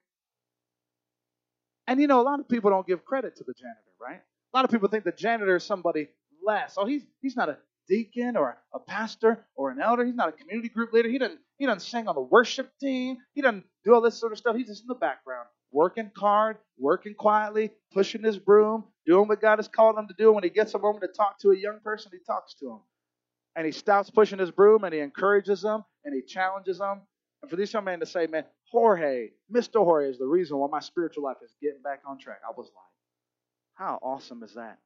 And 1.86 1.98
you 1.98 2.06
know, 2.06 2.20
a 2.20 2.24
lot 2.24 2.40
of 2.40 2.48
people 2.50 2.70
don't 2.70 2.86
give 2.86 3.06
credit 3.06 3.36
to 3.36 3.44
the 3.44 3.54
janitor 3.54 3.87
right? 4.00 4.20
A 4.20 4.56
lot 4.56 4.64
of 4.64 4.70
people 4.70 4.88
think 4.88 5.04
the 5.04 5.12
janitor 5.12 5.56
is 5.56 5.64
somebody 5.64 6.08
less. 6.44 6.74
Oh, 6.76 6.86
he's 6.86 7.02
he's 7.20 7.36
not 7.36 7.48
a 7.48 7.58
deacon 7.88 8.36
or 8.36 8.58
a 8.72 8.78
pastor 8.78 9.44
or 9.56 9.70
an 9.70 9.80
elder. 9.80 10.04
He's 10.04 10.14
not 10.14 10.28
a 10.28 10.32
community 10.32 10.68
group 10.68 10.92
leader. 10.92 11.08
He 11.08 11.18
doesn't 11.18 11.40
he 11.58 11.66
doesn't 11.66 11.80
sing 11.80 12.08
on 12.08 12.14
the 12.14 12.20
worship 12.20 12.70
team. 12.80 13.18
He 13.34 13.42
doesn't 13.42 13.64
do 13.84 13.94
all 13.94 14.00
this 14.00 14.18
sort 14.18 14.32
of 14.32 14.38
stuff. 14.38 14.56
He's 14.56 14.68
just 14.68 14.82
in 14.82 14.88
the 14.88 14.94
background, 14.94 15.48
working 15.72 16.10
hard, 16.16 16.58
working 16.78 17.14
quietly, 17.14 17.70
pushing 17.92 18.22
his 18.22 18.38
broom, 18.38 18.84
doing 19.06 19.28
what 19.28 19.40
God 19.40 19.58
has 19.58 19.68
called 19.68 19.98
him 19.98 20.08
to 20.08 20.14
do. 20.16 20.32
When 20.32 20.44
he 20.44 20.50
gets 20.50 20.74
a 20.74 20.78
moment 20.78 21.02
to 21.02 21.08
talk 21.08 21.38
to 21.40 21.50
a 21.50 21.56
young 21.56 21.80
person, 21.80 22.12
he 22.12 22.18
talks 22.26 22.54
to 22.54 22.70
him. 22.70 22.80
And 23.56 23.66
he 23.66 23.72
stops 23.72 24.10
pushing 24.10 24.38
his 24.38 24.52
broom 24.52 24.84
and 24.84 24.94
he 24.94 25.00
encourages 25.00 25.62
them 25.62 25.84
and 26.04 26.14
he 26.14 26.22
challenges 26.22 26.78
them. 26.78 27.02
And 27.42 27.50
for 27.50 27.56
this 27.56 27.72
young 27.72 27.84
man 27.84 28.00
to 28.00 28.06
say, 28.06 28.26
man, 28.26 28.44
Jorge, 28.70 29.30
Mr. 29.52 29.84
Jorge 29.84 30.08
is 30.08 30.18
the 30.18 30.26
reason 30.26 30.58
why 30.58 30.68
my 30.70 30.80
spiritual 30.80 31.24
life 31.24 31.38
is 31.42 31.54
getting 31.60 31.82
back 31.82 32.02
on 32.06 32.18
track. 32.18 32.38
I 32.46 32.52
was 32.56 32.66
like, 32.66 32.97
how 33.78 33.98
awesome 34.02 34.42
is 34.42 34.54
that? 34.54 34.78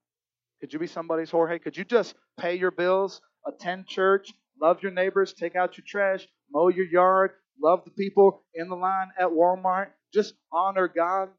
Could 0.60 0.72
you 0.72 0.78
be 0.78 0.86
somebody's 0.86 1.30
Jorge? 1.30 1.58
Could 1.58 1.76
you 1.76 1.84
just 1.84 2.14
pay 2.38 2.56
your 2.56 2.70
bills, 2.70 3.20
attend 3.46 3.86
church, 3.86 4.32
love 4.60 4.82
your 4.82 4.92
neighbors, 4.92 5.32
take 5.32 5.56
out 5.56 5.78
your 5.78 5.84
trash, 5.88 6.28
mow 6.52 6.68
your 6.68 6.86
yard, 6.86 7.32
love 7.60 7.84
the 7.84 7.90
people 7.90 8.42
in 8.54 8.68
the 8.68 8.76
line 8.76 9.08
at 9.18 9.28
Walmart, 9.28 9.88
just 10.12 10.34
honor 10.52 10.88
God 10.88 11.30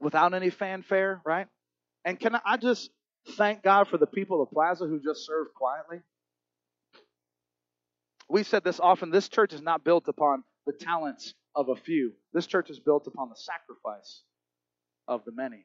without 0.00 0.34
any 0.34 0.50
fanfare, 0.50 1.22
right? 1.24 1.46
And 2.04 2.20
can 2.20 2.36
I 2.44 2.56
just 2.58 2.90
thank 3.36 3.62
God 3.62 3.88
for 3.88 3.96
the 3.96 4.06
people 4.06 4.42
of 4.42 4.50
Plaza 4.50 4.86
who 4.86 5.00
just 5.00 5.24
serve 5.24 5.46
quietly? 5.54 6.02
We've 8.28 8.46
said 8.46 8.64
this 8.64 8.80
often 8.80 9.10
this 9.10 9.28
church 9.28 9.54
is 9.54 9.62
not 9.62 9.82
built 9.82 10.08
upon 10.08 10.44
the 10.66 10.72
talents 10.72 11.34
of 11.54 11.68
a 11.70 11.76
few, 11.76 12.12
this 12.34 12.46
church 12.46 12.68
is 12.70 12.78
built 12.78 13.06
upon 13.06 13.30
the 13.30 13.36
sacrifice 13.36 14.22
of 15.08 15.24
the 15.24 15.32
many. 15.32 15.64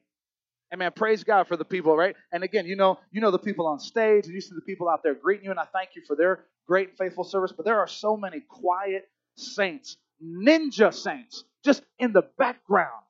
And 0.70 0.78
man, 0.78 0.92
praise 0.92 1.24
God 1.24 1.48
for 1.48 1.56
the 1.56 1.64
people, 1.64 1.96
right? 1.96 2.14
And 2.30 2.44
again, 2.44 2.66
you 2.66 2.76
know, 2.76 2.98
you 3.10 3.20
know 3.20 3.30
the 3.30 3.38
people 3.38 3.66
on 3.66 3.78
stage, 3.78 4.26
and 4.26 4.34
you 4.34 4.40
see 4.40 4.54
the 4.54 4.60
people 4.60 4.88
out 4.88 5.02
there 5.02 5.14
greeting 5.14 5.46
you, 5.46 5.50
and 5.50 5.58
I 5.58 5.64
thank 5.72 5.90
you 5.94 6.02
for 6.06 6.14
their 6.14 6.44
great 6.66 6.90
and 6.90 6.98
faithful 6.98 7.24
service. 7.24 7.52
But 7.52 7.64
there 7.64 7.78
are 7.78 7.86
so 7.86 8.16
many 8.16 8.40
quiet 8.40 9.08
saints, 9.36 9.96
ninja 10.22 10.92
saints, 10.92 11.44
just 11.64 11.82
in 11.98 12.12
the 12.12 12.22
background, 12.36 13.04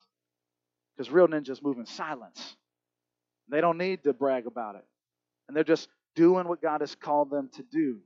because 0.95 1.11
real 1.11 1.27
ninjas 1.27 1.61
move 1.61 1.77
in 1.77 1.85
silence. 1.85 2.55
They 3.49 3.61
don't 3.61 3.77
need 3.77 4.03
to 4.03 4.13
brag 4.13 4.47
about 4.47 4.75
it, 4.75 4.85
and 5.47 5.57
they're 5.57 5.63
just 5.65 5.89
doing 6.15 6.47
what 6.47 6.61
God 6.61 6.79
has 6.79 6.95
called 6.95 7.29
them 7.29 7.49
to 7.55 7.63
do. 7.63 7.99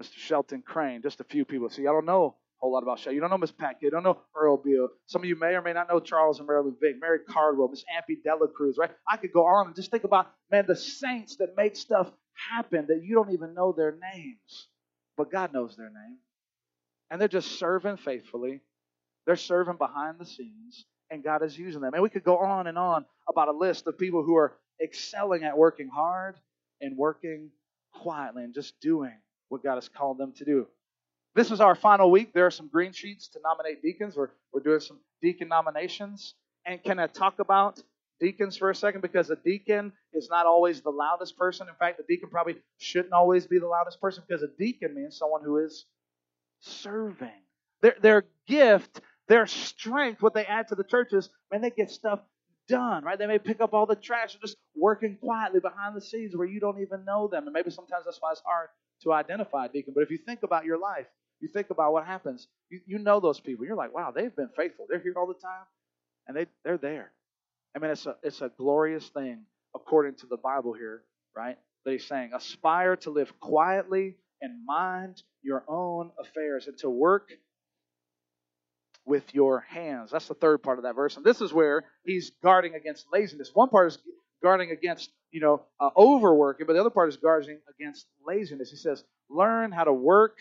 Mr. 0.00 0.14
Shelton 0.14 0.62
Crane, 0.64 1.02
just 1.02 1.20
a 1.20 1.24
few 1.24 1.44
people. 1.44 1.68
See, 1.68 1.82
I 1.82 1.90
don't 1.90 2.06
know 2.06 2.36
whole 2.58 2.72
lot 2.72 2.82
about 2.82 2.98
Shay. 2.98 3.12
You 3.14 3.20
don't 3.20 3.30
know 3.30 3.38
Miss 3.38 3.52
Pat 3.52 3.76
You 3.80 3.90
don't 3.90 4.02
know 4.02 4.18
Earl 4.34 4.56
Beal. 4.56 4.88
Some 5.06 5.22
of 5.22 5.28
you 5.28 5.36
may 5.36 5.54
or 5.54 5.62
may 5.62 5.72
not 5.72 5.88
know 5.88 6.00
Charles 6.00 6.38
and 6.38 6.46
Marilyn 6.46 6.76
Vick, 6.80 6.96
Mary 7.00 7.20
Cardwell, 7.28 7.68
Miss 7.68 7.84
Ampy 7.84 8.22
Dela 8.22 8.48
Cruz, 8.48 8.76
right? 8.78 8.90
I 9.08 9.16
could 9.16 9.32
go 9.32 9.46
on 9.46 9.68
and 9.68 9.76
just 9.76 9.90
think 9.90 10.04
about, 10.04 10.30
man, 10.50 10.64
the 10.66 10.76
saints 10.76 11.36
that 11.36 11.56
make 11.56 11.76
stuff 11.76 12.10
happen 12.50 12.86
that 12.88 13.02
you 13.02 13.14
don't 13.14 13.32
even 13.32 13.54
know 13.54 13.72
their 13.72 13.96
names, 14.14 14.68
but 15.16 15.30
God 15.30 15.52
knows 15.52 15.76
their 15.76 15.90
name. 15.90 16.18
And 17.10 17.20
they're 17.20 17.28
just 17.28 17.58
serving 17.58 17.96
faithfully. 17.98 18.60
They're 19.26 19.36
serving 19.36 19.76
behind 19.76 20.18
the 20.18 20.26
scenes, 20.26 20.84
and 21.10 21.22
God 21.22 21.42
is 21.42 21.58
using 21.58 21.80
them. 21.80 21.94
And 21.94 22.02
we 22.02 22.10
could 22.10 22.24
go 22.24 22.38
on 22.38 22.66
and 22.66 22.78
on 22.78 23.04
about 23.28 23.48
a 23.48 23.52
list 23.52 23.86
of 23.86 23.98
people 23.98 24.22
who 24.22 24.36
are 24.36 24.56
excelling 24.82 25.44
at 25.44 25.56
working 25.56 25.88
hard 25.88 26.36
and 26.80 26.96
working 26.96 27.50
quietly 27.94 28.44
and 28.44 28.54
just 28.54 28.78
doing 28.80 29.14
what 29.48 29.62
God 29.62 29.76
has 29.76 29.88
called 29.88 30.18
them 30.18 30.32
to 30.36 30.44
do. 30.44 30.66
This 31.38 31.52
is 31.52 31.60
our 31.60 31.76
final 31.76 32.10
week. 32.10 32.32
There 32.32 32.46
are 32.46 32.50
some 32.50 32.66
green 32.66 32.90
sheets 32.90 33.28
to 33.28 33.38
nominate 33.44 33.80
deacons. 33.80 34.16
We're, 34.16 34.30
we're 34.52 34.58
doing 34.60 34.80
some 34.80 34.98
deacon 35.22 35.46
nominations. 35.46 36.34
And 36.66 36.82
can 36.82 36.98
I 36.98 37.06
talk 37.06 37.38
about 37.38 37.80
deacons 38.18 38.56
for 38.56 38.70
a 38.70 38.74
second? 38.74 39.02
Because 39.02 39.30
a 39.30 39.36
deacon 39.36 39.92
is 40.12 40.28
not 40.28 40.46
always 40.46 40.80
the 40.80 40.90
loudest 40.90 41.38
person. 41.38 41.68
In 41.68 41.76
fact, 41.76 41.98
the 41.98 42.02
deacon 42.12 42.28
probably 42.28 42.56
shouldn't 42.78 43.12
always 43.12 43.46
be 43.46 43.60
the 43.60 43.68
loudest 43.68 44.00
person 44.00 44.24
because 44.26 44.42
a 44.42 44.48
deacon 44.58 44.96
means 44.96 45.16
someone 45.16 45.44
who 45.44 45.58
is 45.58 45.86
serving. 46.58 47.30
Their, 47.82 47.94
their 48.02 48.24
gift, 48.48 49.00
their 49.28 49.46
strength, 49.46 50.20
what 50.20 50.34
they 50.34 50.44
add 50.44 50.66
to 50.70 50.74
the 50.74 50.82
churches, 50.82 51.30
man, 51.52 51.60
they 51.60 51.70
get 51.70 51.92
stuff 51.92 52.18
done, 52.66 53.04
right? 53.04 53.16
They 53.16 53.28
may 53.28 53.38
pick 53.38 53.60
up 53.60 53.74
all 53.74 53.86
the 53.86 53.94
trash 53.94 54.32
and 54.32 54.40
just 54.40 54.56
working 54.74 55.16
quietly 55.22 55.60
behind 55.60 55.94
the 55.94 56.00
scenes 56.00 56.34
where 56.34 56.48
you 56.48 56.58
don't 56.58 56.82
even 56.82 57.04
know 57.04 57.28
them. 57.28 57.44
And 57.44 57.52
maybe 57.52 57.70
sometimes 57.70 58.06
that's 58.06 58.18
why 58.20 58.32
it's 58.32 58.42
hard 58.44 58.70
to 59.04 59.12
identify 59.12 59.66
a 59.66 59.68
deacon. 59.68 59.92
But 59.94 60.02
if 60.02 60.10
you 60.10 60.18
think 60.18 60.42
about 60.42 60.64
your 60.64 60.78
life, 60.78 61.06
you 61.40 61.48
think 61.48 61.70
about 61.70 61.92
what 61.92 62.06
happens. 62.06 62.48
You, 62.70 62.80
you 62.86 62.98
know 62.98 63.20
those 63.20 63.40
people. 63.40 63.64
You're 63.64 63.76
like, 63.76 63.94
wow, 63.94 64.12
they've 64.14 64.34
been 64.34 64.50
faithful. 64.56 64.86
They're 64.88 65.00
here 65.00 65.14
all 65.16 65.26
the 65.26 65.34
time, 65.34 65.64
and 66.26 66.36
they 66.36 66.46
they're 66.64 66.78
there. 66.78 67.12
I 67.74 67.78
mean, 67.78 67.90
it's 67.90 68.06
a 68.06 68.16
it's 68.22 68.40
a 68.40 68.50
glorious 68.56 69.08
thing 69.08 69.42
according 69.74 70.16
to 70.16 70.26
the 70.26 70.36
Bible 70.36 70.72
here, 70.72 71.02
right? 71.36 71.56
That 71.84 71.92
he's 71.92 72.06
saying, 72.06 72.30
aspire 72.34 72.96
to 72.96 73.10
live 73.10 73.38
quietly 73.40 74.16
and 74.40 74.64
mind 74.66 75.22
your 75.42 75.64
own 75.68 76.10
affairs, 76.20 76.66
and 76.66 76.76
to 76.78 76.90
work 76.90 77.30
with 79.04 79.34
your 79.34 79.60
hands. 79.60 80.10
That's 80.10 80.28
the 80.28 80.34
third 80.34 80.62
part 80.62 80.78
of 80.78 80.84
that 80.84 80.94
verse, 80.94 81.16
and 81.16 81.24
this 81.24 81.40
is 81.40 81.52
where 81.52 81.84
he's 82.04 82.30
guarding 82.42 82.74
against 82.74 83.06
laziness. 83.12 83.50
One 83.54 83.68
part 83.68 83.88
is 83.88 83.98
guarding 84.42 84.70
against 84.70 85.10
you 85.30 85.40
know 85.40 85.62
uh, 85.80 85.90
overworking, 85.96 86.66
but 86.66 86.72
the 86.72 86.80
other 86.80 86.90
part 86.90 87.08
is 87.08 87.16
guarding 87.16 87.58
against 87.78 88.06
laziness. 88.26 88.70
He 88.70 88.76
says, 88.76 89.04
learn 89.30 89.72
how 89.72 89.84
to 89.84 89.92
work 89.92 90.38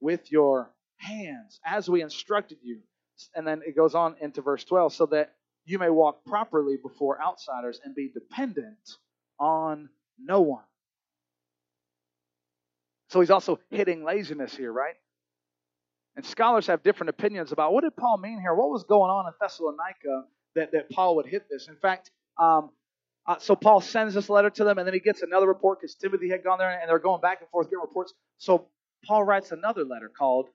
with 0.00 0.30
your 0.30 0.70
hands 0.98 1.60
as 1.64 1.88
we 1.88 2.02
instructed 2.02 2.58
you. 2.62 2.80
And 3.34 3.46
then 3.46 3.62
it 3.66 3.76
goes 3.76 3.94
on 3.94 4.16
into 4.20 4.42
verse 4.42 4.64
12 4.64 4.92
so 4.92 5.06
that 5.06 5.32
you 5.64 5.78
may 5.78 5.90
walk 5.90 6.24
properly 6.24 6.76
before 6.82 7.20
outsiders 7.20 7.80
and 7.84 7.94
be 7.94 8.10
dependent 8.12 8.78
on 9.38 9.88
no 10.18 10.40
one. 10.40 10.64
So 13.08 13.20
he's 13.20 13.30
also 13.30 13.58
hitting 13.70 14.04
laziness 14.04 14.54
here, 14.54 14.72
right? 14.72 14.94
And 16.16 16.24
scholars 16.24 16.66
have 16.66 16.82
different 16.82 17.10
opinions 17.10 17.52
about 17.52 17.72
what 17.72 17.84
did 17.84 17.96
Paul 17.96 18.18
mean 18.18 18.40
here? 18.40 18.54
What 18.54 18.70
was 18.70 18.84
going 18.84 19.10
on 19.10 19.26
in 19.26 19.32
Thessalonica 19.40 20.24
that, 20.54 20.72
that 20.72 20.90
Paul 20.90 21.16
would 21.16 21.26
hit 21.26 21.46
this? 21.50 21.68
In 21.68 21.76
fact, 21.76 22.10
um, 22.38 22.70
uh, 23.26 23.36
so 23.38 23.56
Paul 23.56 23.80
sends 23.80 24.14
this 24.14 24.30
letter 24.30 24.50
to 24.50 24.64
them, 24.64 24.78
and 24.78 24.86
then 24.86 24.94
he 24.94 25.00
gets 25.00 25.22
another 25.22 25.46
report 25.46 25.80
because 25.80 25.94
Timothy 25.96 26.30
had 26.30 26.44
gone 26.44 26.58
there, 26.58 26.70
and 26.70 26.88
they're 26.88 26.98
going 26.98 27.20
back 27.20 27.40
and 27.40 27.50
forth 27.50 27.66
getting 27.66 27.80
reports. 27.80 28.14
So 28.38 28.68
Paul 29.04 29.24
writes 29.24 29.52
another 29.52 29.84
letter 29.84 30.08
called 30.08 30.48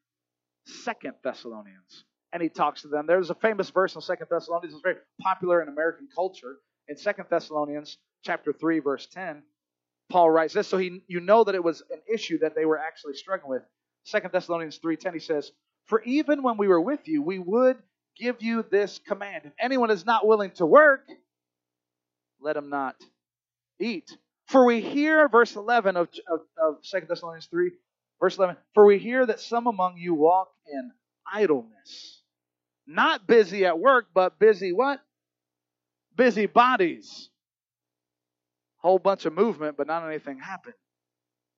Second 0.66 1.14
Thessalonians, 1.24 2.06
and 2.34 2.42
he 2.42 2.50
talks 2.50 2.82
to 2.82 2.88
them. 2.88 3.08
There's 3.08 3.30
a 3.30 3.36
famous 3.36 3.70
verse 3.70 3.96
in 3.96 4.02
Second 4.02 4.28
Thessalonians 4.30 4.74
that's 4.74 4.84
very 4.84 4.98
popular 5.22 5.62
in 5.62 5.70
American 5.70 6.08
culture. 6.14 6.58
In 6.88 6.98
Second 6.98 7.26
Thessalonians 7.30 7.98
chapter 8.24 8.54
3, 8.54 8.80
verse 8.80 9.08
10, 9.08 9.44
Paul 10.10 10.30
writes 10.30 10.54
this. 10.54 10.68
So 10.68 10.78
he, 10.78 11.02
you 11.08 11.20
know 11.20 11.44
that 11.44 11.56
it 11.56 11.64
was 11.64 11.82
an 11.90 12.02
issue 12.14 12.40
that 12.40 12.56
they 12.56 12.66
were 12.66 12.78
actually 12.78 13.14
struggling 13.16 13.52
with. 13.52 13.64
Second 14.04 14.32
Thessalonians 14.32 14.80
3:10, 14.80 15.14
he 15.14 15.20
says, 15.20 15.52
For 15.86 16.02
even 16.04 16.44
when 16.44 16.58
we 16.58 16.68
were 16.68 16.82
with 16.82 17.08
you, 17.08 17.22
we 17.22 17.40
would 17.40 17.78
give 18.18 18.42
you 18.42 18.64
this 18.70 19.00
command. 19.00 19.44
If 19.46 19.54
anyone 19.60 19.92
is 19.92 20.06
not 20.06 20.28
willing 20.28 20.52
to 20.52 20.66
work, 20.66 21.08
let 22.40 22.58
him 22.58 22.70
not 22.70 22.96
eat. 23.80 24.16
For 24.48 24.66
we 24.66 24.82
hear, 24.82 25.30
verse 25.30 25.56
11 25.56 25.96
of, 25.96 26.10
of, 26.28 26.42
of 26.62 26.82
2 26.84 27.06
Thessalonians 27.08 27.46
3, 27.46 27.72
Verse 28.22 28.38
11 28.38 28.56
For 28.74 28.86
we 28.86 29.00
hear 29.00 29.26
that 29.26 29.40
some 29.40 29.68
among 29.68 29.98
you 29.98 30.14
walk 30.14 30.50
in 30.72 30.92
idleness. 31.32 32.22
Not 32.88 33.28
busy 33.28 33.66
at 33.66 33.80
work, 33.80 34.08
but 34.14 34.40
busy 34.40 34.72
what? 34.72 35.02
Busy 36.16 36.46
bodies. 36.46 37.30
Whole 38.78 39.00
bunch 39.00 39.26
of 39.26 39.34
movement, 39.34 39.78
but 39.78 39.88
not 39.88 40.08
anything 40.08 40.40
happened. 40.40 40.76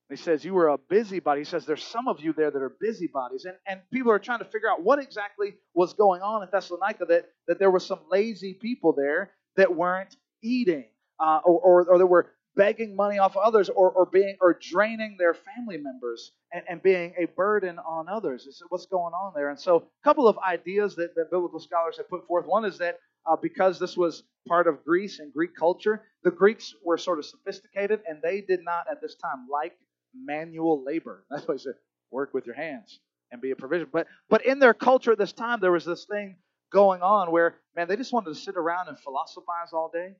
He 0.09 0.17
says, 0.17 0.45
You 0.45 0.53
were 0.53 0.67
a 0.67 0.77
busybody. 0.77 1.41
He 1.41 1.45
says, 1.45 1.65
There's 1.65 1.83
some 1.83 2.07
of 2.07 2.19
you 2.19 2.33
there 2.33 2.51
that 2.51 2.61
are 2.61 2.75
busybodies. 2.79 3.45
And, 3.45 3.55
and 3.67 3.81
people 3.91 4.11
are 4.11 4.19
trying 4.19 4.39
to 4.39 4.45
figure 4.45 4.69
out 4.69 4.83
what 4.83 4.99
exactly 4.99 5.55
was 5.73 5.93
going 5.93 6.21
on 6.21 6.43
in 6.43 6.49
Thessalonica, 6.51 7.05
that, 7.05 7.25
that 7.47 7.59
there 7.59 7.71
were 7.71 7.79
some 7.79 7.99
lazy 8.11 8.53
people 8.53 8.93
there 8.93 9.31
that 9.55 9.73
weren't 9.75 10.15
eating, 10.41 10.85
uh, 11.19 11.39
or, 11.43 11.59
or, 11.59 11.89
or 11.89 11.97
that 11.97 12.05
were 12.05 12.31
begging 12.55 12.95
money 12.95 13.17
off 13.17 13.35
others 13.35 13.69
or, 13.69 13.91
or 13.91 14.05
being 14.05 14.35
or 14.41 14.57
draining 14.61 15.15
their 15.17 15.33
family 15.33 15.77
members 15.77 16.31
and, 16.51 16.63
and 16.69 16.83
being 16.83 17.13
a 17.17 17.25
burden 17.25 17.79
on 17.79 18.07
others. 18.07 18.45
It's 18.47 18.61
what's 18.69 18.85
going 18.85 19.13
on 19.13 19.33
there. 19.35 19.49
And 19.49 19.59
so 19.59 19.77
a 19.77 20.03
couple 20.03 20.27
of 20.27 20.37
ideas 20.37 20.95
that, 20.95 21.15
that 21.15 21.31
biblical 21.31 21.59
scholars 21.59 21.97
have 21.97 22.09
put 22.09 22.27
forth. 22.27 22.45
One 22.45 22.65
is 22.65 22.77
that 22.77 22.99
uh, 23.25 23.35
because 23.41 23.79
this 23.79 23.97
was 23.97 24.23
part 24.47 24.67
of 24.67 24.83
Greece 24.83 25.19
and 25.19 25.33
Greek 25.33 25.55
culture, 25.55 26.03
the 26.23 26.31
Greeks 26.31 26.73
were 26.83 26.97
sort 26.97 27.19
of 27.19 27.25
sophisticated 27.25 28.01
and 28.07 28.21
they 28.21 28.41
did 28.41 28.63
not 28.63 28.85
at 28.91 29.01
this 29.01 29.15
time 29.15 29.47
like 29.51 29.73
manual 30.13 30.83
labor. 30.83 31.25
That's 31.31 31.47
why 31.47 31.55
he 31.55 31.59
said, 31.59 31.73
work 32.11 32.33
with 32.33 32.45
your 32.45 32.55
hands 32.55 32.99
and 33.31 33.41
be 33.41 33.51
a 33.51 33.55
provision. 33.55 33.87
But 33.91 34.07
but 34.29 34.45
in 34.45 34.59
their 34.59 34.73
culture 34.73 35.13
at 35.13 35.17
this 35.17 35.33
time, 35.33 35.59
there 35.59 35.71
was 35.71 35.85
this 35.85 36.05
thing 36.05 36.35
going 36.71 37.01
on 37.01 37.31
where, 37.31 37.55
man, 37.75 37.87
they 37.87 37.95
just 37.95 38.13
wanted 38.13 38.29
to 38.29 38.35
sit 38.35 38.55
around 38.55 38.87
and 38.89 38.99
philosophize 38.99 39.73
all 39.73 39.89
day. 39.93 40.13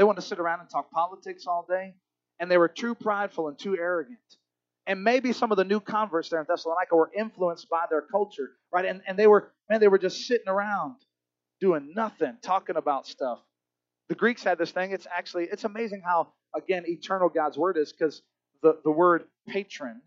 They 0.00 0.04
wanted 0.04 0.22
to 0.22 0.26
sit 0.26 0.40
around 0.40 0.60
and 0.60 0.70
talk 0.70 0.90
politics 0.90 1.46
all 1.46 1.66
day, 1.68 1.94
and 2.40 2.50
they 2.50 2.58
were 2.58 2.68
too 2.68 2.96
prideful 2.96 3.48
and 3.48 3.58
too 3.58 3.76
arrogant. 3.76 4.18
And 4.86 5.04
maybe 5.04 5.34
some 5.34 5.52
of 5.52 5.58
the 5.58 5.64
new 5.64 5.80
converts 5.80 6.30
there 6.30 6.40
in 6.40 6.46
Thessalonica 6.48 6.96
were 6.96 7.10
influenced 7.16 7.68
by 7.68 7.84
their 7.90 8.02
culture, 8.02 8.52
right? 8.72 8.86
And, 8.86 9.02
and 9.06 9.18
they 9.18 9.28
were, 9.28 9.52
man, 9.68 9.80
they 9.80 9.88
were 9.88 9.98
just 9.98 10.26
sitting 10.26 10.48
around 10.48 10.96
doing 11.60 11.92
nothing, 11.94 12.38
talking 12.42 12.76
about 12.76 13.06
stuff 13.06 13.40
the 14.10 14.16
Greeks 14.16 14.44
had 14.44 14.58
this 14.58 14.72
thing. 14.72 14.92
It's 14.92 15.06
actually 15.16 15.44
it's 15.44 15.64
amazing 15.64 16.02
how 16.04 16.32
again 16.54 16.84
eternal 16.86 17.28
God's 17.30 17.58
word 17.58 17.78
is 17.78 17.92
because 17.92 18.22
the, 18.62 18.78
the 18.84 18.90
word 18.90 19.24
patron, 19.48 20.02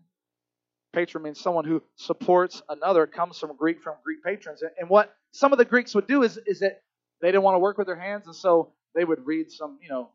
patron 0.94 1.24
means 1.24 1.40
someone 1.40 1.64
who 1.64 1.82
supports 1.96 2.62
another. 2.68 3.06
Comes 3.06 3.38
from 3.38 3.56
Greek 3.56 3.82
from 3.82 3.96
Greek 4.04 4.22
patrons. 4.24 4.62
And 4.78 4.90
what 4.90 5.14
some 5.32 5.52
of 5.52 5.58
the 5.58 5.66
Greeks 5.66 5.94
would 5.94 6.06
do 6.08 6.22
is 6.22 6.38
is 6.46 6.60
that 6.60 6.82
they 7.22 7.28
didn't 7.28 7.42
want 7.44 7.56
to 7.56 7.60
work 7.60 7.78
with 7.78 7.86
their 7.88 7.98
hands, 7.98 8.26
and 8.26 8.36
so 8.36 8.74
they 8.94 9.04
would 9.04 9.26
read 9.26 9.50
some, 9.50 9.78
you 9.82 9.88
know, 9.88 10.10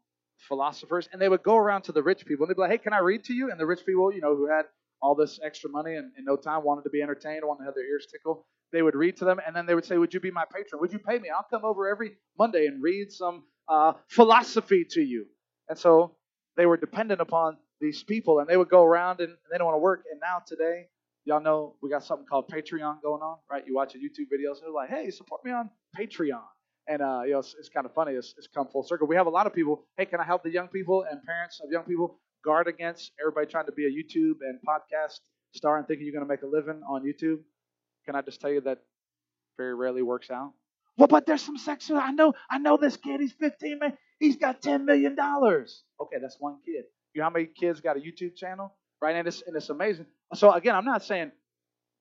philosophers, 0.47 1.09
and 1.11 1.21
they 1.21 1.29
would 1.29 1.43
go 1.43 1.57
around 1.57 1.83
to 1.83 1.91
the 1.91 2.01
rich 2.01 2.25
people 2.25 2.45
and 2.45 2.49
they'd 2.49 2.55
be 2.55 2.61
like, 2.61 2.71
"Hey, 2.71 2.77
can 2.77 2.93
I 2.93 2.99
read 2.99 3.23
to 3.25 3.33
you?" 3.33 3.51
And 3.51 3.59
the 3.59 3.65
rich 3.65 3.85
people, 3.85 4.11
you 4.13 4.21
know, 4.21 4.35
who 4.35 4.47
had 4.47 4.65
all 5.01 5.15
this 5.15 5.39
extra 5.43 5.69
money 5.69 5.95
and 5.95 6.11
in 6.17 6.25
no 6.25 6.35
time 6.35 6.63
wanted 6.63 6.83
to 6.83 6.89
be 6.89 7.01
entertained, 7.01 7.41
wanted 7.45 7.59
to 7.59 7.65
have 7.65 7.75
their 7.75 7.89
ears 7.89 8.07
tickle, 8.11 8.45
they 8.71 8.81
would 8.81 8.95
read 8.95 9.17
to 9.17 9.25
them, 9.25 9.39
and 9.45 9.55
then 9.55 9.65
they 9.65 9.75
would 9.75 9.85
say, 9.85 9.97
"Would 9.97 10.13
you 10.13 10.19
be 10.19 10.31
my 10.31 10.45
patron? 10.45 10.79
Would 10.81 10.93
you 10.93 10.99
pay 10.99 11.19
me? 11.19 11.29
I'll 11.29 11.45
come 11.49 11.65
over 11.65 11.87
every 11.89 12.17
Monday 12.37 12.67
and 12.67 12.81
read 12.81 13.11
some 13.11 13.43
uh, 13.67 13.93
philosophy 14.07 14.85
to 14.91 15.01
you." 15.01 15.25
And 15.67 15.77
so 15.77 16.15
they 16.55 16.65
were 16.65 16.77
dependent 16.77 17.21
upon 17.21 17.57
these 17.81 18.03
people, 18.03 18.39
and 18.39 18.47
they 18.47 18.57
would 18.57 18.69
go 18.69 18.83
around 18.83 19.21
and, 19.21 19.35
they 19.51 19.57
don't 19.57 19.65
want 19.65 19.75
to 19.75 19.79
work. 19.79 20.03
And 20.11 20.19
now 20.19 20.39
today, 20.45 20.87
y'all 21.25 21.41
know 21.41 21.75
we 21.81 21.89
got 21.89 22.03
something 22.03 22.27
called 22.27 22.49
Patreon 22.49 23.01
going 23.01 23.21
on, 23.21 23.37
right? 23.49 23.65
You 23.65 23.73
watch 23.73 23.95
a 23.95 23.97
YouTube 23.97 24.27
videos, 24.33 24.55
and 24.55 24.63
they're 24.63 24.71
like, 24.71 24.89
"Hey, 24.89 25.09
support 25.11 25.43
me 25.45 25.51
on 25.51 25.69
Patreon." 25.97 26.43
And 26.89 27.01
uh, 27.03 27.21
you 27.25 27.33
know, 27.33 27.39
it's, 27.39 27.55
it's 27.59 27.69
kind 27.69 27.85
of 27.85 27.93
funny. 27.93 28.13
It's, 28.13 28.33
it's 28.37 28.47
come 28.47 28.67
full 28.67 28.83
circle. 28.83 29.07
We 29.07 29.15
have 29.15 29.27
a 29.27 29.29
lot 29.29 29.45
of 29.47 29.53
people. 29.53 29.83
Hey, 29.97 30.05
can 30.05 30.19
I 30.19 30.23
help 30.23 30.43
the 30.43 30.51
young 30.51 30.67
people 30.67 31.05
and 31.09 31.23
parents 31.23 31.61
of 31.63 31.71
young 31.71 31.83
people 31.83 32.19
guard 32.43 32.67
against 32.67 33.11
everybody 33.21 33.45
trying 33.45 33.67
to 33.67 33.71
be 33.71 33.85
a 33.85 33.89
YouTube 33.89 34.37
and 34.41 34.59
podcast 34.67 35.19
star 35.53 35.77
and 35.77 35.87
thinking 35.87 36.07
you're 36.07 36.13
going 36.13 36.25
to 36.25 36.29
make 36.29 36.41
a 36.41 36.47
living 36.47 36.81
on 36.89 37.03
YouTube? 37.03 37.39
Can 38.05 38.15
I 38.15 38.21
just 38.23 38.41
tell 38.41 38.51
you 38.51 38.61
that 38.61 38.79
very 39.57 39.75
rarely 39.75 40.01
works 40.01 40.31
out? 40.31 40.53
Well, 40.97 41.07
but 41.07 41.27
there's 41.27 41.43
some 41.43 41.57
sexual. 41.57 41.97
I 41.97 42.11
know. 42.11 42.33
I 42.49 42.57
know 42.57 42.75
this 42.75 42.97
kid. 42.97 43.21
He's 43.21 43.33
15, 43.33 43.79
man. 43.79 43.97
He's 44.19 44.35
got 44.35 44.61
10 44.61 44.83
million 44.85 45.15
dollars. 45.15 45.83
Okay, 46.01 46.17
that's 46.21 46.37
one 46.39 46.57
kid. 46.65 46.85
You 47.13 47.19
know 47.19 47.25
how 47.25 47.29
many 47.29 47.45
kids 47.45 47.81
got 47.81 47.97
a 47.97 47.99
YouTube 47.99 48.35
channel, 48.35 48.73
right? 49.01 49.15
And 49.15 49.27
it's 49.27 49.41
and 49.45 49.55
it's 49.55 49.69
amazing. 49.69 50.07
So 50.33 50.51
again, 50.51 50.75
I'm 50.75 50.85
not 50.85 51.03
saying 51.03 51.31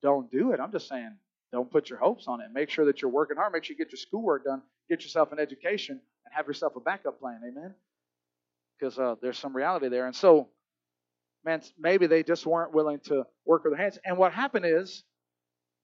don't 0.03 0.31
do 0.31 0.53
it. 0.53 0.61
I'm 0.61 0.73
just 0.73 0.89
saying 0.89 1.17
don't 1.53 1.71
put 1.71 1.91
your 1.91 1.99
hopes 1.99 2.27
on 2.27 2.41
it. 2.41 2.49
Make 2.53 2.71
sure 2.71 2.87
that 2.87 3.01
you're 3.01 3.11
working 3.11 3.37
hard. 3.37 3.53
Make 3.53 3.65
sure 3.65 3.75
you 3.75 3.85
get 3.85 3.93
your 3.93 3.99
schoolwork 3.99 4.45
done. 4.45 4.63
Get 4.89 5.03
yourself 5.03 5.33
an 5.33 5.39
education 5.39 6.01
and 6.25 6.35
have 6.35 6.47
yourself 6.47 6.75
a 6.77 6.81
backup 6.81 7.21
plan. 7.21 7.41
Amen. 7.47 7.75
Because 8.79 8.99
uh, 8.99 9.17
there's 9.21 9.39
some 9.39 9.55
reality 9.55 9.89
there. 9.89 10.07
And 10.07 10.15
so, 10.15 10.49
man, 11.45 11.63
maybe 11.79 12.07
they 12.07 12.23
just 12.23 12.47
weren't 12.47 12.73
willing 12.73 13.01
to 13.05 13.27
work 13.45 13.65
with 13.65 13.73
their 13.73 13.83
hands. 13.83 13.99
And 14.05 14.19
what 14.19 14.33
happened 14.33 14.67
is 14.67 15.03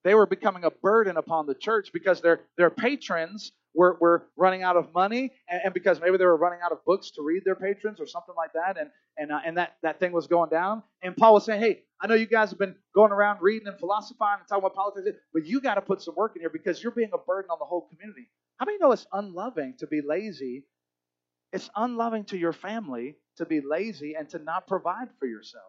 they 0.03 0.15
were 0.15 0.27
becoming 0.27 0.63
a 0.63 0.71
burden 0.71 1.17
upon 1.17 1.47
the 1.47 1.55
church 1.55 1.89
because 1.91 2.21
their 2.21 2.41
their 2.57 2.69
patrons 2.69 3.51
were, 3.73 3.97
were 3.99 4.27
running 4.37 4.63
out 4.63 4.77
of 4.77 4.93
money, 4.93 5.33
and, 5.49 5.61
and, 5.65 5.73
because 5.73 5.99
maybe 5.99 6.17
they 6.17 6.25
were 6.25 6.37
running 6.37 6.59
out 6.63 6.71
of 6.71 6.83
books 6.85 7.11
to 7.11 7.21
read 7.21 7.43
their 7.43 7.55
patrons 7.55 7.99
or 7.99 8.07
something 8.07 8.35
like 8.37 8.53
that, 8.53 8.77
and 8.79 8.89
and 9.17 9.31
uh, 9.31 9.39
and 9.45 9.57
that 9.57 9.75
that 9.83 9.99
thing 9.99 10.11
was 10.11 10.27
going 10.27 10.49
down. 10.49 10.83
And 11.03 11.17
Paul 11.17 11.33
was 11.33 11.43
saying, 11.45 11.61
"Hey, 11.61 11.81
I 11.99 12.07
know 12.07 12.13
you 12.13 12.27
guys 12.27 12.51
have 12.51 12.59
been 12.59 12.75
going 12.93 13.11
around 13.11 13.39
reading 13.41 13.67
and 13.67 13.77
philosophizing 13.77 14.41
and 14.41 14.47
talking 14.47 14.63
about 14.63 14.75
politics, 14.75 15.17
but 15.33 15.45
you 15.45 15.59
got 15.59 15.75
to 15.75 15.81
put 15.81 16.01
some 16.01 16.15
work 16.15 16.35
in 16.35 16.41
here 16.41 16.49
because 16.49 16.81
you're 16.81 16.91
being 16.93 17.11
a 17.13 17.17
burden 17.17 17.49
on 17.51 17.57
the 17.59 17.65
whole 17.65 17.87
community." 17.89 18.29
How 18.57 18.65
many 18.65 18.77
know 18.77 18.91
it's 18.91 19.07
unloving 19.11 19.75
to 19.79 19.87
be 19.87 20.01
lazy? 20.01 20.65
It's 21.51 21.69
unloving 21.75 22.25
to 22.25 22.37
your 22.37 22.53
family 22.53 23.15
to 23.37 23.45
be 23.45 23.61
lazy 23.61 24.15
and 24.15 24.29
to 24.29 24.39
not 24.39 24.67
provide 24.67 25.09
for 25.19 25.25
yourself. 25.25 25.63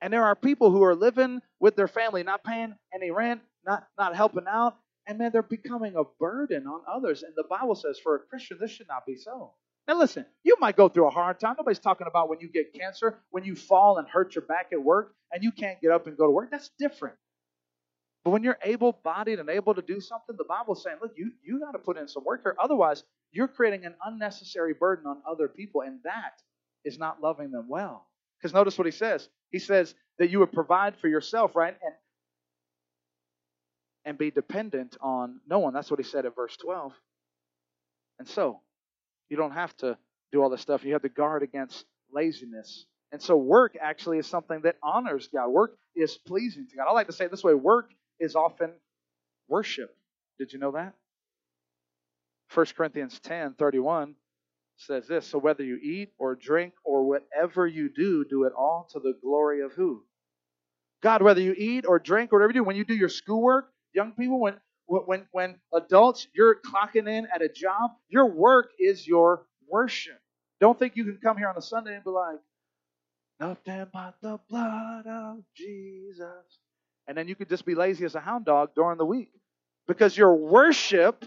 And 0.00 0.12
there 0.12 0.24
are 0.24 0.36
people 0.36 0.70
who 0.70 0.82
are 0.84 0.94
living 0.94 1.40
with 1.60 1.76
their 1.76 1.88
family, 1.88 2.22
not 2.22 2.44
paying 2.44 2.74
any 2.94 3.10
rent, 3.10 3.40
not, 3.66 3.86
not 3.98 4.14
helping 4.14 4.46
out, 4.48 4.76
and 5.06 5.18
man, 5.18 5.32
they're 5.32 5.42
becoming 5.42 5.96
a 5.96 6.04
burden 6.20 6.66
on 6.66 6.82
others. 6.86 7.22
And 7.22 7.32
the 7.34 7.44
Bible 7.48 7.74
says 7.74 7.98
for 7.98 8.16
a 8.16 8.20
Christian, 8.20 8.58
this 8.60 8.70
should 8.70 8.88
not 8.88 9.06
be 9.06 9.16
so. 9.16 9.54
Now, 9.88 9.98
listen, 9.98 10.26
you 10.44 10.56
might 10.60 10.76
go 10.76 10.88
through 10.88 11.06
a 11.06 11.10
hard 11.10 11.40
time. 11.40 11.56
Nobody's 11.58 11.78
talking 11.78 12.06
about 12.06 12.28
when 12.28 12.40
you 12.40 12.48
get 12.48 12.74
cancer, 12.74 13.18
when 13.30 13.44
you 13.44 13.56
fall 13.56 13.96
and 13.96 14.06
hurt 14.06 14.34
your 14.34 14.44
back 14.44 14.68
at 14.72 14.82
work, 14.82 15.14
and 15.32 15.42
you 15.42 15.50
can't 15.50 15.80
get 15.80 15.90
up 15.90 16.06
and 16.06 16.16
go 16.16 16.26
to 16.26 16.30
work. 16.30 16.50
That's 16.50 16.70
different. 16.78 17.16
But 18.24 18.30
when 18.30 18.42
you're 18.42 18.58
able 18.62 18.98
bodied 19.04 19.38
and 19.38 19.48
able 19.48 19.74
to 19.74 19.82
do 19.82 20.00
something, 20.00 20.36
the 20.36 20.44
Bible's 20.44 20.82
saying, 20.82 20.98
look, 21.00 21.12
you, 21.16 21.32
you 21.42 21.60
got 21.60 21.72
to 21.72 21.78
put 21.78 21.96
in 21.96 22.08
some 22.08 22.24
work 22.24 22.42
here. 22.42 22.56
Otherwise, 22.62 23.04
you're 23.32 23.48
creating 23.48 23.84
an 23.84 23.94
unnecessary 24.04 24.74
burden 24.74 25.06
on 25.06 25.22
other 25.28 25.48
people, 25.48 25.82
and 25.82 26.00
that 26.04 26.40
is 26.84 26.98
not 26.98 27.22
loving 27.22 27.50
them 27.50 27.66
well. 27.68 28.06
Because 28.38 28.54
notice 28.54 28.76
what 28.78 28.86
he 28.86 28.92
says. 28.92 29.28
He 29.50 29.58
says 29.58 29.94
that 30.18 30.30
you 30.30 30.40
would 30.40 30.52
provide 30.52 30.96
for 30.96 31.08
yourself, 31.08 31.56
right? 31.56 31.76
And 31.82 31.94
and 34.04 34.16
be 34.16 34.30
dependent 34.30 34.96
on 35.02 35.38
no 35.46 35.58
one. 35.58 35.74
That's 35.74 35.90
what 35.90 36.00
he 36.00 36.04
said 36.04 36.24
at 36.24 36.34
verse 36.34 36.56
12. 36.56 36.92
And 38.18 38.26
so, 38.26 38.60
you 39.28 39.36
don't 39.36 39.52
have 39.52 39.76
to 39.78 39.98
do 40.32 40.42
all 40.42 40.48
this 40.48 40.62
stuff. 40.62 40.82
You 40.82 40.94
have 40.94 41.02
to 41.02 41.10
guard 41.10 41.42
against 41.42 41.84
laziness. 42.10 42.86
And 43.12 43.20
so, 43.20 43.36
work 43.36 43.76
actually 43.78 44.16
is 44.18 44.26
something 44.26 44.62
that 44.62 44.76
honors 44.82 45.28
God. 45.32 45.50
Work 45.50 45.76
is 45.94 46.16
pleasing 46.16 46.66
to 46.70 46.76
God. 46.76 46.86
I 46.88 46.92
like 46.92 47.08
to 47.08 47.12
say 47.12 47.26
it 47.26 47.30
this 47.30 47.44
way 47.44 47.52
work 47.52 47.90
is 48.20 48.34
often 48.34 48.72
worship. 49.48 49.94
Did 50.38 50.52
you 50.52 50.58
know 50.58 50.72
that? 50.72 50.94
1 52.54 52.66
Corinthians 52.76 53.18
10 53.20 53.54
31 53.54 54.14
says 54.76 55.06
this 55.06 55.26
So, 55.26 55.38
whether 55.38 55.62
you 55.62 55.76
eat 55.76 56.12
or 56.18 56.34
drink 56.34 56.74
or 56.84 57.06
whatever 57.06 57.66
you 57.66 57.88
do, 57.88 58.24
do 58.24 58.44
it 58.44 58.52
all 58.56 58.88
to 58.92 59.00
the 59.00 59.14
glory 59.22 59.62
of 59.62 59.72
who? 59.72 60.04
God, 61.02 61.22
whether 61.22 61.40
you 61.40 61.54
eat 61.56 61.84
or 61.86 61.98
drink 61.98 62.32
or 62.32 62.38
whatever 62.38 62.50
you 62.52 62.60
do, 62.60 62.64
when 62.64 62.76
you 62.76 62.84
do 62.84 62.94
your 62.94 63.08
schoolwork, 63.08 63.70
young 63.94 64.12
people, 64.12 64.40
when 64.40 64.56
when 64.86 65.26
when 65.32 65.56
adults, 65.74 66.26
you're 66.34 66.56
clocking 66.60 67.08
in 67.08 67.26
at 67.34 67.42
a 67.42 67.48
job, 67.48 67.92
your 68.08 68.26
work 68.26 68.70
is 68.78 69.06
your 69.06 69.46
worship. 69.68 70.18
Don't 70.60 70.78
think 70.78 70.96
you 70.96 71.04
can 71.04 71.18
come 71.22 71.36
here 71.36 71.48
on 71.48 71.56
a 71.56 71.62
Sunday 71.62 71.94
and 71.94 72.04
be 72.04 72.10
like, 72.10 72.38
nothing 73.38 73.86
but 73.92 74.16
the 74.22 74.40
blood 74.48 75.06
of 75.06 75.38
Jesus. 75.54 76.58
And 77.08 77.16
then 77.16 77.26
you 77.26 77.34
could 77.34 77.48
just 77.48 77.66
be 77.66 77.74
lazy 77.74 78.04
as 78.04 78.14
a 78.14 78.20
hound 78.20 78.44
dog 78.44 78.70
during 78.76 78.98
the 78.98 79.04
week. 79.04 79.32
Because 79.88 80.16
your 80.16 80.36
worship, 80.36 81.24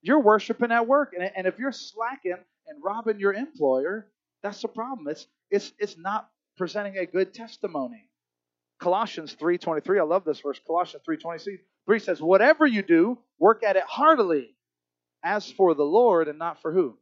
you're 0.00 0.20
worshiping 0.20 0.72
at 0.72 0.86
work. 0.86 1.12
And, 1.12 1.30
and 1.36 1.46
if 1.46 1.58
you're 1.58 1.72
slacking 1.72 2.36
and 2.66 2.82
robbing 2.82 3.20
your 3.20 3.34
employer, 3.34 4.06
that's 4.42 4.62
the 4.62 4.68
problem. 4.68 5.08
It's 5.08 5.26
it's 5.50 5.72
it's 5.78 5.98
not 5.98 6.30
presenting 6.56 6.96
a 6.96 7.04
good 7.04 7.34
testimony. 7.34 8.08
Colossians 8.80 9.34
3:23, 9.34 9.98
I 9.98 10.04
love 10.04 10.24
this 10.24 10.40
verse. 10.40 10.60
Colossians 10.66 11.04
3:20 11.06 11.58
3 11.86 11.98
says, 11.98 12.20
Whatever 12.20 12.66
you 12.66 12.82
do, 12.82 13.18
work 13.38 13.62
at 13.62 13.76
it 13.76 13.84
heartily, 13.84 14.54
as 15.22 15.50
for 15.50 15.74
the 15.74 15.84
Lord 15.84 16.28
and 16.28 16.38
not 16.38 16.60
for 16.60 16.72
who? 16.72 16.96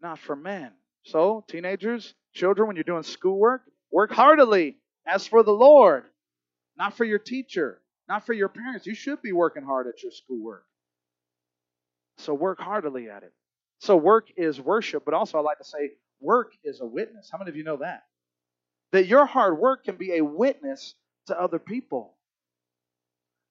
Not 0.00 0.18
for 0.18 0.36
men. 0.36 0.72
So, 1.04 1.44
teenagers, 1.48 2.14
children, 2.34 2.66
when 2.66 2.76
you're 2.76 2.84
doing 2.84 3.02
schoolwork, 3.02 3.62
work 3.90 4.10
heartily, 4.12 4.76
as 5.06 5.26
for 5.26 5.42
the 5.42 5.52
Lord, 5.52 6.04
not 6.78 6.96
for 6.96 7.04
your 7.04 7.18
teacher, 7.18 7.80
not 8.08 8.24
for 8.24 8.32
your 8.32 8.48
parents. 8.48 8.86
You 8.86 8.94
should 8.94 9.20
be 9.20 9.32
working 9.32 9.62
hard 9.62 9.86
at 9.86 10.02
your 10.02 10.12
schoolwork. 10.12 10.64
So, 12.18 12.34
work 12.34 12.60
heartily 12.60 13.08
at 13.10 13.22
it. 13.22 13.32
So, 13.80 13.96
work 13.96 14.28
is 14.36 14.60
worship, 14.60 15.04
but 15.04 15.14
also 15.14 15.38
I 15.38 15.40
like 15.42 15.58
to 15.58 15.64
say, 15.64 15.92
work 16.20 16.52
is 16.64 16.80
a 16.80 16.86
witness. 16.86 17.28
How 17.30 17.38
many 17.38 17.50
of 17.50 17.56
you 17.56 17.64
know 17.64 17.76
that? 17.78 18.04
That 18.92 19.06
your 19.06 19.26
hard 19.26 19.58
work 19.58 19.84
can 19.84 19.96
be 19.96 20.16
a 20.16 20.24
witness 20.24 20.94
to 21.26 21.40
other 21.40 21.58
people. 21.58 22.14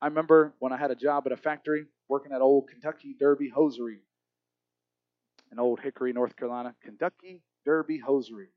I 0.02 0.08
remember 0.08 0.54
when 0.60 0.74
I 0.74 0.78
had 0.78 0.92
a 0.92 0.96
job 0.96 1.24
at 1.26 1.32
a 1.32 1.38
factory 1.38 1.86
working 2.10 2.32
at 2.32 2.42
old 2.42 2.70
Kentucky 2.70 3.16
Derby 3.20 3.50
Hosiery 3.50 4.00
in 5.52 5.60
Old 5.60 5.80
Hickory, 5.80 6.14
North 6.14 6.36
Carolina. 6.36 6.76
Kentucky 6.84 7.42
Derby 7.66 7.98
Hosiery. 7.98 8.50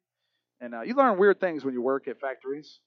And 0.60 0.74
uh, 0.74 0.82
you 0.82 0.94
learn 0.94 1.18
weird 1.18 1.40
things 1.40 1.64
when 1.64 1.74
you 1.74 1.82
work 1.82 2.08
at 2.08 2.20
factories. 2.20 2.80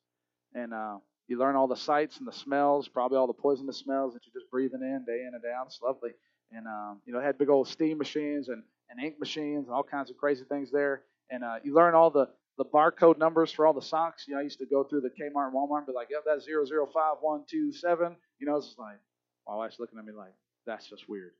And 0.54 0.74
uh, 0.74 0.98
you 1.34 1.40
learn 1.40 1.56
all 1.56 1.68
the 1.68 1.76
sights 1.76 2.18
and 2.20 2.28
the 2.28 2.32
smells, 2.32 2.88
probably 2.88 3.18
all 3.18 3.26
the 3.26 3.34
poisonous 3.34 3.78
smells 3.78 4.14
that 4.14 4.22
you're 4.24 4.40
just 4.40 4.52
breathing 4.52 4.82
in 4.82 5.04
day 5.06 5.26
in 5.28 5.32
and 5.34 5.44
out. 5.58 5.66
It's 5.66 5.80
lovely. 5.82 6.12
And, 6.52 6.68
um, 6.68 7.02
you 7.06 7.14
know, 7.14 7.20
had 7.20 7.40
big 7.40 7.50
old 7.50 7.68
steam 7.68 7.98
machines 7.98 8.50
and, 8.50 8.62
and 8.92 9.04
ink 9.04 9.20
machines 9.20 9.66
and 9.66 9.74
all 9.74 9.82
kinds 9.82 10.12
of 10.12 10.18
crazy 10.18 10.44
things 10.48 10.72
there. 10.72 11.02
And 11.32 11.44
uh, 11.44 11.56
you 11.64 11.74
learn 11.74 11.96
all 11.96 12.12
the, 12.12 12.30
the 12.60 12.66
barcode 12.66 13.18
numbers 13.18 13.52
for 13.52 13.66
all 13.66 13.74
the 13.74 13.82
socks. 13.82 14.26
You 14.28 14.36
know, 14.36 14.42
I 14.42 14.44
used 14.44 14.60
to 14.60 14.68
go 14.68 14.84
through 14.84 15.02
the 15.02 15.10
Kmart 15.10 15.48
and 15.48 15.56
Walmart 15.56 15.80
and 15.80 15.88
be 15.88 15.94
like, 15.94 16.10
yep, 16.12 16.22
that's 16.24 16.48
005127. 16.48 18.16
You 18.40 18.48
know, 18.48 18.58
it's 18.58 18.76
like, 18.78 19.00
my 19.48 19.56
wife's 19.56 19.80
looking 19.80 19.98
at 19.98 20.06
me 20.06 20.14
like, 20.14 20.34
that's 20.68 20.88
just 20.88 21.10
weird. 21.10 21.32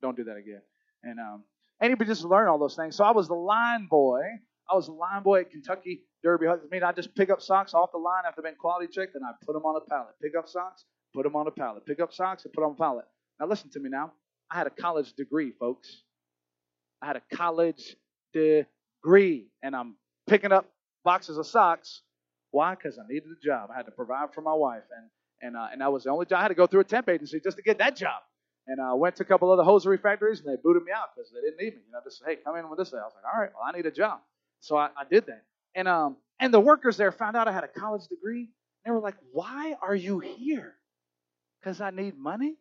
Don't 0.00 0.16
do 0.16 0.24
that 0.24 0.36
again. 0.36 0.62
And 1.02 1.18
um, 1.18 1.42
anybody 1.82 2.08
just 2.08 2.24
learn 2.24 2.46
all 2.46 2.58
those 2.58 2.76
things. 2.76 2.94
So 2.94 3.02
I 3.02 3.10
was 3.10 3.26
the 3.26 3.34
line 3.34 3.88
boy. 3.90 4.22
I 4.70 4.74
was 4.76 4.86
the 4.86 4.92
line 4.92 5.24
boy 5.24 5.40
at 5.40 5.50
Kentucky 5.50 6.02
Derby. 6.26 6.48
I 6.48 6.56
mean, 6.72 6.82
I 6.82 6.90
just 6.90 7.14
pick 7.14 7.30
up 7.30 7.40
socks 7.40 7.72
off 7.72 7.92
the 7.92 7.98
line 7.98 8.24
after 8.26 8.42
being 8.42 8.56
quality 8.56 8.88
checked, 8.92 9.14
and 9.14 9.24
I 9.24 9.30
put 9.46 9.52
them 9.52 9.64
on 9.64 9.76
a 9.76 9.80
pallet. 9.88 10.14
Pick 10.20 10.32
up 10.36 10.48
socks, 10.48 10.84
put 11.14 11.22
them 11.22 11.36
on 11.36 11.46
a 11.46 11.52
pallet. 11.52 11.86
Pick 11.86 12.00
up 12.00 12.12
socks, 12.12 12.44
and 12.44 12.52
put 12.52 12.62
them 12.62 12.70
on 12.70 12.74
a 12.74 12.78
pallet. 12.78 13.04
Now 13.38 13.46
listen 13.46 13.70
to 13.70 13.80
me 13.80 13.90
now. 13.90 14.12
I 14.50 14.56
had 14.56 14.66
a 14.66 14.70
college 14.70 15.12
degree, 15.12 15.52
folks. 15.52 16.02
I 17.00 17.06
had 17.06 17.14
a 17.16 17.36
college 17.36 17.94
degree, 18.32 19.46
and 19.62 19.76
I'm 19.76 19.94
picking 20.26 20.50
up 20.50 20.66
boxes 21.04 21.38
of 21.38 21.46
socks. 21.46 22.02
Why? 22.50 22.74
Because 22.74 22.98
I 22.98 23.02
needed 23.08 23.28
a 23.30 23.44
job. 23.46 23.70
I 23.72 23.76
had 23.76 23.86
to 23.86 23.92
provide 23.92 24.34
for 24.34 24.40
my 24.40 24.54
wife, 24.54 24.82
and 24.96 25.06
and 25.42 25.56
uh, 25.56 25.68
and 25.70 25.80
that 25.80 25.92
was 25.92 26.04
the 26.04 26.10
only 26.10 26.26
job. 26.26 26.40
I 26.40 26.42
had 26.42 26.48
to 26.48 26.54
go 26.54 26.66
through 26.66 26.80
a 26.80 26.84
temp 26.84 27.08
agency 27.08 27.38
just 27.38 27.56
to 27.58 27.62
get 27.62 27.78
that 27.78 27.94
job. 27.94 28.20
And 28.66 28.80
I 28.80 28.94
went 28.94 29.14
to 29.16 29.22
a 29.22 29.26
couple 29.26 29.48
other 29.52 29.62
hosiery 29.62 29.98
factories, 29.98 30.40
and 30.40 30.48
they 30.48 30.60
booted 30.60 30.82
me 30.82 30.90
out 30.90 31.14
because 31.14 31.30
they 31.30 31.40
didn't 31.40 31.60
need 31.62 31.74
me. 31.76 31.82
You 31.86 31.92
know, 31.92 32.00
just 32.02 32.18
said, 32.18 32.26
hey, 32.30 32.36
come 32.44 32.56
in 32.56 32.68
with 32.68 32.80
this. 32.80 32.92
I 32.92 32.96
was 32.96 33.12
like, 33.14 33.32
all 33.32 33.40
right, 33.40 33.50
well, 33.54 33.62
I 33.64 33.76
need 33.76 33.86
a 33.86 33.92
job, 33.92 34.18
so 34.58 34.76
I, 34.76 34.86
I 34.98 35.04
did 35.08 35.26
that. 35.26 35.44
And 35.76 35.88
um, 35.88 36.18
and 36.40 36.54
the 36.54 36.60
workers 36.60 36.98
there 36.98 37.12
found 37.12 37.36
out 37.36 37.48
I 37.48 37.52
had 37.52 37.64
a 37.64 37.68
college 37.68 38.08
degree. 38.08 38.50
They 38.86 38.92
were 38.92 39.00
like, 39.00 39.16
why 39.32 39.76
are 39.82 39.96
you 39.96 40.20
here? 40.20 40.76
Because 41.60 41.80
I 41.80 41.90
need 41.90 42.16
money, 42.18 42.56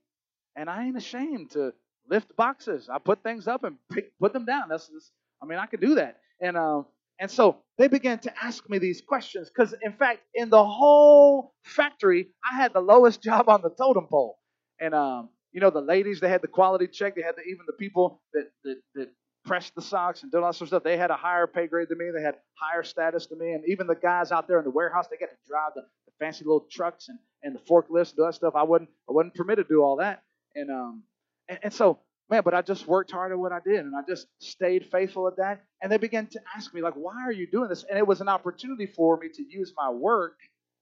and 0.55 0.70
I 0.70 0.86
ain't 0.86 0.97
ashamed 0.97 1.51
to 1.51 1.74
lift 2.09 2.36
boxes. 2.38 2.89
I 2.89 2.99
put 2.99 3.24
things 3.24 3.47
up 3.47 3.63
and 3.66 3.78
pick, 3.91 4.11
put 4.20 4.34
them 4.34 4.45
down. 4.45 4.70
That's, 4.70 4.88
that's 4.88 5.11
I 5.43 5.47
mean, 5.47 5.59
I 5.59 5.68
could 5.68 5.82
do 5.82 5.95
that. 5.95 6.20
And 6.41 6.57
um, 6.57 6.88
and 7.20 7.32
so 7.32 7.59
they 7.78 7.88
began 7.89 8.20
to 8.22 8.34
ask 8.43 8.70
me 8.70 8.80
these 8.80 9.01
questions 9.01 9.49
because, 9.49 9.76
in 9.84 9.93
fact, 9.93 10.22
in 10.36 10.49
the 10.49 10.66
whole 10.66 11.53
factory, 11.63 12.30
I 12.51 12.57
had 12.57 12.74
the 12.74 12.82
lowest 12.82 13.24
job 13.24 13.49
on 13.49 13.61
the 13.63 13.72
totem 13.72 14.07
pole. 14.07 14.39
And 14.82 14.95
um, 14.95 15.30
you 15.53 15.61
know, 15.61 15.72
the 15.72 15.82
ladies, 15.82 16.22
they 16.22 16.30
had 16.30 16.41
the 16.43 16.49
quality 16.49 16.88
check. 16.88 17.16
They 17.16 17.24
had 17.24 17.36
the, 17.38 17.43
even 17.43 17.66
the 17.68 17.74
people 17.74 18.22
that, 18.34 18.49
that, 18.66 18.82
that 18.95 19.09
pressed 19.46 19.76
the 19.76 19.82
socks 19.82 20.24
and 20.24 20.32
did 20.32 20.38
all 20.38 20.52
that 20.52 20.62
of 20.62 20.68
stuff. 20.68 20.84
They 20.84 20.98
had 20.98 21.12
a 21.12 21.16
higher 21.16 21.48
pay 21.48 21.68
grade 21.68 21.88
than 21.89 21.98
me. 21.98 22.12
They 22.16 22.22
had 22.22 22.36
higher 22.56 22.84
status 22.84 23.28
than 23.28 23.39
me. 23.39 23.54
And 23.54 23.64
even 23.68 23.88
the 23.88 23.96
guys 23.96 24.32
out 24.32 24.48
there 24.48 24.58
in 24.60 24.66
the 24.66 24.72
warehouse, 24.72 25.08
they 25.10 25.18
got 25.18 25.30
to 25.30 25.38
drive 25.48 25.72
the, 25.76 25.82
the 25.82 26.12
fancy 26.20 26.43
little 26.43 26.66
trucks 26.72 27.10
and, 27.10 27.20
and 27.43 27.56
the 27.56 27.60
forklifts 27.60 28.12
and 28.12 28.20
all 28.20 28.26
that 28.28 28.36
stuff. 28.36 28.54
I 28.56 28.64
wasn't 28.64 28.89
I 29.10 29.14
wasn't 29.14 29.36
permitted 29.36 29.68
to 29.68 29.74
do 29.74 29.82
all 29.82 29.98
that. 29.98 30.24
And 30.56 30.70
um 30.72 31.04
and, 31.48 31.60
and 31.64 31.74
so 31.74 32.00
man, 32.30 32.41
but 32.43 32.54
I 32.54 32.62
just 32.62 32.88
worked 32.88 33.12
hard 33.12 33.32
at 33.32 33.38
what 33.38 33.52
I 33.52 33.60
did 33.64 33.80
and 33.80 33.96
I 33.96 34.02
just 34.08 34.28
stayed 34.39 34.88
faithful 34.91 35.28
at 35.28 35.38
that. 35.38 35.64
And 35.82 35.91
they 35.91 35.98
began 35.98 36.28
to 36.28 36.39
ask 36.56 36.74
me, 36.74 36.82
like, 36.82 36.96
why 36.96 37.22
are 37.24 37.32
you 37.32 37.48
doing 37.50 37.70
this? 37.70 37.86
And 37.88 37.98
it 37.98 38.08
was 38.08 38.22
an 38.22 38.30
opportunity 38.30 38.88
for 38.88 39.18
me 39.18 39.30
to 39.34 39.43
use 39.48 39.74
my 39.78 39.89
work 39.89 40.39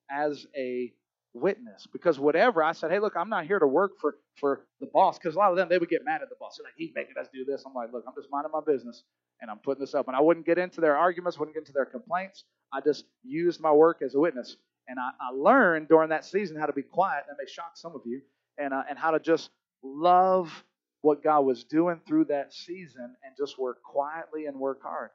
as 0.09 0.45
a 0.55 0.93
witness 1.34 1.88
because 1.91 2.19
whatever 2.19 2.63
I 2.63 2.73
said, 2.73 2.91
hey, 2.91 2.99
look, 2.99 3.15
I'm 3.15 3.29
not 3.29 3.45
here 3.45 3.59
to 3.59 3.67
work 3.67 3.93
for 3.99 4.15
for 4.39 4.65
the 4.79 4.88
boss 4.93 5.17
because 5.17 5.36
a 5.36 5.39
lot 5.39 5.51
of 5.51 5.57
them 5.57 5.69
they 5.69 5.77
would 5.77 5.89
get 5.89 6.05
mad 6.05 6.21
at 6.21 6.29
the 6.29 6.36
boss. 6.39 6.57
They're 6.57 6.65
like, 6.65 6.75
he's 6.77 6.91
making 6.95 7.15
us 7.19 7.27
do 7.34 7.45
this. 7.45 7.63
I'm 7.65 7.73
like, 7.73 7.91
look, 7.93 8.03
I'm 8.07 8.13
just 8.15 8.29
minding 8.31 8.51
my 8.51 8.61
business 8.65 9.03
and 9.41 9.51
I'm 9.51 9.59
putting 9.59 9.81
this 9.81 9.93
up. 9.95 10.07
And 10.07 10.15
I 10.15 10.21
wouldn't 10.21 10.45
get 10.45 10.57
into 10.57 10.81
their 10.81 10.97
arguments, 10.97 11.39
wouldn't 11.39 11.55
get 11.55 11.61
into 11.61 11.73
their 11.73 11.86
complaints. 11.86 12.45
I 12.71 12.81
just 12.81 13.05
used 13.23 13.61
my 13.61 13.71
work 13.71 14.01
as 14.03 14.15
a 14.15 14.19
witness, 14.19 14.57
and 14.88 14.97
I, 14.99 15.11
I 15.19 15.31
learned 15.36 15.88
during 15.89 16.09
that 16.09 16.25
season 16.25 16.57
how 16.57 16.65
to 16.65 16.73
be 16.73 16.81
quiet. 16.81 17.25
That 17.27 17.36
may 17.39 17.49
shock 17.51 17.73
some 17.75 17.93
of 17.95 18.01
you, 18.05 18.21
and 18.57 18.73
uh, 18.73 18.84
and 18.89 18.97
how 18.97 19.11
to 19.11 19.19
just 19.19 19.49
love 19.84 20.63
what 21.01 21.23
God 21.23 21.41
was 21.41 21.63
doing 21.65 21.99
through 22.07 22.25
that 22.25 22.53
season 22.53 23.15
and 23.23 23.36
just 23.38 23.59
work 23.59 23.84
quietly 23.84 24.45
and 24.45 24.57
work 24.57 24.81
hard. 24.81 25.09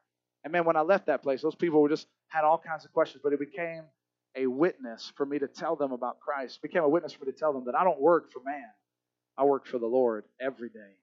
And 0.44 0.52
man, 0.52 0.64
when 0.64 0.76
I 0.76 0.82
left 0.82 1.06
that 1.06 1.22
place, 1.22 1.42
those 1.42 1.54
people 1.54 1.80
were 1.80 1.88
just 1.88 2.06
had 2.28 2.44
all 2.44 2.58
kinds 2.58 2.84
of 2.84 2.92
questions, 2.92 3.22
but 3.24 3.32
it 3.32 3.40
became 3.40 3.84
a 4.36 4.46
witness 4.46 5.12
for 5.16 5.26
me 5.26 5.38
to 5.38 5.48
tell 5.48 5.76
them 5.76 5.92
about 5.92 6.20
Christ. 6.20 6.62
Became 6.62 6.84
a 6.84 6.88
witness 6.88 7.12
for 7.12 7.24
me 7.24 7.32
to 7.32 7.38
tell 7.38 7.52
them 7.52 7.64
that 7.66 7.74
I 7.74 7.84
don't 7.84 8.00
work 8.00 8.32
for 8.32 8.40
man. 8.44 8.68
I 9.36 9.44
work 9.44 9.66
for 9.66 9.78
the 9.78 9.86
Lord 9.86 10.24
every 10.40 10.68
day. 10.68 10.96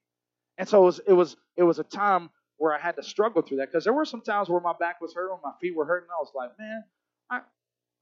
And 0.58 0.68
so 0.68 0.82
it 0.82 0.86
was 0.86 1.00
it 1.06 1.12
was 1.12 1.36
it 1.56 1.62
was 1.62 1.78
a 1.78 1.84
time 1.84 2.30
where 2.58 2.74
I 2.74 2.80
had 2.80 2.96
to 2.96 3.02
struggle 3.02 3.42
through 3.42 3.58
that 3.58 3.70
because 3.70 3.84
there 3.84 3.92
were 3.92 4.04
some 4.04 4.22
times 4.22 4.48
where 4.48 4.60
my 4.60 4.72
back 4.78 5.00
was 5.00 5.14
hurting, 5.14 5.38
my 5.42 5.52
feet 5.60 5.76
were 5.76 5.84
hurting. 5.84 6.08
I 6.10 6.20
was 6.20 6.32
like, 6.34 6.50
man, 6.58 6.84
I 7.30 7.40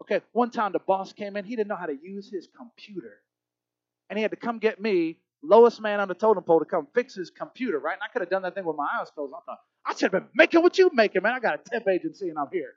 okay. 0.03 0.21
One 0.33 0.51
time 0.51 0.73
the 0.73 0.79
boss 0.79 1.13
came 1.13 1.37
in, 1.37 1.45
he 1.45 1.57
didn't 1.57 1.69
know 1.69 1.77
how 1.77 1.87
to 1.87 1.99
use 2.01 2.31
his 2.31 2.49
computer, 2.57 3.15
and 4.11 4.19
he 4.19 4.23
had 4.23 4.31
to 4.31 4.37
come 4.37 4.59
get 4.59 4.81
me, 4.81 5.19
lowest 5.43 5.81
man 5.81 6.01
on 6.01 6.09
the 6.09 6.15
totem 6.15 6.45
pole, 6.45 6.61
to 6.61 6.65
come 6.65 6.87
fix 6.95 7.15
his 7.15 7.31
computer, 7.31 7.79
right? 7.79 7.95
And 7.95 8.03
I 8.03 8.13
could 8.13 8.23
have 8.23 8.31
done 8.31 8.43
that 8.43 8.55
thing 8.55 8.65
with 8.65 8.77
my 8.77 8.89
eyes 9.01 9.09
closed. 9.15 9.33
I 9.35 9.41
thought 9.47 9.59
I 9.85 9.93
should 9.93 10.13
have 10.13 10.13
been 10.13 10.29
making 10.35 10.63
what 10.63 10.79
you 10.79 10.91
making, 10.93 11.23
man. 11.23 11.33
I 11.33 11.41
got 11.41 11.55
a 11.55 11.71
temp 11.71 11.89
agency 11.89 12.29
and 12.29 12.39
I'm 12.39 12.49
here. 12.53 12.75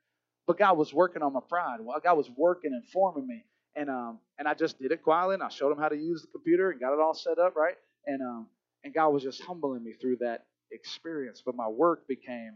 But 0.48 0.58
God 0.58 0.78
was 0.78 0.93
working 0.93 1.22
on 1.22 1.34
my 1.34 1.41
pride. 1.48 1.80
Well, 1.82 2.00
God 2.04 2.18
was 2.18 2.30
working 2.36 2.74
and 2.74 2.86
forming 2.89 3.28
me. 3.28 3.43
And 3.76 3.89
um 3.89 4.20
and 4.39 4.48
I 4.48 4.56
just 4.56 4.80
did 4.82 4.91
it 4.91 5.04
quietly 5.04 5.36
and 5.36 5.43
I 5.43 5.50
showed 5.50 5.72
him 5.72 5.78
how 5.80 5.89
to 5.89 5.98
use 5.98 6.22
the 6.24 6.30
computer 6.30 6.72
and 6.72 6.80
got 6.80 6.93
it 6.93 7.00
all 7.00 7.14
set 7.14 7.38
up, 7.39 7.56
right? 7.56 7.76
And 8.08 8.22
um 8.22 8.48
and 8.84 8.93
God 8.93 9.10
was 9.10 9.24
just 9.24 9.43
humbling 9.43 9.84
me 9.84 9.93
through 9.93 10.18
that 10.18 10.45
experience. 10.72 11.43
But 11.45 11.56
my 11.56 11.68
work 11.68 12.08
became 12.08 12.54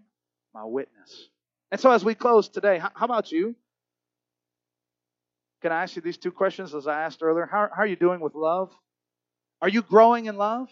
my 0.53 0.65
witness. 0.65 1.29
And 1.71 1.79
so 1.79 1.91
as 1.91 2.03
we 2.03 2.15
close 2.15 2.49
today, 2.49 2.79
how, 2.79 2.91
how 2.95 3.05
about 3.05 3.31
you? 3.31 3.55
Can 5.61 5.71
I 5.71 5.83
ask 5.83 5.95
you 5.95 6.01
these 6.01 6.17
two 6.17 6.31
questions 6.31 6.73
as 6.73 6.87
I 6.87 7.01
asked 7.03 7.21
earlier? 7.21 7.45
How, 7.45 7.69
how 7.73 7.83
are 7.83 7.87
you 7.87 7.95
doing 7.95 8.19
with 8.19 8.35
love? 8.35 8.71
Are 9.61 9.69
you 9.69 9.81
growing 9.83 10.25
in 10.25 10.37
love? 10.37 10.69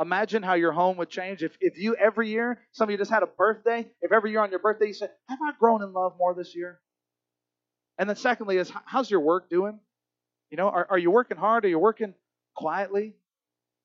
Imagine 0.00 0.42
how 0.42 0.54
your 0.54 0.72
home 0.72 0.96
would 0.96 1.10
change 1.10 1.42
if, 1.42 1.56
if 1.60 1.78
you 1.78 1.94
every 1.96 2.30
year, 2.30 2.58
some 2.72 2.88
of 2.88 2.90
you 2.92 2.98
just 2.98 3.10
had 3.10 3.22
a 3.22 3.26
birthday, 3.26 3.86
if 4.00 4.10
every 4.10 4.30
year 4.30 4.40
on 4.40 4.50
your 4.50 4.58
birthday 4.58 4.86
you 4.86 4.94
said, 4.94 5.10
Have 5.28 5.38
I 5.42 5.52
grown 5.58 5.82
in 5.82 5.92
love 5.92 6.14
more 6.18 6.34
this 6.34 6.54
year? 6.54 6.80
And 7.98 8.08
then 8.08 8.16
secondly 8.16 8.56
is 8.56 8.72
how's 8.86 9.10
your 9.10 9.20
work 9.20 9.50
doing? 9.50 9.78
You 10.50 10.56
know, 10.56 10.68
are, 10.68 10.86
are 10.90 10.98
you 10.98 11.10
working 11.10 11.36
hard? 11.36 11.64
Are 11.64 11.68
you 11.68 11.78
working 11.78 12.14
quietly? 12.54 13.14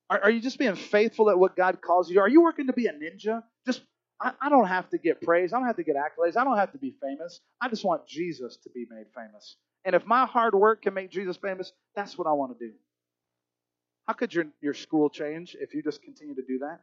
Are, 0.09 0.23
are 0.23 0.31
you 0.31 0.39
just 0.39 0.57
being 0.57 0.75
faithful 0.75 1.29
at 1.29 1.37
what 1.37 1.55
God 1.55 1.81
calls 1.81 2.09
you? 2.09 2.19
Are 2.21 2.29
you 2.29 2.41
working 2.41 2.67
to 2.67 2.73
be 2.73 2.87
a 2.87 2.93
ninja? 2.93 3.43
Just 3.65 3.81
I, 4.21 4.31
I 4.41 4.49
don't 4.49 4.67
have 4.67 4.89
to 4.89 4.97
get 4.97 5.21
praise. 5.21 5.53
I 5.53 5.57
don't 5.57 5.67
have 5.67 5.75
to 5.75 5.83
get 5.83 5.95
accolades. 5.95 6.37
I 6.37 6.43
don't 6.43 6.57
have 6.57 6.71
to 6.71 6.77
be 6.77 6.95
famous. 7.01 7.39
I 7.61 7.69
just 7.69 7.83
want 7.83 8.07
Jesus 8.07 8.57
to 8.63 8.69
be 8.69 8.85
made 8.89 9.05
famous. 9.13 9.57
And 9.85 9.95
if 9.95 10.05
my 10.05 10.25
hard 10.25 10.55
work 10.55 10.81
can 10.81 10.93
make 10.93 11.11
Jesus 11.11 11.37
famous, 11.37 11.71
that's 11.95 12.17
what 12.17 12.27
I 12.27 12.33
want 12.33 12.57
to 12.57 12.65
do. 12.67 12.73
How 14.07 14.13
could 14.13 14.33
your, 14.33 14.45
your 14.61 14.73
school 14.73 15.09
change 15.09 15.55
if 15.59 15.73
you 15.73 15.83
just 15.83 16.01
continue 16.01 16.35
to 16.35 16.41
do 16.47 16.59
that? 16.59 16.79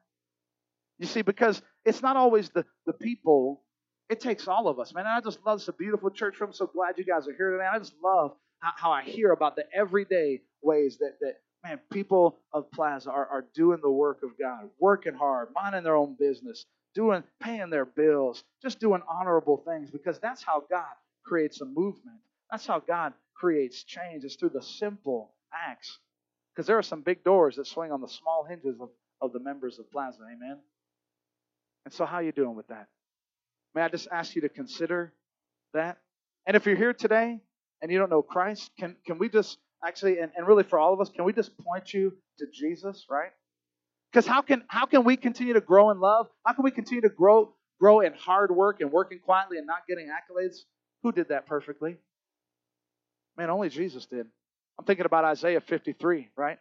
You 0.99 1.07
see, 1.07 1.22
because 1.22 1.61
it's 1.85 2.03
not 2.03 2.16
always 2.16 2.51
the, 2.51 2.64
the 2.87 2.93
people, 2.93 3.62
it 4.11 4.20
takes 4.20 4.47
all 4.47 4.68
of 4.68 4.79
us, 4.79 4.93
man. 4.95 5.07
I 5.07 5.20
just 5.20 5.39
love 5.45 5.64
this 5.64 5.75
beautiful 5.77 6.11
church 6.11 6.37
I'm 6.41 6.53
so 6.53 6.66
glad 6.66 6.99
you 6.99 7.05
guys 7.05 7.27
are 7.27 7.35
here 7.35 7.53
today. 7.53 7.66
I 7.72 7.79
just 7.79 7.95
love 8.03 8.37
how, 8.61 8.72
how 8.77 8.93
I 8.93 9.03
hear 9.03 9.33
about 9.33 9.57
the 9.57 9.64
everyday 9.75 10.43
ways 10.62 10.99
that, 10.99 11.14
that 11.22 11.41
man, 11.64 11.81
people 11.91 12.39
of 12.53 12.70
Plaza 12.70 13.11
are, 13.11 13.27
are 13.27 13.47
doing 13.55 13.81
the 13.83 13.91
work 13.91 14.22
of 14.22 14.39
God, 14.39 14.68
working 14.79 15.14
hard, 15.14 15.49
minding 15.55 15.83
their 15.83 15.97
own 15.97 16.16
business, 16.18 16.66
doing 16.95 17.25
paying 17.41 17.70
their 17.70 17.87
bills, 17.87 18.45
just 18.62 18.79
doing 18.79 19.01
honorable 19.09 19.62
things, 19.66 19.91
because 19.91 20.18
that's 20.20 20.43
how 20.43 20.62
God 20.70 20.85
creates 21.25 21.61
a 21.62 21.64
movement. 21.64 22.18
That's 22.51 22.66
how 22.66 22.81
God 22.81 23.14
creates 23.35 23.83
change. 23.83 24.25
It's 24.25 24.37
through 24.37 24.51
the 24.51 24.62
simple 24.62 25.33
acts 25.53 25.99
because 26.55 26.67
there 26.67 26.79
are 26.79 26.83
some 26.83 27.01
big 27.01 27.25
doors 27.25 27.57
that 27.57 27.67
swing 27.67 27.91
on 27.91 28.01
the 28.01 28.09
small 28.09 28.47
hinges 28.49 28.81
of, 28.81 28.91
of 29.21 29.33
the 29.33 29.41
members 29.41 29.79
of 29.79 29.91
Plaza. 29.91 30.21
Amen. 30.23 30.59
And 31.85 31.93
so, 31.93 32.05
how 32.05 32.17
are 32.17 32.23
you 32.23 32.33
doing 32.33 32.55
with 32.55 32.69
that? 32.69 32.89
May 33.75 33.83
I 33.83 33.89
just 33.89 34.09
ask 34.13 34.35
you 34.35 34.43
to 34.43 34.49
consider 34.49 35.13
that? 35.73 35.99
And 36.47 36.57
if 36.57 36.67
you're 36.67 36.77
here 36.77 36.93
today 36.93 37.41
and 37.83 37.91
you 37.91 37.99
don't 37.99 38.11
know 38.11 38.23
Christ, 38.23 38.71
can, 38.79 38.97
can 39.07 39.19
we 39.19 39.29
just 39.29 39.59
actually, 39.85 40.19
and, 40.19 40.31
and 40.37 40.47
really 40.47 40.63
for 40.63 40.79
all 40.79 40.93
of 40.93 41.01
us, 41.01 41.11
can 41.11 41.25
we 41.25 41.33
just 41.33 41.57
point 41.59 41.93
you 41.93 42.13
to 42.39 42.47
Jesus, 42.53 43.07
right? 43.11 43.31
Because 44.13 44.27
how 44.27 44.43
can 44.43 44.63
how 44.69 44.87
can 44.87 45.03
we 45.03 45.17
continue 45.17 45.55
to 45.55 45.61
grow 45.61 45.91
in 45.91 45.99
love? 45.99 46.29
How 46.47 46.53
can 46.53 46.65
we 46.65 46.71
continue 46.71 47.03
to 47.03 47.09
grow 47.09 47.53
grow 47.81 48.01
in 48.01 48.13
hard 48.13 48.53
work 48.53 48.81
and 48.81 48.93
working 48.93 49.19
quietly 49.19 49.59
and 49.59 49.67
not 49.67 49.89
getting 49.89 50.07
accolades? 50.07 50.59
Who 51.03 51.11
did 51.11 51.31
that 51.31 51.47
perfectly? 51.47 51.97
Man, 53.37 53.51
only 53.51 53.69
Jesus 53.69 54.07
did. 54.07 54.27
I'm 54.79 54.85
thinking 54.85 55.07
about 55.07 55.25
Isaiah 55.25 55.61
53, 55.61 56.31
right? 56.37 56.59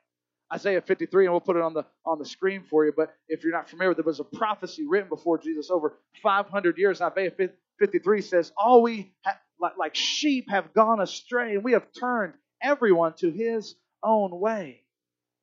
Isaiah 0.53 0.81
53, 0.81 1.25
and 1.25 1.33
we'll 1.33 1.41
put 1.41 1.55
it 1.55 1.63
on 1.63 1.73
the 1.73 1.85
on 2.05 2.19
the 2.19 2.25
screen 2.25 2.63
for 2.69 2.85
you. 2.85 2.93
But 2.95 3.13
if 3.27 3.43
you're 3.43 3.53
not 3.53 3.69
familiar, 3.69 3.89
with 3.89 3.99
it, 3.99 4.03
there 4.03 4.09
was 4.09 4.19
a 4.19 4.23
prophecy 4.23 4.85
written 4.87 5.09
before 5.09 5.39
Jesus 5.39 5.71
over 5.71 5.97
500 6.21 6.77
years. 6.77 7.01
Isaiah 7.01 7.31
53 7.79 8.21
says, 8.21 8.51
"All 8.55 8.83
we 8.83 9.13
ha- 9.25 9.39
like 9.77 9.95
sheep 9.95 10.49
have 10.49 10.73
gone 10.73 11.01
astray, 11.01 11.55
and 11.55 11.63
we 11.63 11.71
have 11.71 11.91
turned 11.93 12.35
everyone 12.61 13.13
to 13.15 13.31
his 13.31 13.75
own 14.03 14.39
way." 14.39 14.83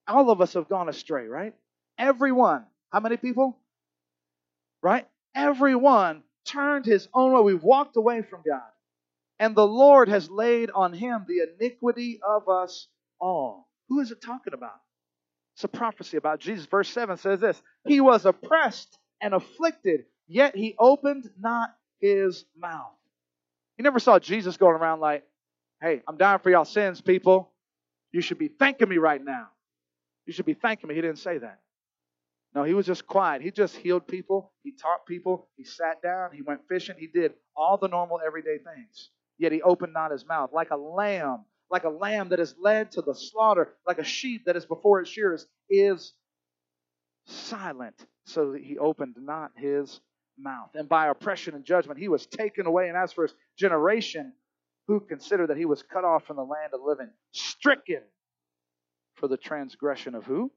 All 0.06 0.30
of 0.30 0.40
us 0.40 0.54
have 0.54 0.68
gone 0.68 0.88
astray, 0.88 1.26
right? 1.26 1.54
Everyone. 1.98 2.66
How 2.92 3.00
many 3.00 3.16
people? 3.16 3.58
Right? 4.82 5.08
Everyone 5.34 6.22
turned 6.44 6.86
his 6.86 7.08
own 7.14 7.32
way. 7.32 7.40
We've 7.42 7.62
walked 7.62 7.96
away 7.96 8.22
from 8.22 8.42
God 8.46 8.62
and 9.40 9.56
the 9.56 9.66
Lord 9.66 10.10
has 10.10 10.30
laid 10.30 10.70
on 10.70 10.92
him 10.92 11.24
the 11.26 11.40
iniquity 11.40 12.20
of 12.24 12.48
us 12.48 12.86
all. 13.18 13.68
Who 13.88 14.00
is 14.00 14.12
it 14.12 14.22
talking 14.22 14.52
about? 14.52 14.78
It's 15.54 15.64
a 15.64 15.68
prophecy 15.68 16.18
about 16.18 16.40
Jesus. 16.40 16.66
Verse 16.66 16.90
7 16.90 17.16
says 17.16 17.40
this 17.40 17.60
He 17.86 18.00
was 18.00 18.26
oppressed 18.26 18.98
and 19.20 19.34
afflicted, 19.34 20.04
yet 20.28 20.54
he 20.54 20.76
opened 20.78 21.28
not 21.40 21.74
his 22.00 22.44
mouth. 22.56 22.92
You 23.78 23.82
never 23.82 23.98
saw 23.98 24.18
Jesus 24.18 24.58
going 24.58 24.76
around 24.76 25.00
like, 25.00 25.24
Hey, 25.80 26.02
I'm 26.06 26.18
dying 26.18 26.40
for 26.40 26.50
y'all 26.50 26.66
sins, 26.66 27.00
people. 27.00 27.50
You 28.12 28.20
should 28.20 28.38
be 28.38 28.48
thanking 28.48 28.90
me 28.90 28.98
right 28.98 29.24
now. 29.24 29.48
You 30.26 30.34
should 30.34 30.44
be 30.44 30.54
thanking 30.54 30.88
me. 30.88 30.94
He 30.94 31.00
didn't 31.00 31.18
say 31.18 31.38
that. 31.38 31.60
No, 32.54 32.64
he 32.64 32.74
was 32.74 32.84
just 32.84 33.06
quiet. 33.06 33.40
He 33.40 33.50
just 33.50 33.74
healed 33.76 34.06
people. 34.06 34.52
He 34.62 34.72
taught 34.72 35.06
people. 35.06 35.48
He 35.56 35.64
sat 35.64 36.02
down. 36.02 36.30
He 36.32 36.42
went 36.42 36.68
fishing. 36.68 36.96
He 36.98 37.06
did 37.06 37.32
all 37.56 37.78
the 37.78 37.88
normal 37.88 38.20
everyday 38.24 38.58
things 38.58 39.10
yet 39.40 39.52
he 39.52 39.62
opened 39.62 39.92
not 39.94 40.12
his 40.12 40.26
mouth. 40.26 40.50
Like 40.52 40.70
a 40.70 40.76
lamb, 40.76 41.44
like 41.70 41.84
a 41.84 41.90
lamb 41.90 42.28
that 42.30 42.40
is 42.40 42.54
led 42.60 42.92
to 42.92 43.02
the 43.02 43.14
slaughter, 43.14 43.74
like 43.86 43.98
a 43.98 44.04
sheep 44.04 44.44
that 44.46 44.56
is 44.56 44.66
before 44.66 45.00
its 45.00 45.10
shears, 45.10 45.46
is 45.68 46.12
silent. 47.26 47.96
So 48.26 48.52
that 48.52 48.62
he 48.62 48.78
opened 48.78 49.16
not 49.18 49.52
his 49.56 50.00
mouth. 50.38 50.70
And 50.74 50.88
by 50.88 51.08
oppression 51.08 51.54
and 51.54 51.64
judgment 51.64 51.98
he 51.98 52.08
was 52.08 52.26
taken 52.26 52.66
away. 52.66 52.88
And 52.88 52.96
as 52.96 53.12
for 53.12 53.22
his 53.22 53.34
generation, 53.58 54.32
who 54.86 55.00
considered 55.00 55.48
that 55.48 55.56
he 55.56 55.64
was 55.64 55.82
cut 55.82 56.04
off 56.04 56.26
from 56.26 56.36
the 56.36 56.44
land 56.44 56.72
of 56.74 56.80
living, 56.84 57.10
stricken 57.32 58.02
for 59.14 59.28
the 59.28 59.36
transgression 59.36 60.14
of 60.14 60.24
who? 60.24 60.52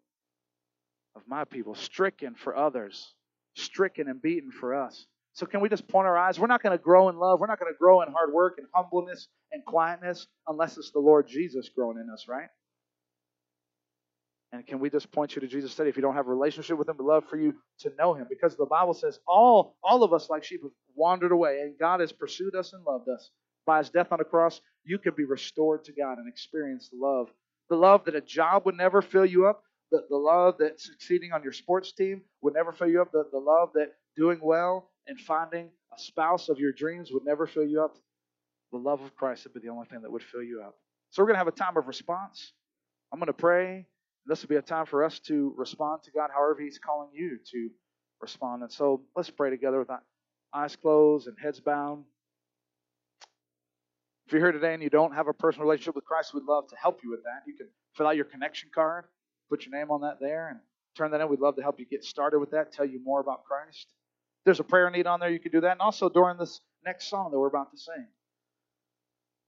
of 1.15 1.21
my 1.27 1.45
people, 1.45 1.75
stricken 1.75 2.35
for 2.35 2.55
others, 2.55 3.13
stricken 3.55 4.07
and 4.07 4.21
beaten 4.21 4.51
for 4.51 4.73
us. 4.73 5.05
So, 5.33 5.47
can 5.47 5.61
we 5.61 5.69
just 5.69 5.87
point 5.87 6.05
our 6.05 6.17
eyes? 6.17 6.39
We're 6.39 6.47
not 6.47 6.61
going 6.61 6.77
to 6.77 6.83
grow 6.83 7.09
in 7.09 7.17
love. 7.17 7.39
We're 7.39 7.47
not 7.47 7.59
going 7.59 7.73
to 7.73 7.77
grow 7.77 8.01
in 8.01 8.11
hard 8.11 8.31
work 8.31 8.55
and 8.59 8.67
humbleness 8.73 9.27
and 9.51 9.65
quietness 9.65 10.27
unless 10.47 10.77
it's 10.77 10.91
the 10.91 10.99
Lord 10.99 11.27
Jesus 11.27 11.69
growing 11.75 11.97
in 11.97 12.09
us, 12.11 12.27
right? 12.27 12.49
And 14.51 14.65
can 14.67 14.79
we 14.79 14.91
just 14.91 15.11
point 15.11 15.35
you 15.35 15.41
to 15.41 15.47
Jesus 15.47 15.73
today? 15.73 15.89
If 15.89 15.95
you 15.95 16.03
don't 16.03 16.13
have 16.13 16.27
a 16.27 16.29
relationship 16.29 16.77
with 16.77 16.87
Him, 16.87 16.97
we'd 16.99 17.05
love 17.05 17.23
for 17.27 17.37
you 17.37 17.55
to 17.79 17.91
know 17.97 18.13
Him 18.13 18.27
because 18.29 18.55
the 18.55 18.67
Bible 18.67 18.93
says 18.93 19.19
all, 19.27 19.75
all 19.83 20.03
of 20.03 20.13
us, 20.13 20.29
like 20.29 20.43
sheep, 20.43 20.61
have 20.61 20.71
wandered 20.95 21.31
away, 21.31 21.61
and 21.61 21.73
God 21.79 21.99
has 22.01 22.11
pursued 22.11 22.55
us 22.55 22.71
and 22.73 22.83
loved 22.83 23.09
us. 23.09 23.31
By 23.65 23.79
His 23.79 23.89
death 23.89 24.11
on 24.11 24.19
the 24.19 24.25
cross, 24.25 24.61
you 24.83 24.99
can 24.99 25.15
be 25.17 25.23
restored 25.23 25.83
to 25.85 25.93
God 25.93 26.19
and 26.19 26.29
experience 26.29 26.89
the 26.89 27.03
love. 27.03 27.29
The 27.69 27.75
love 27.75 28.05
that 28.05 28.13
a 28.13 28.21
job 28.21 28.67
would 28.67 28.77
never 28.77 29.01
fill 29.01 29.25
you 29.25 29.47
up, 29.47 29.63
the, 29.91 30.03
the 30.09 30.17
love 30.17 30.59
that 30.59 30.79
succeeding 30.79 31.31
on 31.31 31.41
your 31.41 31.53
sports 31.53 31.91
team 31.91 32.21
would 32.43 32.53
never 32.53 32.71
fill 32.71 32.89
you 32.89 33.01
up, 33.01 33.11
the, 33.11 33.23
the 33.31 33.39
love 33.39 33.69
that 33.73 33.93
doing 34.15 34.39
well 34.43 34.91
and 35.07 35.19
finding 35.19 35.69
a 35.93 35.99
spouse 35.99 36.49
of 36.49 36.59
your 36.59 36.71
dreams 36.71 37.11
would 37.11 37.25
never 37.25 37.45
fill 37.45 37.65
you 37.65 37.83
up. 37.83 37.97
The 38.71 38.77
love 38.77 39.01
of 39.01 39.15
Christ 39.15 39.43
would 39.43 39.53
be 39.53 39.59
the 39.67 39.73
only 39.73 39.85
thing 39.87 40.01
that 40.01 40.11
would 40.11 40.23
fill 40.23 40.43
you 40.43 40.63
up. 40.65 40.75
So 41.11 41.21
we're 41.21 41.27
going 41.27 41.35
to 41.35 41.39
have 41.39 41.47
a 41.47 41.51
time 41.51 41.77
of 41.77 41.87
response. 41.87 42.53
I'm 43.11 43.19
going 43.19 43.27
to 43.27 43.33
pray. 43.33 43.85
This 44.25 44.41
will 44.41 44.49
be 44.49 44.55
a 44.55 44.61
time 44.61 44.85
for 44.85 45.03
us 45.03 45.19
to 45.27 45.53
respond 45.57 46.01
to 46.03 46.11
God 46.11 46.29
however 46.33 46.59
He's 46.61 46.79
calling 46.79 47.09
you 47.13 47.37
to 47.51 47.69
respond. 48.21 48.63
And 48.63 48.71
so 48.71 49.01
let's 49.15 49.29
pray 49.29 49.49
together 49.49 49.79
with 49.79 49.89
eyes 50.53 50.75
closed 50.75 51.27
and 51.27 51.37
heads 51.39 51.59
bowed. 51.59 52.03
If 54.25 54.31
you're 54.31 54.41
here 54.41 54.53
today 54.53 54.73
and 54.73 54.81
you 54.81 54.89
don't 54.89 55.13
have 55.13 55.27
a 55.27 55.33
personal 55.33 55.67
relationship 55.67 55.95
with 55.95 56.05
Christ, 56.05 56.33
we'd 56.33 56.45
love 56.45 56.67
to 56.69 56.75
help 56.81 57.01
you 57.03 57.11
with 57.11 57.23
that. 57.23 57.43
You 57.45 57.55
can 57.55 57.67
fill 57.95 58.07
out 58.07 58.15
your 58.15 58.25
connection 58.25 58.69
card, 58.73 59.05
put 59.49 59.65
your 59.65 59.77
name 59.77 59.91
on 59.91 60.01
that 60.01 60.19
there, 60.21 60.47
and 60.47 60.59
turn 60.95 61.11
that 61.11 61.19
in. 61.19 61.27
We'd 61.27 61.41
love 61.41 61.57
to 61.57 61.61
help 61.61 61.79
you 61.79 61.85
get 61.85 62.05
started 62.05 62.39
with 62.39 62.51
that, 62.51 62.71
tell 62.71 62.85
you 62.85 63.01
more 63.03 63.19
about 63.19 63.43
Christ 63.43 63.87
there's 64.45 64.59
a 64.59 64.63
prayer 64.63 64.89
need 64.89 65.07
on 65.07 65.19
there, 65.19 65.29
you 65.29 65.39
can 65.39 65.51
do 65.51 65.61
that. 65.61 65.71
And 65.71 65.81
also 65.81 66.09
during 66.09 66.37
this 66.37 66.61
next 66.85 67.09
song 67.09 67.31
that 67.31 67.39
we're 67.39 67.47
about 67.47 67.71
to 67.71 67.77
sing, 67.77 68.07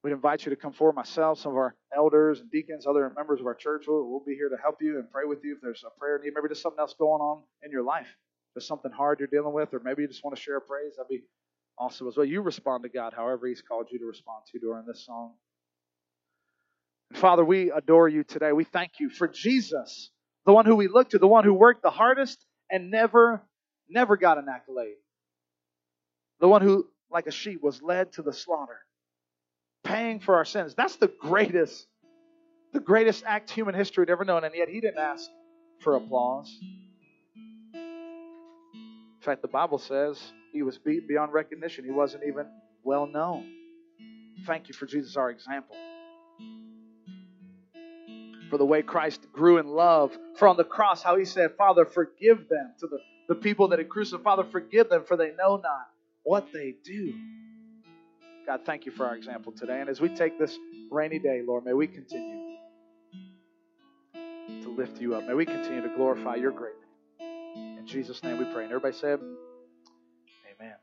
we'd 0.04 0.14
invite 0.14 0.46
you 0.46 0.52
to 0.52 0.56
come 0.56 0.74
forward. 0.74 0.96
Myself, 0.96 1.40
some 1.40 1.52
of 1.52 1.58
our 1.58 1.76
elders 1.96 2.40
and 2.40 2.50
deacons, 2.52 2.86
other 2.88 3.12
members 3.16 3.40
of 3.40 3.46
our 3.46 3.56
church, 3.56 3.86
we'll, 3.88 4.10
we'll 4.10 4.24
be 4.26 4.36
here 4.36 4.50
to 4.50 4.58
help 4.62 4.82
you 4.82 5.00
and 5.00 5.10
pray 5.12 5.26
with 5.26 5.44
you 5.44 5.54
if 5.56 5.62
there's 5.62 5.84
a 5.86 6.00
prayer 6.00 6.20
need. 6.24 6.32
Maybe 6.36 6.48
there's 6.48 6.62
something 6.62 6.80
else 6.80 6.96
going 6.98 7.22
on 7.22 7.44
in 7.64 7.72
your 7.72 7.84
life. 7.84 8.08
There's 8.54 8.68
something 8.68 8.92
hard 8.92 9.20
you're 9.20 9.28
dealing 9.28 9.54
with, 9.54 9.74
or 9.74 9.82
maybe 9.84 10.04
you 10.04 10.08
just 10.08 10.24
want 10.24 10.36
to 10.36 10.42
share 10.42 10.58
a 10.58 10.62
praise. 10.62 10.94
That'd 10.96 11.10
be 11.10 11.24
awesome 11.78 12.08
as 12.08 12.16
well. 12.16 12.26
You 12.26 12.42
respond 12.42 12.84
to 12.84 12.90
God 12.90 13.14
however 13.14 13.48
He's 13.48 13.62
called 13.62 13.88
you 13.92 14.00
to 14.00 14.06
respond 14.06 14.44
to 14.52 14.60
during 14.60 14.86
this 14.86 15.06
song. 15.06 15.34
And 17.10 17.20
Father, 17.20 17.44
we 17.44 17.72
adore 17.72 18.08
you 18.08 18.24
today. 18.24 18.54
We 18.54 18.64
thank 18.64 18.94
you 19.00 19.10
for 19.10 19.28
Jesus, 19.28 20.10
the 20.46 20.54
one 20.54 20.66
who 20.66 20.76
we 20.76 20.88
look 20.88 21.10
to, 21.10 21.20
the 21.20 21.28
one 21.28 21.44
who 21.44 21.54
worked 21.54 21.84
the 21.84 21.90
hardest 21.90 22.46
and 22.72 22.90
never 22.90 23.44
never 23.90 24.18
got 24.18 24.38
an 24.38 24.48
accolade. 24.50 24.96
The 26.40 26.48
one 26.48 26.62
who, 26.62 26.88
like 27.12 27.28
a 27.28 27.32
sheep, 27.32 27.62
was 27.62 27.82
led 27.82 28.14
to 28.14 28.22
the 28.22 28.34
slaughter, 28.34 28.80
paying 29.84 30.20
for 30.20 30.36
our 30.36 30.46
sins. 30.46 30.76
That's 30.76 30.98
the 30.98 31.08
greatest, 31.08 31.88
the 32.74 32.80
greatest 32.80 33.24
act 33.26 33.50
human 33.50 33.76
history 33.76 34.02
had 34.04 34.10
ever 34.10 34.26
known, 34.26 34.44
and 34.44 34.54
yet 34.56 34.70
he 34.70 34.82
didn't 34.82 35.00
ask 35.00 35.30
for 35.80 35.96
applause. 35.96 36.54
In 37.74 39.22
fact, 39.22 39.42
the 39.42 39.48
Bible 39.48 39.80
says 39.80 40.22
he 40.52 40.62
was 40.62 40.78
beaten 40.78 41.08
beyond 41.08 41.34
recognition. 41.34 41.84
He 41.84 41.92
wasn't 41.92 42.24
even 42.28 42.46
well 42.84 43.08
known. 43.08 43.52
Thank 44.46 44.68
you 44.68 44.74
for 44.74 44.86
Jesus, 44.86 45.18
our 45.18 45.32
example. 45.32 45.76
For 48.50 48.58
the 48.58 48.66
way 48.66 48.84
Christ 48.84 49.26
grew 49.32 49.58
in 49.58 49.68
love. 49.68 50.16
For 50.38 50.48
on 50.48 50.58
the 50.58 50.64
cross, 50.64 51.02
how 51.02 51.18
he 51.18 51.26
said, 51.26 51.56
Father, 51.58 51.86
forgive 51.86 52.48
them 52.48 52.74
to 52.80 52.88
the 52.88 53.00
the 53.28 53.36
people 53.36 53.70
that 53.70 53.80
had 53.80 53.90
crucified. 53.90 54.24
Father, 54.24 54.44
forgive 54.52 54.90
them, 54.90 55.04
for 55.08 55.18
they 55.18 55.32
know 55.38 55.58
not 55.58 55.88
what 56.24 56.48
they 56.54 56.76
do. 56.84 57.14
God, 58.46 58.62
thank 58.66 58.86
you 58.86 58.92
for 58.92 59.06
our 59.06 59.16
example 59.16 59.52
today. 59.52 59.80
And 59.82 59.90
as 59.90 60.00
we 60.00 60.10
take 60.10 60.38
this 60.38 60.58
rainy 60.92 61.20
day, 61.20 61.42
Lord, 61.46 61.66
may 61.66 61.74
we 61.74 61.88
continue 61.88 62.58
to 64.62 64.70
lift 64.70 65.02
you 65.02 65.16
up. 65.16 65.26
May 65.26 65.34
we 65.34 65.46
continue 65.46 65.82
to 65.82 65.90
glorify 65.96 66.36
your 66.36 66.52
great 66.52 66.76
name. 67.20 67.80
In 67.80 67.88
Jesus' 67.88 68.22
name 68.24 68.38
we 68.38 68.46
pray. 68.46 68.64
And 68.64 68.72
everybody 68.72 68.96
say, 68.96 69.16